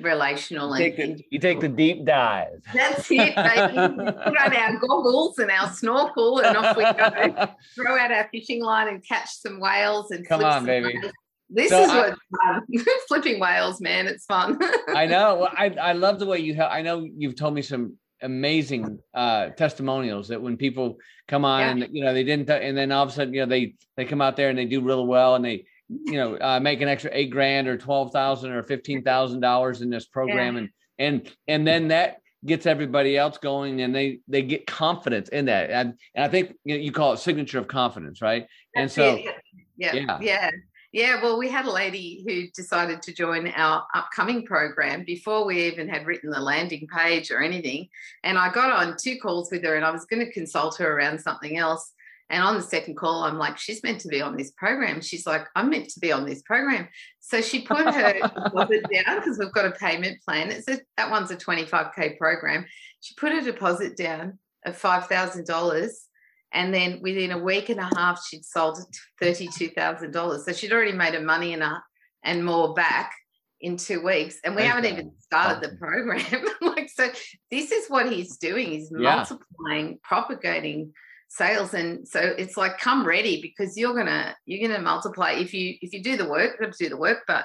Relational. 0.00 0.76
You 0.78 0.84
and 0.86 0.96
take, 0.96 1.16
the, 1.16 1.24
you 1.30 1.38
take 1.38 1.60
the 1.60 1.68
deep 1.68 2.04
dive. 2.04 2.60
that's 2.72 3.10
it, 3.10 3.34
baby. 3.34 3.78
We 3.78 4.12
put 4.12 4.36
on 4.38 4.56
our 4.56 4.78
goggles 4.78 5.38
and 5.38 5.50
our 5.50 5.68
snorkel, 5.72 6.40
and 6.40 6.56
off 6.56 6.76
we 6.76 6.84
go. 6.84 7.48
Throw 7.76 7.98
out 7.98 8.12
our 8.12 8.28
fishing 8.32 8.62
line 8.62 8.88
and 8.88 9.06
catch 9.06 9.30
some 9.30 9.60
whales 9.60 10.10
and 10.10 10.26
Come 10.26 10.40
flip 10.40 10.52
on, 10.52 10.64
baby. 10.64 10.86
whales. 10.98 11.12
This 11.50 11.70
So 11.70 11.82
is 11.82 11.90
I- 11.90 11.96
what's 12.08 12.20
fun. 12.42 12.84
Flipping 13.08 13.38
whales, 13.40 13.80
man, 13.80 14.06
it's 14.06 14.24
fun. 14.24 14.58
I 14.88 15.06
know. 15.12 15.36
Well, 15.36 15.50
I 15.56 15.66
I 15.80 15.92
love 15.92 16.18
the 16.18 16.26
way 16.26 16.38
you 16.38 16.54
have. 16.54 16.70
I 16.72 16.80
know 16.82 17.06
you've 17.16 17.36
told 17.36 17.54
me 17.54 17.62
some 17.62 17.96
amazing 18.22 18.98
uh 19.12 19.50
testimonials 19.50 20.28
that 20.28 20.40
when 20.40 20.56
people 20.56 20.96
come 21.28 21.44
on 21.44 21.60
Yeah. 21.60 21.70
and 21.84 21.94
you 21.94 22.02
know 22.04 22.14
they 22.14 22.24
didn't 22.24 22.48
and 22.48 22.74
then 22.76 22.90
all 22.90 23.02
of 23.02 23.10
a 23.10 23.12
sudden 23.12 23.34
you 23.34 23.40
know 23.40 23.46
they 23.46 23.74
they 23.98 24.06
come 24.06 24.22
out 24.22 24.36
there 24.36 24.48
and 24.48 24.56
they 24.58 24.64
do 24.64 24.80
really 24.80 25.04
well 25.04 25.34
and 25.34 25.44
they 25.44 25.66
you 25.88 26.14
know 26.14 26.36
uh, 26.36 26.58
make 26.60 26.80
an 26.80 26.88
extra 26.88 27.10
eight 27.12 27.30
grand 27.30 27.68
or 27.68 27.76
twelve 27.76 28.12
thousand 28.12 28.52
or 28.52 28.62
fifteen 28.62 29.02
thousand 29.02 29.40
dollars 29.40 29.82
in 29.82 29.90
this 29.90 30.06
program 30.06 30.56
and 30.56 30.68
and 30.98 31.30
and 31.46 31.66
then 31.66 31.88
that 31.88 32.18
gets 32.46 32.66
everybody 32.66 33.16
else 33.16 33.38
going 33.38 33.80
and 33.80 33.94
they 33.94 34.20
they 34.28 34.42
get 34.42 34.66
confidence 34.66 35.28
in 35.30 35.46
that 35.46 35.70
and, 35.70 35.94
and 36.14 36.24
I 36.24 36.28
think 36.28 36.54
you, 36.64 36.76
know, 36.76 36.80
you 36.82 36.92
call 36.92 37.12
it 37.12 37.18
signature 37.18 37.58
of 37.58 37.68
confidence 37.68 38.20
right 38.22 38.46
and 38.74 38.84
That's 38.84 38.94
so 38.94 39.14
it. 39.14 39.34
yeah, 39.76 39.94
yeah. 39.94 40.18
yeah, 40.20 40.50
yeah. 40.92 41.22
Well, 41.22 41.38
we 41.38 41.48
had 41.48 41.66
a 41.66 41.72
lady 41.72 42.24
who 42.26 42.46
decided 42.54 43.02
to 43.02 43.12
join 43.12 43.48
our 43.48 43.84
upcoming 43.94 44.46
program 44.46 45.04
before 45.04 45.44
we 45.44 45.64
even 45.64 45.88
had 45.88 46.06
written 46.06 46.30
the 46.30 46.40
landing 46.40 46.86
page 46.86 47.30
or 47.30 47.42
anything. 47.42 47.88
And 48.22 48.38
I 48.38 48.52
got 48.52 48.70
on 48.70 48.96
two 48.96 49.18
calls 49.18 49.50
with 49.50 49.64
her, 49.64 49.74
and 49.74 49.84
I 49.84 49.90
was 49.90 50.04
going 50.04 50.24
to 50.24 50.32
consult 50.32 50.78
her 50.78 50.96
around 50.96 51.20
something 51.20 51.56
else. 51.56 51.92
And 52.30 52.42
on 52.42 52.56
the 52.56 52.62
second 52.62 52.96
call, 52.96 53.24
I'm 53.24 53.38
like, 53.38 53.58
she's 53.58 53.82
meant 53.82 54.00
to 54.00 54.08
be 54.08 54.22
on 54.22 54.36
this 54.36 54.50
program. 54.52 55.00
She's 55.02 55.26
like, 55.26 55.46
I'm 55.54 55.68
meant 55.68 55.90
to 55.90 56.00
be 56.00 56.10
on 56.10 56.24
this 56.24 56.42
program. 56.42 56.88
So 57.20 57.40
she 57.40 57.62
put 57.62 57.84
her 57.92 58.12
deposit 58.44 58.84
down 58.92 59.16
because 59.18 59.38
we've 59.38 59.52
got 59.52 59.66
a 59.66 59.72
payment 59.72 60.22
plan. 60.22 60.50
It's 60.50 60.66
a, 60.68 60.80
that 60.96 61.10
one's 61.10 61.30
a 61.30 61.36
25k 61.36 62.16
program. 62.16 62.64
She 63.00 63.14
put 63.14 63.32
her 63.32 63.42
deposit 63.42 63.96
down 63.96 64.38
of 64.64 64.76
five 64.76 65.06
thousand 65.06 65.46
dollars, 65.46 66.06
and 66.52 66.72
then 66.72 67.00
within 67.02 67.32
a 67.32 67.38
week 67.38 67.68
and 67.68 67.78
a 67.80 67.90
half, 67.94 68.24
she'd 68.26 68.44
sold 68.44 68.78
thirty-two 69.20 69.68
thousand 69.68 70.12
dollars. 70.12 70.46
So 70.46 70.52
she'd 70.52 70.72
already 70.72 70.92
made 70.92 71.12
her 71.12 71.20
money 71.20 71.52
and 71.52 71.62
a, 71.62 71.82
and 72.22 72.42
more 72.44 72.72
back 72.72 73.12
in 73.60 73.76
two 73.76 74.02
weeks, 74.02 74.38
and 74.42 74.54
we 74.54 74.62
Thank 74.62 74.74
haven't 74.74 74.90
even 74.92 75.12
started 75.18 75.62
the 75.62 75.76
program. 75.76 76.24
like 76.62 76.88
so, 76.88 77.10
this 77.50 77.70
is 77.72 77.88
what 77.88 78.10
he's 78.10 78.38
doing. 78.38 78.68
He's 78.68 78.90
Yeah. 78.90 79.16
multiplying, 79.16 79.98
propagating 80.02 80.94
sales. 81.34 81.74
And 81.74 82.06
so 82.06 82.20
it's 82.20 82.56
like 82.56 82.78
come 82.78 83.06
ready 83.06 83.42
because 83.42 83.76
you're 83.76 83.94
gonna 83.94 84.36
you're 84.46 84.68
gonna 84.68 84.80
multiply. 84.82 85.32
If 85.32 85.52
you 85.52 85.74
if 85.80 85.92
you 85.92 86.02
do 86.02 86.16
the 86.16 86.28
work 86.28 86.56
you 86.58 86.66
got 86.66 86.74
to 86.76 86.84
do 86.84 86.88
the 86.90 86.96
work. 86.96 87.24
But 87.26 87.44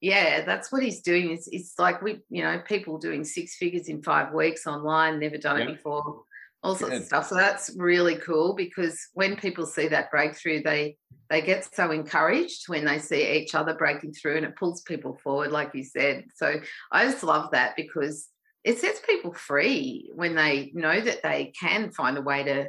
yeah 0.00 0.44
that's 0.44 0.70
what 0.72 0.82
he's 0.82 1.00
doing. 1.02 1.30
It's, 1.30 1.48
it's 1.48 1.74
like 1.78 2.02
we 2.02 2.20
you 2.30 2.42
know 2.42 2.60
people 2.66 2.98
doing 2.98 3.24
six 3.24 3.56
figures 3.56 3.88
in 3.88 4.02
five 4.02 4.32
weeks 4.32 4.66
online 4.66 5.18
never 5.18 5.38
done 5.38 5.58
Yeah. 5.58 5.64
it 5.68 5.76
before 5.76 6.22
all 6.62 6.74
sorts 6.74 6.92
Good. 6.92 7.00
of 7.02 7.06
stuff. 7.06 7.26
So 7.28 7.34
that's 7.36 7.74
really 7.76 8.16
cool 8.16 8.54
because 8.54 8.98
when 9.14 9.36
people 9.36 9.64
see 9.66 9.88
that 9.88 10.10
breakthrough 10.10 10.62
they 10.62 10.96
they 11.30 11.40
get 11.40 11.64
so 11.74 11.90
encouraged 11.92 12.68
when 12.68 12.84
they 12.84 12.98
see 12.98 13.38
each 13.38 13.54
other 13.54 13.74
breaking 13.74 14.12
through 14.12 14.36
and 14.36 14.44
it 14.46 14.56
pulls 14.56 14.82
people 14.82 15.18
forward 15.22 15.50
like 15.50 15.70
you 15.74 15.84
said. 15.84 16.24
So 16.34 16.60
i 16.92 17.04
just 17.04 17.22
love 17.22 17.52
that 17.52 17.76
because 17.76 18.28
it 18.62 18.78
sets 18.78 19.00
people 19.06 19.32
free 19.32 20.10
when 20.14 20.34
they 20.34 20.70
know 20.74 21.00
that 21.00 21.22
they 21.22 21.52
can 21.58 21.90
find 21.92 22.18
a 22.18 22.22
way 22.22 22.42
to 22.44 22.68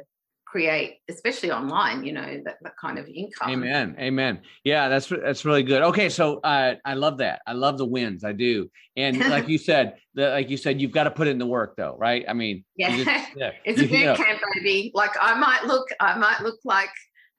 create 0.52 0.98
especially 1.08 1.50
online 1.50 2.04
you 2.04 2.12
know 2.12 2.26
that, 2.44 2.56
that 2.62 2.76
kind 2.76 2.98
of 2.98 3.08
income 3.08 3.50
Amen. 3.50 3.96
Amen. 3.98 4.42
Yeah, 4.64 4.88
that's 4.90 5.08
that's 5.08 5.46
really 5.46 5.62
good. 5.62 5.80
Okay, 5.82 6.10
so 6.10 6.40
uh, 6.40 6.74
I 6.84 6.92
love 6.92 7.18
that. 7.18 7.40
I 7.46 7.54
love 7.54 7.78
the 7.78 7.86
wins. 7.86 8.22
I 8.22 8.32
do. 8.32 8.70
And 8.94 9.18
like 9.34 9.48
you 9.48 9.56
said, 9.56 9.94
the, 10.14 10.28
like 10.28 10.50
you 10.50 10.58
said, 10.58 10.78
you've 10.78 10.92
got 10.92 11.04
to 11.04 11.10
put 11.10 11.26
in 11.26 11.38
the 11.38 11.46
work, 11.46 11.74
though, 11.76 11.96
right? 11.98 12.24
I 12.28 12.34
mean, 12.34 12.64
yeah 12.76 12.96
just- 12.96 13.28
yeah, 13.36 13.52
it's 13.64 13.80
a 13.80 13.84
you 13.84 13.88
boot 13.88 14.04
know, 14.04 14.16
camp 14.16 14.40
baby 14.54 14.90
like 14.94 15.12
i 15.20 15.34
might 15.34 15.64
look 15.64 15.88
i 16.00 16.16
might 16.18 16.40
look 16.42 16.58
like 16.64 16.90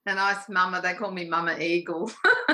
a 0.07 0.15
nice 0.15 0.49
mama 0.49 0.81
they 0.81 0.93
call 0.95 1.11
me 1.11 1.29
mama 1.29 1.55
eagle 1.59 2.11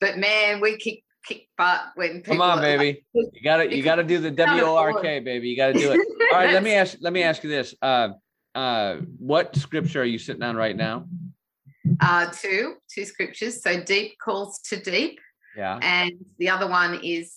but 0.00 0.18
man 0.18 0.60
we 0.60 0.76
kick 0.76 1.02
kick 1.26 1.48
butt 1.56 1.80
when 1.94 2.22
people 2.22 2.34
Come 2.34 2.42
on, 2.42 2.60
baby. 2.60 3.04
You 3.14 3.42
gotta 3.42 3.74
you 3.74 3.82
gotta 3.82 4.04
do 4.04 4.18
the 4.18 4.28
can't 4.28 4.50
W 4.50 4.62
O 4.64 4.76
R 4.76 4.90
afford- 4.90 5.04
K, 5.04 5.20
baby. 5.20 5.48
You 5.48 5.56
gotta 5.56 5.74
do 5.74 5.92
it. 5.92 6.00
All 6.32 6.38
right, 6.38 6.52
let 6.52 6.62
me 6.62 6.72
ask 6.74 6.96
let 7.00 7.12
me 7.12 7.22
ask 7.22 7.42
you 7.42 7.50
this. 7.50 7.74
Uh, 7.82 8.10
uh, 8.58 8.96
what 9.18 9.56
scripture 9.56 10.02
are 10.02 10.04
you 10.04 10.18
sitting 10.18 10.42
on 10.42 10.56
right 10.56 10.76
now? 10.76 11.06
uh 12.00 12.26
two 12.32 12.74
two 12.92 13.04
scriptures. 13.04 13.62
So 13.62 13.82
deep 13.82 14.18
calls 14.22 14.60
to 14.68 14.80
deep. 14.80 15.20
Yeah. 15.56 15.78
and 15.82 16.12
the 16.38 16.50
other 16.50 16.68
one 16.68 17.00
is 17.02 17.34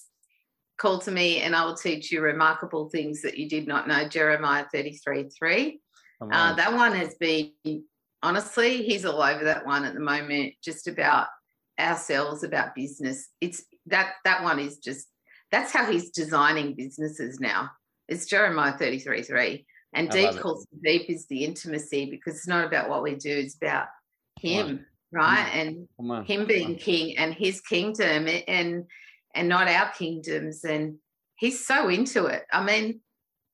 call 0.77 0.99
to 0.99 1.11
me 1.11 1.41
and 1.41 1.55
i 1.55 1.65
will 1.65 1.75
teach 1.75 2.11
you 2.11 2.21
remarkable 2.21 2.89
things 2.89 3.21
that 3.23 3.37
you 3.37 3.49
did 3.49 3.67
not 3.67 3.87
know 3.87 4.07
jeremiah 4.07 4.65
33 4.71 5.29
3 5.29 5.79
uh, 6.31 6.53
that 6.53 6.73
one 6.73 6.93
has 6.93 7.15
been 7.15 7.51
honestly 8.21 8.83
he's 8.83 9.05
all 9.05 9.23
over 9.23 9.43
that 9.45 9.65
one 9.65 9.85
at 9.85 9.95
the 9.95 9.99
moment 9.99 10.53
just 10.63 10.87
about 10.87 11.27
ourselves 11.81 12.43
about 12.43 12.75
business. 12.75 13.29
It's 13.39 13.63
that 13.87 14.13
that 14.23 14.43
one 14.43 14.59
is 14.59 14.77
just 14.77 15.07
that's 15.51 15.71
how 15.71 15.91
he's 15.91 16.11
designing 16.11 16.75
businesses 16.75 17.39
now. 17.39 17.71
It's 18.07 18.25
jeremiah 18.25 18.77
33 18.77 19.23
3 19.23 19.65
and 19.93 20.09
I 20.09 20.31
deep 20.31 20.39
calls 20.41 20.65
to 20.65 20.75
deep 20.83 21.09
is 21.09 21.25
the 21.27 21.43
intimacy 21.43 22.09
because 22.09 22.35
it's 22.35 22.47
not 22.47 22.65
about 22.65 22.89
what 22.89 23.03
we 23.03 23.15
do 23.15 23.29
it's 23.31 23.55
about 23.55 23.87
him 24.39 24.85
right 25.11 25.49
and 25.53 25.87
on. 25.99 26.25
him 26.25 26.45
being 26.45 26.75
king 26.75 27.17
and 27.17 27.33
his 27.33 27.61
kingdom 27.61 28.27
and 28.47 28.85
and 29.35 29.49
not 29.49 29.67
our 29.67 29.91
kingdoms 29.91 30.63
and 30.63 30.95
he's 31.35 31.65
so 31.65 31.89
into 31.89 32.25
it 32.25 32.43
i 32.51 32.63
mean 32.63 33.01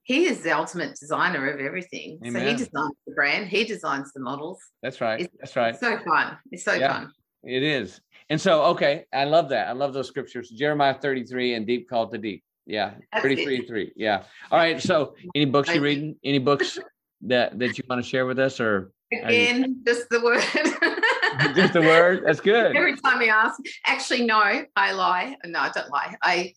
he 0.03 0.25
is 0.25 0.41
the 0.41 0.51
ultimate 0.55 0.95
designer 0.97 1.49
of 1.49 1.59
everything 1.59 2.19
so 2.23 2.39
he 2.39 2.53
designs 2.53 2.95
the 3.07 3.13
brand 3.15 3.47
he 3.47 3.63
designs 3.63 4.11
the 4.13 4.19
models 4.21 4.59
That's 4.81 5.01
right. 5.01 5.19
It's- 5.21 5.37
That's 5.39 5.55
right. 5.55 5.69
it's 5.71 5.79
so 5.79 5.97
fun 6.05 6.37
it's 6.51 6.63
so 6.63 6.73
Yeah. 6.73 6.93
fun 6.93 7.11
It 7.43 7.63
is. 7.63 8.01
And 8.29 8.41
so, 8.41 8.63
okay, 8.73 9.05
I 9.13 9.23
love 9.23 9.47
that. 9.49 9.69
I 9.69 9.71
love 9.71 9.93
those 9.93 10.07
scriptures. 10.07 10.49
Jeremiah 10.49 10.95
33 10.99 11.53
and 11.53 11.65
deep 11.65 11.87
call 11.87 12.09
to 12.09 12.17
deep. 12.17 12.43
Yeah. 12.67 12.95
33 13.21 13.65
3. 13.65 13.93
Yeah. 13.95 14.23
All 14.51 14.59
right. 14.59 14.81
So 14.81 15.15
any 15.33 15.45
books 15.45 15.73
you 15.73 15.81
reading? 15.81 16.17
Any 16.23 16.39
books 16.39 16.77
that 17.21 17.57
that 17.59 17.77
you 17.77 17.83
want 17.89 18.03
to 18.03 18.07
share 18.07 18.25
with 18.27 18.37
us 18.37 18.59
or 18.59 18.91
Are 19.11 19.31
you- 19.31 19.39
again 19.41 19.81
just 19.87 20.09
the 20.09 20.19
word 20.21 20.41
just 21.55 21.73
the 21.73 21.81
word? 21.81 22.23
That's 22.25 22.39
good. 22.41 22.75
every 22.75 22.95
time 22.97 23.21
you 23.21 23.29
ask 23.29 23.59
actually 23.87 24.23
no 24.25 24.37
i 24.75 24.91
lie 24.91 25.35
no 25.45 25.59
i 25.59 25.69
don't 25.73 25.89
lie 25.89 26.15
i 26.21 26.53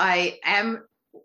i 0.00 0.38
am 0.44 0.82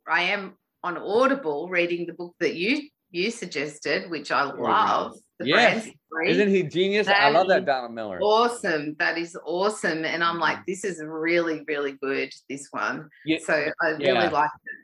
i 0.08 0.22
am 0.24 0.54
on 0.84 0.98
audible 0.98 1.68
reading 1.70 2.06
the 2.06 2.14
book 2.14 2.36
that 2.40 2.56
you 2.56 2.90
you 3.16 3.32
suggested 3.32 4.10
which 4.12 4.32
i 4.32 4.44
love 4.44 5.14
the 5.40 5.48
Yes. 5.48 5.90
Isn't 6.28 6.48
he 6.48 6.64
genius? 6.64 7.10
I 7.10 7.30
love 7.30 7.50
that 7.50 7.66
Donald 7.66 7.94
Miller. 7.94 8.20
awesome 8.22 8.96
that 9.00 9.18
is 9.18 9.38
awesome 9.46 10.06
and 10.06 10.24
i'm 10.24 10.36
Mm-hmm. 10.36 10.42
like 10.42 10.60
this 10.66 10.84
is 10.86 11.02
really 11.04 11.64
really 11.68 11.94
good 12.02 12.30
this 12.50 12.68
one 12.72 13.10
Yeah. 13.26 13.40
so 13.48 13.54
i 13.82 13.88
really 13.90 14.04
Yeah. 14.06 14.30
like 14.30 14.50
it 14.66 14.78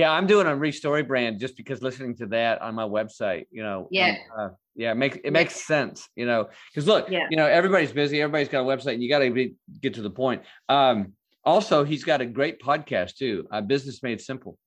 Yeah, 0.00 0.10
I'm 0.10 0.26
doing 0.26 0.48
a 0.48 0.56
restory 0.66 1.06
brand 1.06 1.38
just 1.38 1.56
because 1.56 1.80
listening 1.80 2.16
to 2.16 2.26
that 2.36 2.60
on 2.60 2.74
my 2.74 2.82
website, 2.82 3.44
you 3.56 3.62
know. 3.62 3.86
Yeah. 3.92 4.06
and, 4.06 4.18
uh, 4.36 4.48
yeah, 4.74 4.90
it 4.90 4.96
makes 4.96 5.16
it 5.22 5.32
makes 5.40 5.54
sense, 5.72 6.08
you 6.16 6.26
know. 6.26 6.48
Because 6.68 6.88
look, 6.92 7.04
Yeah. 7.08 7.26
you 7.30 7.36
know, 7.36 7.46
everybody's 7.46 7.92
busy, 7.92 8.20
everybody's 8.20 8.48
got 8.48 8.62
a 8.62 8.68
website, 8.72 8.94
and 8.94 9.02
you 9.04 9.08
got 9.08 9.20
to 9.20 9.30
get 9.84 9.94
to 9.94 10.02
the 10.02 10.10
point. 10.10 10.42
Um, 10.68 11.12
also, 11.44 11.84
he's 11.84 12.02
got 12.02 12.20
a 12.20 12.26
great 12.26 12.56
podcast 12.60 13.10
too, 13.22 13.46
uh, 13.52 13.60
Business 13.60 14.02
Made 14.02 14.20
Simple. 14.20 14.58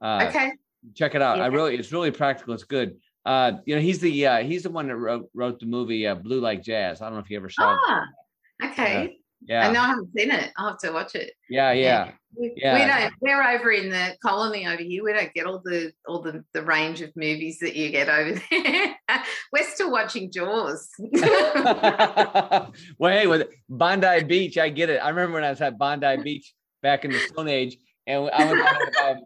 Uh, 0.00 0.26
okay 0.28 0.52
check 0.94 1.14
it 1.14 1.22
out. 1.22 1.40
I 1.40 1.46
really, 1.46 1.76
it's 1.76 1.92
really 1.92 2.10
practical. 2.10 2.54
It's 2.54 2.64
good. 2.64 2.96
Uh, 3.24 3.52
you 3.64 3.74
know, 3.74 3.80
he's 3.80 3.98
the 3.98 4.26
uh, 4.26 4.42
he's 4.44 4.62
the 4.62 4.70
one 4.70 4.86
that 4.88 4.96
wrote 4.96 5.28
wrote 5.34 5.58
the 5.60 5.66
movie 5.66 6.06
uh, 6.06 6.14
Blue 6.14 6.40
Like 6.40 6.62
Jazz. 6.62 7.00
I 7.00 7.06
don't 7.06 7.14
know 7.14 7.20
if 7.20 7.30
you 7.30 7.36
ever 7.38 7.50
saw 7.50 7.72
it. 7.74 7.78
ah 7.88 8.04
okay 8.64 9.18
Yeah, 9.42 9.68
i 9.68 9.70
know 9.70 9.80
i 9.82 9.86
haven't 9.88 10.08
seen 10.16 10.30
it 10.30 10.50
i'll 10.56 10.70
have 10.70 10.78
to 10.78 10.90
watch 10.92 11.14
it 11.14 11.32
yeah, 11.50 11.72
yeah. 11.72 12.12
we, 12.34 12.54
Yeah. 12.56 12.72
we 12.72 12.86
don't 12.90 13.12
we're 13.20 13.42
over 13.42 13.70
in 13.70 13.90
the 13.90 14.16
colony 14.24 14.66
over 14.66 14.82
here 14.82 15.04
we 15.04 15.12
don't 15.12 15.32
get 15.34 15.44
all 15.44 15.60
the 15.62 15.92
all 16.08 16.22
the, 16.22 16.42
the 16.54 16.62
range 16.62 17.02
of 17.02 17.10
movies 17.16 17.58
that 17.60 17.76
you 17.76 17.90
get 17.90 18.08
over 18.08 18.40
there 18.50 18.96
we're 19.52 19.68
still 19.74 19.92
watching 19.92 20.30
jaws 20.32 20.88
well, 22.98 23.12
hey, 23.12 23.26
with 23.26 23.48
Bondi 23.68 24.24
Beach, 24.24 24.58
I 24.58 24.68
get 24.70 24.90
it. 24.90 24.98
I 24.98 25.08
remember 25.10 25.34
when 25.34 25.44
I 25.44 25.50
was 25.50 25.60
at 25.60 25.78
Bondi 25.78 26.16
Beach 26.22 26.54
back 26.82 27.04
in 27.04 27.12
the 27.12 27.18
Stone 27.18 27.48
Age, 27.48 27.76
and 28.06 28.30
I 28.30 28.44
went 28.52 28.64
down 28.64 28.78
to 28.78 29.16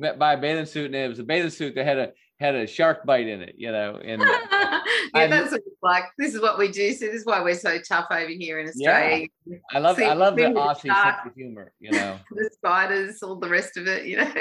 buy, 0.00 0.12
buy 0.12 0.32
a 0.34 0.38
bathing 0.38 0.66
suit, 0.66 0.86
and 0.86 0.94
it 0.94 1.08
was 1.08 1.18
a 1.18 1.24
bathing 1.24 1.50
suit 1.50 1.74
that 1.74 1.84
had 1.86 1.98
a 1.98 2.12
had 2.38 2.54
a 2.54 2.66
shark 2.66 3.04
bite 3.04 3.28
in 3.28 3.42
it, 3.42 3.54
you 3.58 3.70
know. 3.70 4.00
And 4.02 4.22
yeah, 4.22 4.80
I'm- 5.14 5.28
that's 5.30 5.54
like. 5.82 6.04
This 6.18 6.34
is 6.34 6.40
what 6.40 6.56
we 6.58 6.70
do. 6.70 6.92
So 6.94 7.04
this 7.06 7.16
is 7.16 7.26
why 7.26 7.42
we're 7.42 7.54
so 7.54 7.78
tough 7.86 8.06
over 8.10 8.28
here 8.30 8.58
in 8.60 8.68
Australia. 8.68 9.26
Yeah. 9.46 9.58
I 9.74 9.78
love 9.78 9.96
See, 9.96 10.04
I 10.04 10.14
love 10.14 10.36
the 10.36 10.42
Aussie 10.44 10.86
shark. 10.86 11.16
sense 11.16 11.26
of 11.26 11.34
humor, 11.34 11.72
you 11.80 11.90
know. 11.92 12.18
The 12.30 12.48
spiders, 12.52 13.22
all 13.22 13.36
the 13.36 13.48
rest 13.48 13.76
of 13.76 13.86
it, 13.86 14.06
you 14.06 14.16
know. 14.18 14.32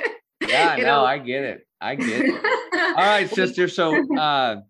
Yeah, 0.47 0.75
no, 0.79 0.83
know. 0.83 1.03
I 1.05 1.17
get 1.17 1.43
it. 1.43 1.67
I 1.81 1.95
get 1.95 2.25
it. 2.25 2.33
All 2.73 2.95
right, 2.95 3.29
sister. 3.29 3.67
So 3.67 4.01
uh 4.17 4.61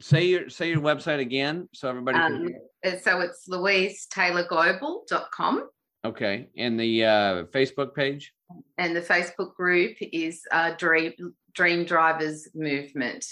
say 0.00 0.24
your 0.24 0.48
say 0.48 0.70
your 0.70 0.80
website 0.80 1.20
again 1.20 1.68
so 1.74 1.88
everybody 1.88 2.16
can 2.18 2.32
Um, 2.34 2.48
and 2.82 3.00
so 3.00 3.20
it's 3.20 3.46
louisetaylorglobal.com 3.48 5.68
okay. 6.04 6.48
And 6.56 6.80
the 6.80 7.04
uh 7.04 7.44
Facebook 7.52 7.94
page. 7.94 8.32
And 8.78 8.94
the 8.94 9.00
Facebook 9.00 9.54
group 9.54 9.96
is 10.00 10.42
uh, 10.52 10.72
Dream 10.78 11.12
Dream 11.52 11.84
Drivers 11.84 12.48
Movement. 12.54 13.26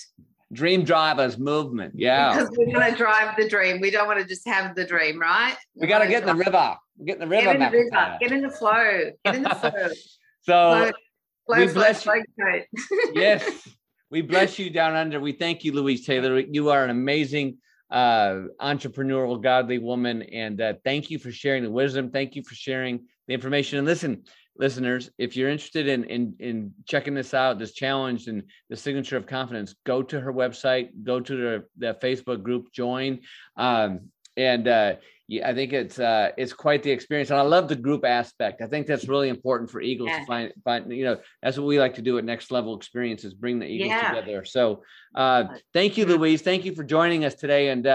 Dream 0.52 0.82
Drivers 0.84 1.38
Movement. 1.38 1.94
Yeah. 1.96 2.32
Because 2.32 2.50
we're 2.56 2.72
going 2.72 2.90
to 2.90 2.96
drive 2.96 3.36
the 3.36 3.48
dream. 3.48 3.80
We 3.80 3.90
don't 3.90 4.06
want 4.06 4.18
to 4.20 4.26
just 4.26 4.46
have 4.48 4.74
the 4.74 4.84
dream, 4.84 5.20
right? 5.20 5.56
We 5.74 5.86
gotta 5.86 6.04
wanna 6.04 6.10
get 6.10 6.22
in 6.22 6.28
the 6.28 6.44
river. 6.44 6.76
Get 7.04 7.14
in 7.14 7.20
the 7.20 7.26
river, 7.28 7.44
Get 7.44 7.54
in 7.54 7.60
the 7.60 7.70
river. 7.70 8.16
Get 8.20 8.32
in 8.32 8.42
the 8.42 8.50
flow. 8.50 9.10
Get 9.24 9.34
in 9.34 9.42
the 9.42 9.54
flow. 9.54 9.88
So 10.42 10.92
flow, 11.44 11.58
we 11.58 11.64
flow, 11.68 11.74
bless 11.74 12.04
flow, 12.04 12.22
flow. 12.36 12.60
yes, 13.12 13.68
we 14.10 14.22
bless 14.22 14.58
you 14.58 14.70
down 14.70 14.94
under. 14.94 15.20
We 15.20 15.32
thank 15.32 15.62
you, 15.62 15.72
Louise 15.72 16.06
Taylor. 16.06 16.38
You 16.38 16.70
are 16.70 16.84
an 16.84 16.88
amazing 16.88 17.58
uh, 17.90 18.44
entrepreneurial, 18.58 19.42
godly 19.42 19.78
woman, 19.78 20.22
and 20.22 20.58
uh, 20.58 20.72
thank 20.84 21.10
you 21.10 21.18
for 21.18 21.30
sharing 21.30 21.64
the 21.64 21.70
wisdom. 21.70 22.10
Thank 22.10 22.34
you 22.34 22.42
for 22.42 22.54
sharing 22.54 23.00
the 23.26 23.34
information. 23.34 23.76
And 23.76 23.86
listen, 23.86 24.24
listeners, 24.58 25.10
if 25.18 25.36
you're 25.36 25.48
interested 25.48 25.88
in 25.88 26.04
in 26.04 26.34
in 26.38 26.74
checking 26.86 27.14
this 27.14 27.32
out, 27.34 27.58
this 27.58 27.72
challenge 27.72 28.26
and 28.26 28.42
the 28.68 28.76
signature 28.76 29.16
of 29.16 29.26
confidence, 29.26 29.74
go 29.84 30.02
to 30.02 30.20
her 30.20 30.32
website, 30.32 30.90
go 31.02 31.20
to 31.20 31.36
the, 31.36 31.64
the 31.78 31.94
Facebook 32.02 32.42
group, 32.42 32.72
join, 32.72 33.20
um, 33.56 34.10
and 34.36 34.68
uh, 34.68 34.94
yeah, 35.28 35.48
I 35.48 35.54
think 35.54 35.72
it's 35.72 35.98
uh, 35.98 36.30
it's 36.36 36.52
quite 36.52 36.82
the 36.82 36.90
experience, 36.90 37.30
and 37.30 37.38
I 37.38 37.42
love 37.42 37.68
the 37.68 37.76
group 37.76 38.04
aspect. 38.04 38.62
I 38.62 38.66
think 38.66 38.86
that's 38.86 39.08
really 39.08 39.28
important 39.28 39.70
for 39.70 39.80
Eagles 39.80 40.10
Yeah. 40.10 40.20
to 40.20 40.26
find 40.26 40.52
find. 40.64 40.90
You 40.90 41.04
know, 41.04 41.18
that's 41.42 41.58
what 41.58 41.66
we 41.66 41.78
like 41.78 41.94
to 41.94 42.02
do 42.02 42.18
at 42.18 42.24
Next 42.24 42.50
Level 42.50 42.76
Experiences, 42.76 43.34
bring 43.34 43.58
the 43.58 43.66
Eagles 43.66 43.92
Yeah. 43.92 44.08
together. 44.08 44.44
So, 44.44 44.82
uh, 45.14 45.44
thank 45.74 45.98
you. 45.98 46.06
Louise. 46.06 46.42
Thank 46.42 46.64
you 46.64 46.74
for 46.74 46.82
joining 46.82 47.24
us 47.24 47.34
today, 47.34 47.68
and 47.68 47.86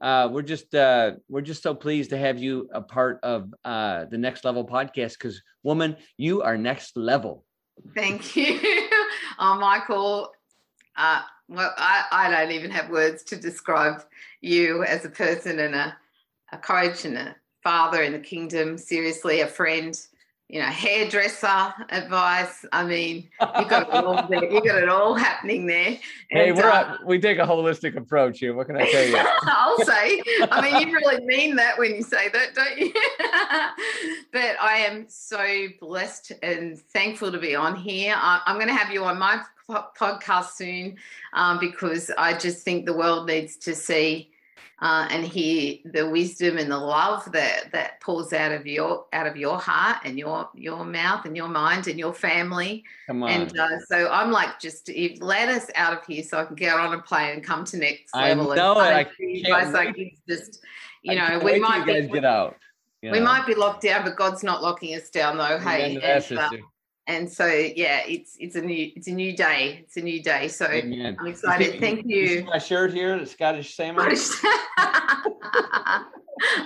uh, 0.00 0.28
we're 0.30 0.42
just 0.42 0.74
uh, 0.74 1.12
we're 1.28 1.40
just 1.42 1.62
so 1.62 1.74
pleased 1.74 2.10
to 2.10 2.18
have 2.18 2.38
you 2.38 2.68
a 2.72 2.80
part 2.80 3.20
of 3.22 3.52
uh, 3.64 4.06
the 4.06 4.18
Next 4.18 4.44
Level 4.44 4.66
podcast. 4.66 5.14
Because, 5.14 5.42
woman, 5.62 5.96
you 6.16 6.42
are 6.42 6.56
next 6.56 6.96
level. 6.96 7.44
Thank 7.94 8.36
you. 8.36 8.60
oh, 9.38 9.58
Michael. 9.58 10.32
Uh, 10.96 11.22
well, 11.48 11.72
I, 11.76 12.04
I 12.12 12.30
don't 12.30 12.52
even 12.52 12.70
have 12.70 12.90
words 12.90 13.22
to 13.24 13.36
describe 13.36 14.02
you 14.40 14.84
as 14.84 15.04
a 15.04 15.10
person 15.10 15.58
and 15.58 15.74
a, 15.74 15.96
a 16.52 16.58
coach 16.58 17.04
and 17.04 17.16
a 17.16 17.36
father 17.62 18.02
in 18.02 18.12
the 18.12 18.18
kingdom. 18.18 18.78
Seriously, 18.78 19.40
a 19.40 19.46
friend, 19.46 19.98
you 20.50 20.58
know, 20.58 20.66
hairdresser 20.66 21.72
advice. 21.90 22.64
I 22.72 22.84
mean, 22.84 23.28
you 23.40 23.64
got 23.68 23.82
it 23.88 23.94
all 23.94 24.26
there. 24.28 24.50
You 24.52 24.60
got 24.64 24.82
it 24.82 24.88
all 24.88 25.14
happening 25.14 25.66
there. 25.66 25.98
Hey, 26.32 26.50
And, 26.50 26.56
we're 26.58 26.68
uh, 26.70 26.96
a- 27.00 27.06
we 27.06 27.18
take 27.18 27.38
a 27.38 27.42
holistic 27.42 27.96
approach 27.96 28.38
here. 28.38 28.54
What 28.54 28.68
can 28.68 28.76
I 28.76 28.88
tell 28.88 29.04
you? 29.04 29.16
I'll 29.42 29.78
say. 29.84 30.22
I 30.50 30.60
mean, 30.60 30.86
you 30.88 30.94
really 30.94 31.24
mean 31.24 31.56
that 31.56 31.76
when 31.76 31.94
you 31.96 32.02
say 32.02 32.28
that, 32.28 32.54
don't 32.54 32.78
you? 32.78 32.92
but 34.32 34.56
I 34.60 34.84
am 34.88 35.06
so 35.08 35.66
blessed 35.80 36.32
and 36.42 36.78
thankful 36.78 37.32
to 37.32 37.38
be 37.38 37.56
on 37.56 37.74
here. 37.74 38.14
I, 38.16 38.40
I'm 38.46 38.56
going 38.56 38.68
to 38.68 38.74
have 38.74 38.92
you 38.92 39.04
on 39.04 39.18
my 39.18 39.42
po- 39.66 39.86
podcast 39.98 40.52
soon 40.52 40.98
um, 41.32 41.58
because 41.58 42.12
I 42.16 42.36
just 42.38 42.64
think 42.64 42.86
the 42.86 42.96
world 42.96 43.26
needs 43.26 43.56
to 43.58 43.74
see 43.74 44.30
uh, 44.80 45.06
and 45.10 45.26
hear 45.26 45.76
the 45.84 46.08
wisdom 46.08 46.56
and 46.56 46.70
the 46.70 46.78
love 46.78 47.30
that 47.32 47.70
that 47.72 48.00
pours 48.00 48.32
out 48.32 48.50
of 48.50 48.66
your 48.66 49.04
out 49.12 49.26
of 49.26 49.36
your 49.36 49.58
heart 49.58 49.98
and 50.04 50.18
your 50.18 50.48
your 50.54 50.84
mouth 50.84 51.26
and 51.26 51.36
your 51.36 51.48
mind 51.48 51.86
and 51.86 51.98
your 51.98 52.14
family. 52.14 52.82
Come 53.06 53.22
on. 53.22 53.30
And 53.30 53.58
uh, 53.58 53.78
so 53.88 54.08
I'm 54.10 54.30
like, 54.30 54.58
just 54.58 54.88
if, 54.88 55.20
let 55.20 55.48
us 55.48 55.70
out 55.74 55.92
of 55.92 56.06
here 56.06 56.22
so 56.22 56.38
I 56.38 56.44
can 56.44 56.56
get 56.56 56.78
on 56.78 56.94
a 56.94 57.02
plane 57.02 57.34
and 57.34 57.44
come 57.44 57.64
to 57.66 57.76
next 57.76 58.14
level. 58.14 58.52
I 58.52 58.56
know 58.56 58.80
it. 58.80 58.84
I 58.84 59.04
play 59.04 59.12
for 59.16 59.22
you 59.22 59.44
can't 59.44 59.64
guys. 59.64 59.74
Like 59.74 59.94
it's 59.98 60.20
just, 60.26 60.64
you 61.02 61.14
know, 61.14 61.40
we 61.44 61.58
might 61.60 61.86
you 61.86 62.02
be 62.02 62.08
get 62.08 62.24
out. 62.24 62.56
you 63.02 63.10
we 63.10 63.20
might 63.20 63.46
be 63.46 63.54
locked 63.54 63.82
down, 63.82 64.04
but 64.04 64.16
God's 64.16 64.42
not 64.42 64.62
locking 64.62 64.94
us 64.94 65.10
down 65.10 65.36
though. 65.36 65.58
Hey, 65.58 65.96
Amen 65.96 66.22
to 66.22 66.34
that, 66.34 66.52
and, 66.52 66.62
uh. 66.62 66.66
And 67.10 67.30
so 67.30 67.46
yeah, 67.46 68.02
it's 68.06 68.36
it's 68.38 68.56
a 68.56 68.60
new 68.60 68.90
it's 68.96 69.08
a 69.08 69.12
new 69.12 69.36
day. 69.36 69.80
It's 69.84 69.96
a 69.96 70.00
new 70.00 70.22
day. 70.22 70.48
So. 70.48 70.66
I'm 70.66 70.92
You 70.92 71.16
excited. 71.26 71.72
see- 71.72 71.78
Thank 71.80 72.06
you 72.06 72.16
you. 72.26 72.44
my 72.44 72.58
shirt 72.58 72.92
here, 72.92 73.18
the 73.18 73.26
Scottish 73.26 73.74
salmon. 73.74 74.06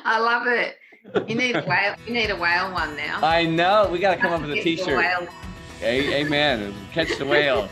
I 0.07 0.19
love 0.21 0.47
it. 0.47 0.77
You 1.29 1.35
need 1.35 1.57
a 1.57 1.63
whale. 1.63 1.95
You 2.07 2.13
need 2.15 2.31
a 2.31 2.37
whale 2.37 2.73
one 2.73 2.97
now. 2.97 3.21
I 3.23 3.45
know. 3.45 3.89
We 3.91 3.99
got 3.99 4.15
to 4.15 4.21
come 4.21 4.33
up 4.33 4.41
with 4.43 4.53
a 4.53 4.63
T-shirt. 4.63 5.29
A- 5.83 6.15
amen. 6.23 6.75
Catch 6.93 7.19
the 7.19 7.27
whale. 7.27 7.69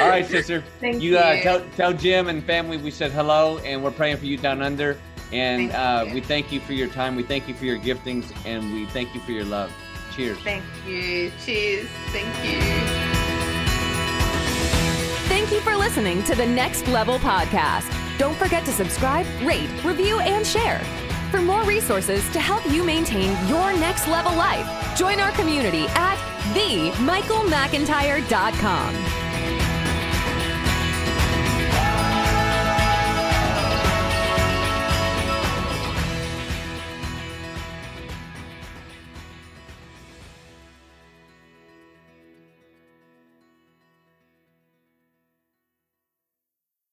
All 0.00 0.08
right, 0.08 0.26
sister. 0.26 0.62
Thank 0.80 1.02
You 1.02 1.12
you. 1.12 1.18
uh, 1.18 1.40
tell 1.42 1.60
tell 1.76 1.92
Jim 1.92 2.28
and 2.28 2.42
family 2.44 2.76
we 2.76 2.90
said 2.90 3.10
hello, 3.12 3.58
and 3.58 3.82
we're 3.82 3.90
praying 3.90 4.16
for 4.16 4.26
you 4.26 4.36
down 4.36 4.62
under. 4.62 4.96
And 5.32 5.70
Thank 5.70 5.74
uh, 5.74 6.04
you. 6.08 6.14
we 6.14 6.20
thank 6.20 6.52
you 6.52 6.60
for 6.60 6.72
your 6.74 6.88
time. 6.88 7.16
We 7.16 7.22
thank 7.22 7.48
you 7.48 7.54
for 7.54 7.64
your 7.64 7.78
giftings, 7.78 8.26
and 8.46 8.72
we 8.74 8.86
thank 8.86 9.14
you 9.14 9.20
for 9.20 9.32
your 9.32 9.44
love. 9.44 9.72
Cheers. 10.12 10.38
Thank 10.38 10.64
you. 10.86 11.32
Cheers. 11.44 11.88
Thank 12.10 12.28
you. 12.44 12.60
Thank 15.28 15.50
you 15.50 15.60
for 15.60 15.76
listening 15.76 16.22
to 16.24 16.34
the 16.34 16.46
Next 16.46 16.86
Level 16.88 17.18
Podcast. 17.18 17.90
Don't 18.18 18.36
forget 18.36 18.64
to 18.66 18.72
subscribe, 18.72 19.24
rate, 19.42 19.70
review, 19.82 20.20
and 20.20 20.46
share. 20.46 20.80
For 21.30 21.40
more 21.40 21.64
resources 21.64 22.28
to 22.30 22.40
help 22.40 22.70
you 22.70 22.84
maintain 22.84 23.34
your 23.48 23.72
next 23.72 24.06
level 24.06 24.34
life, 24.34 24.68
join 24.96 25.18
our 25.18 25.32
community 25.32 25.86
at 25.88 26.16
themichaelmcintyre.com. 26.54 29.21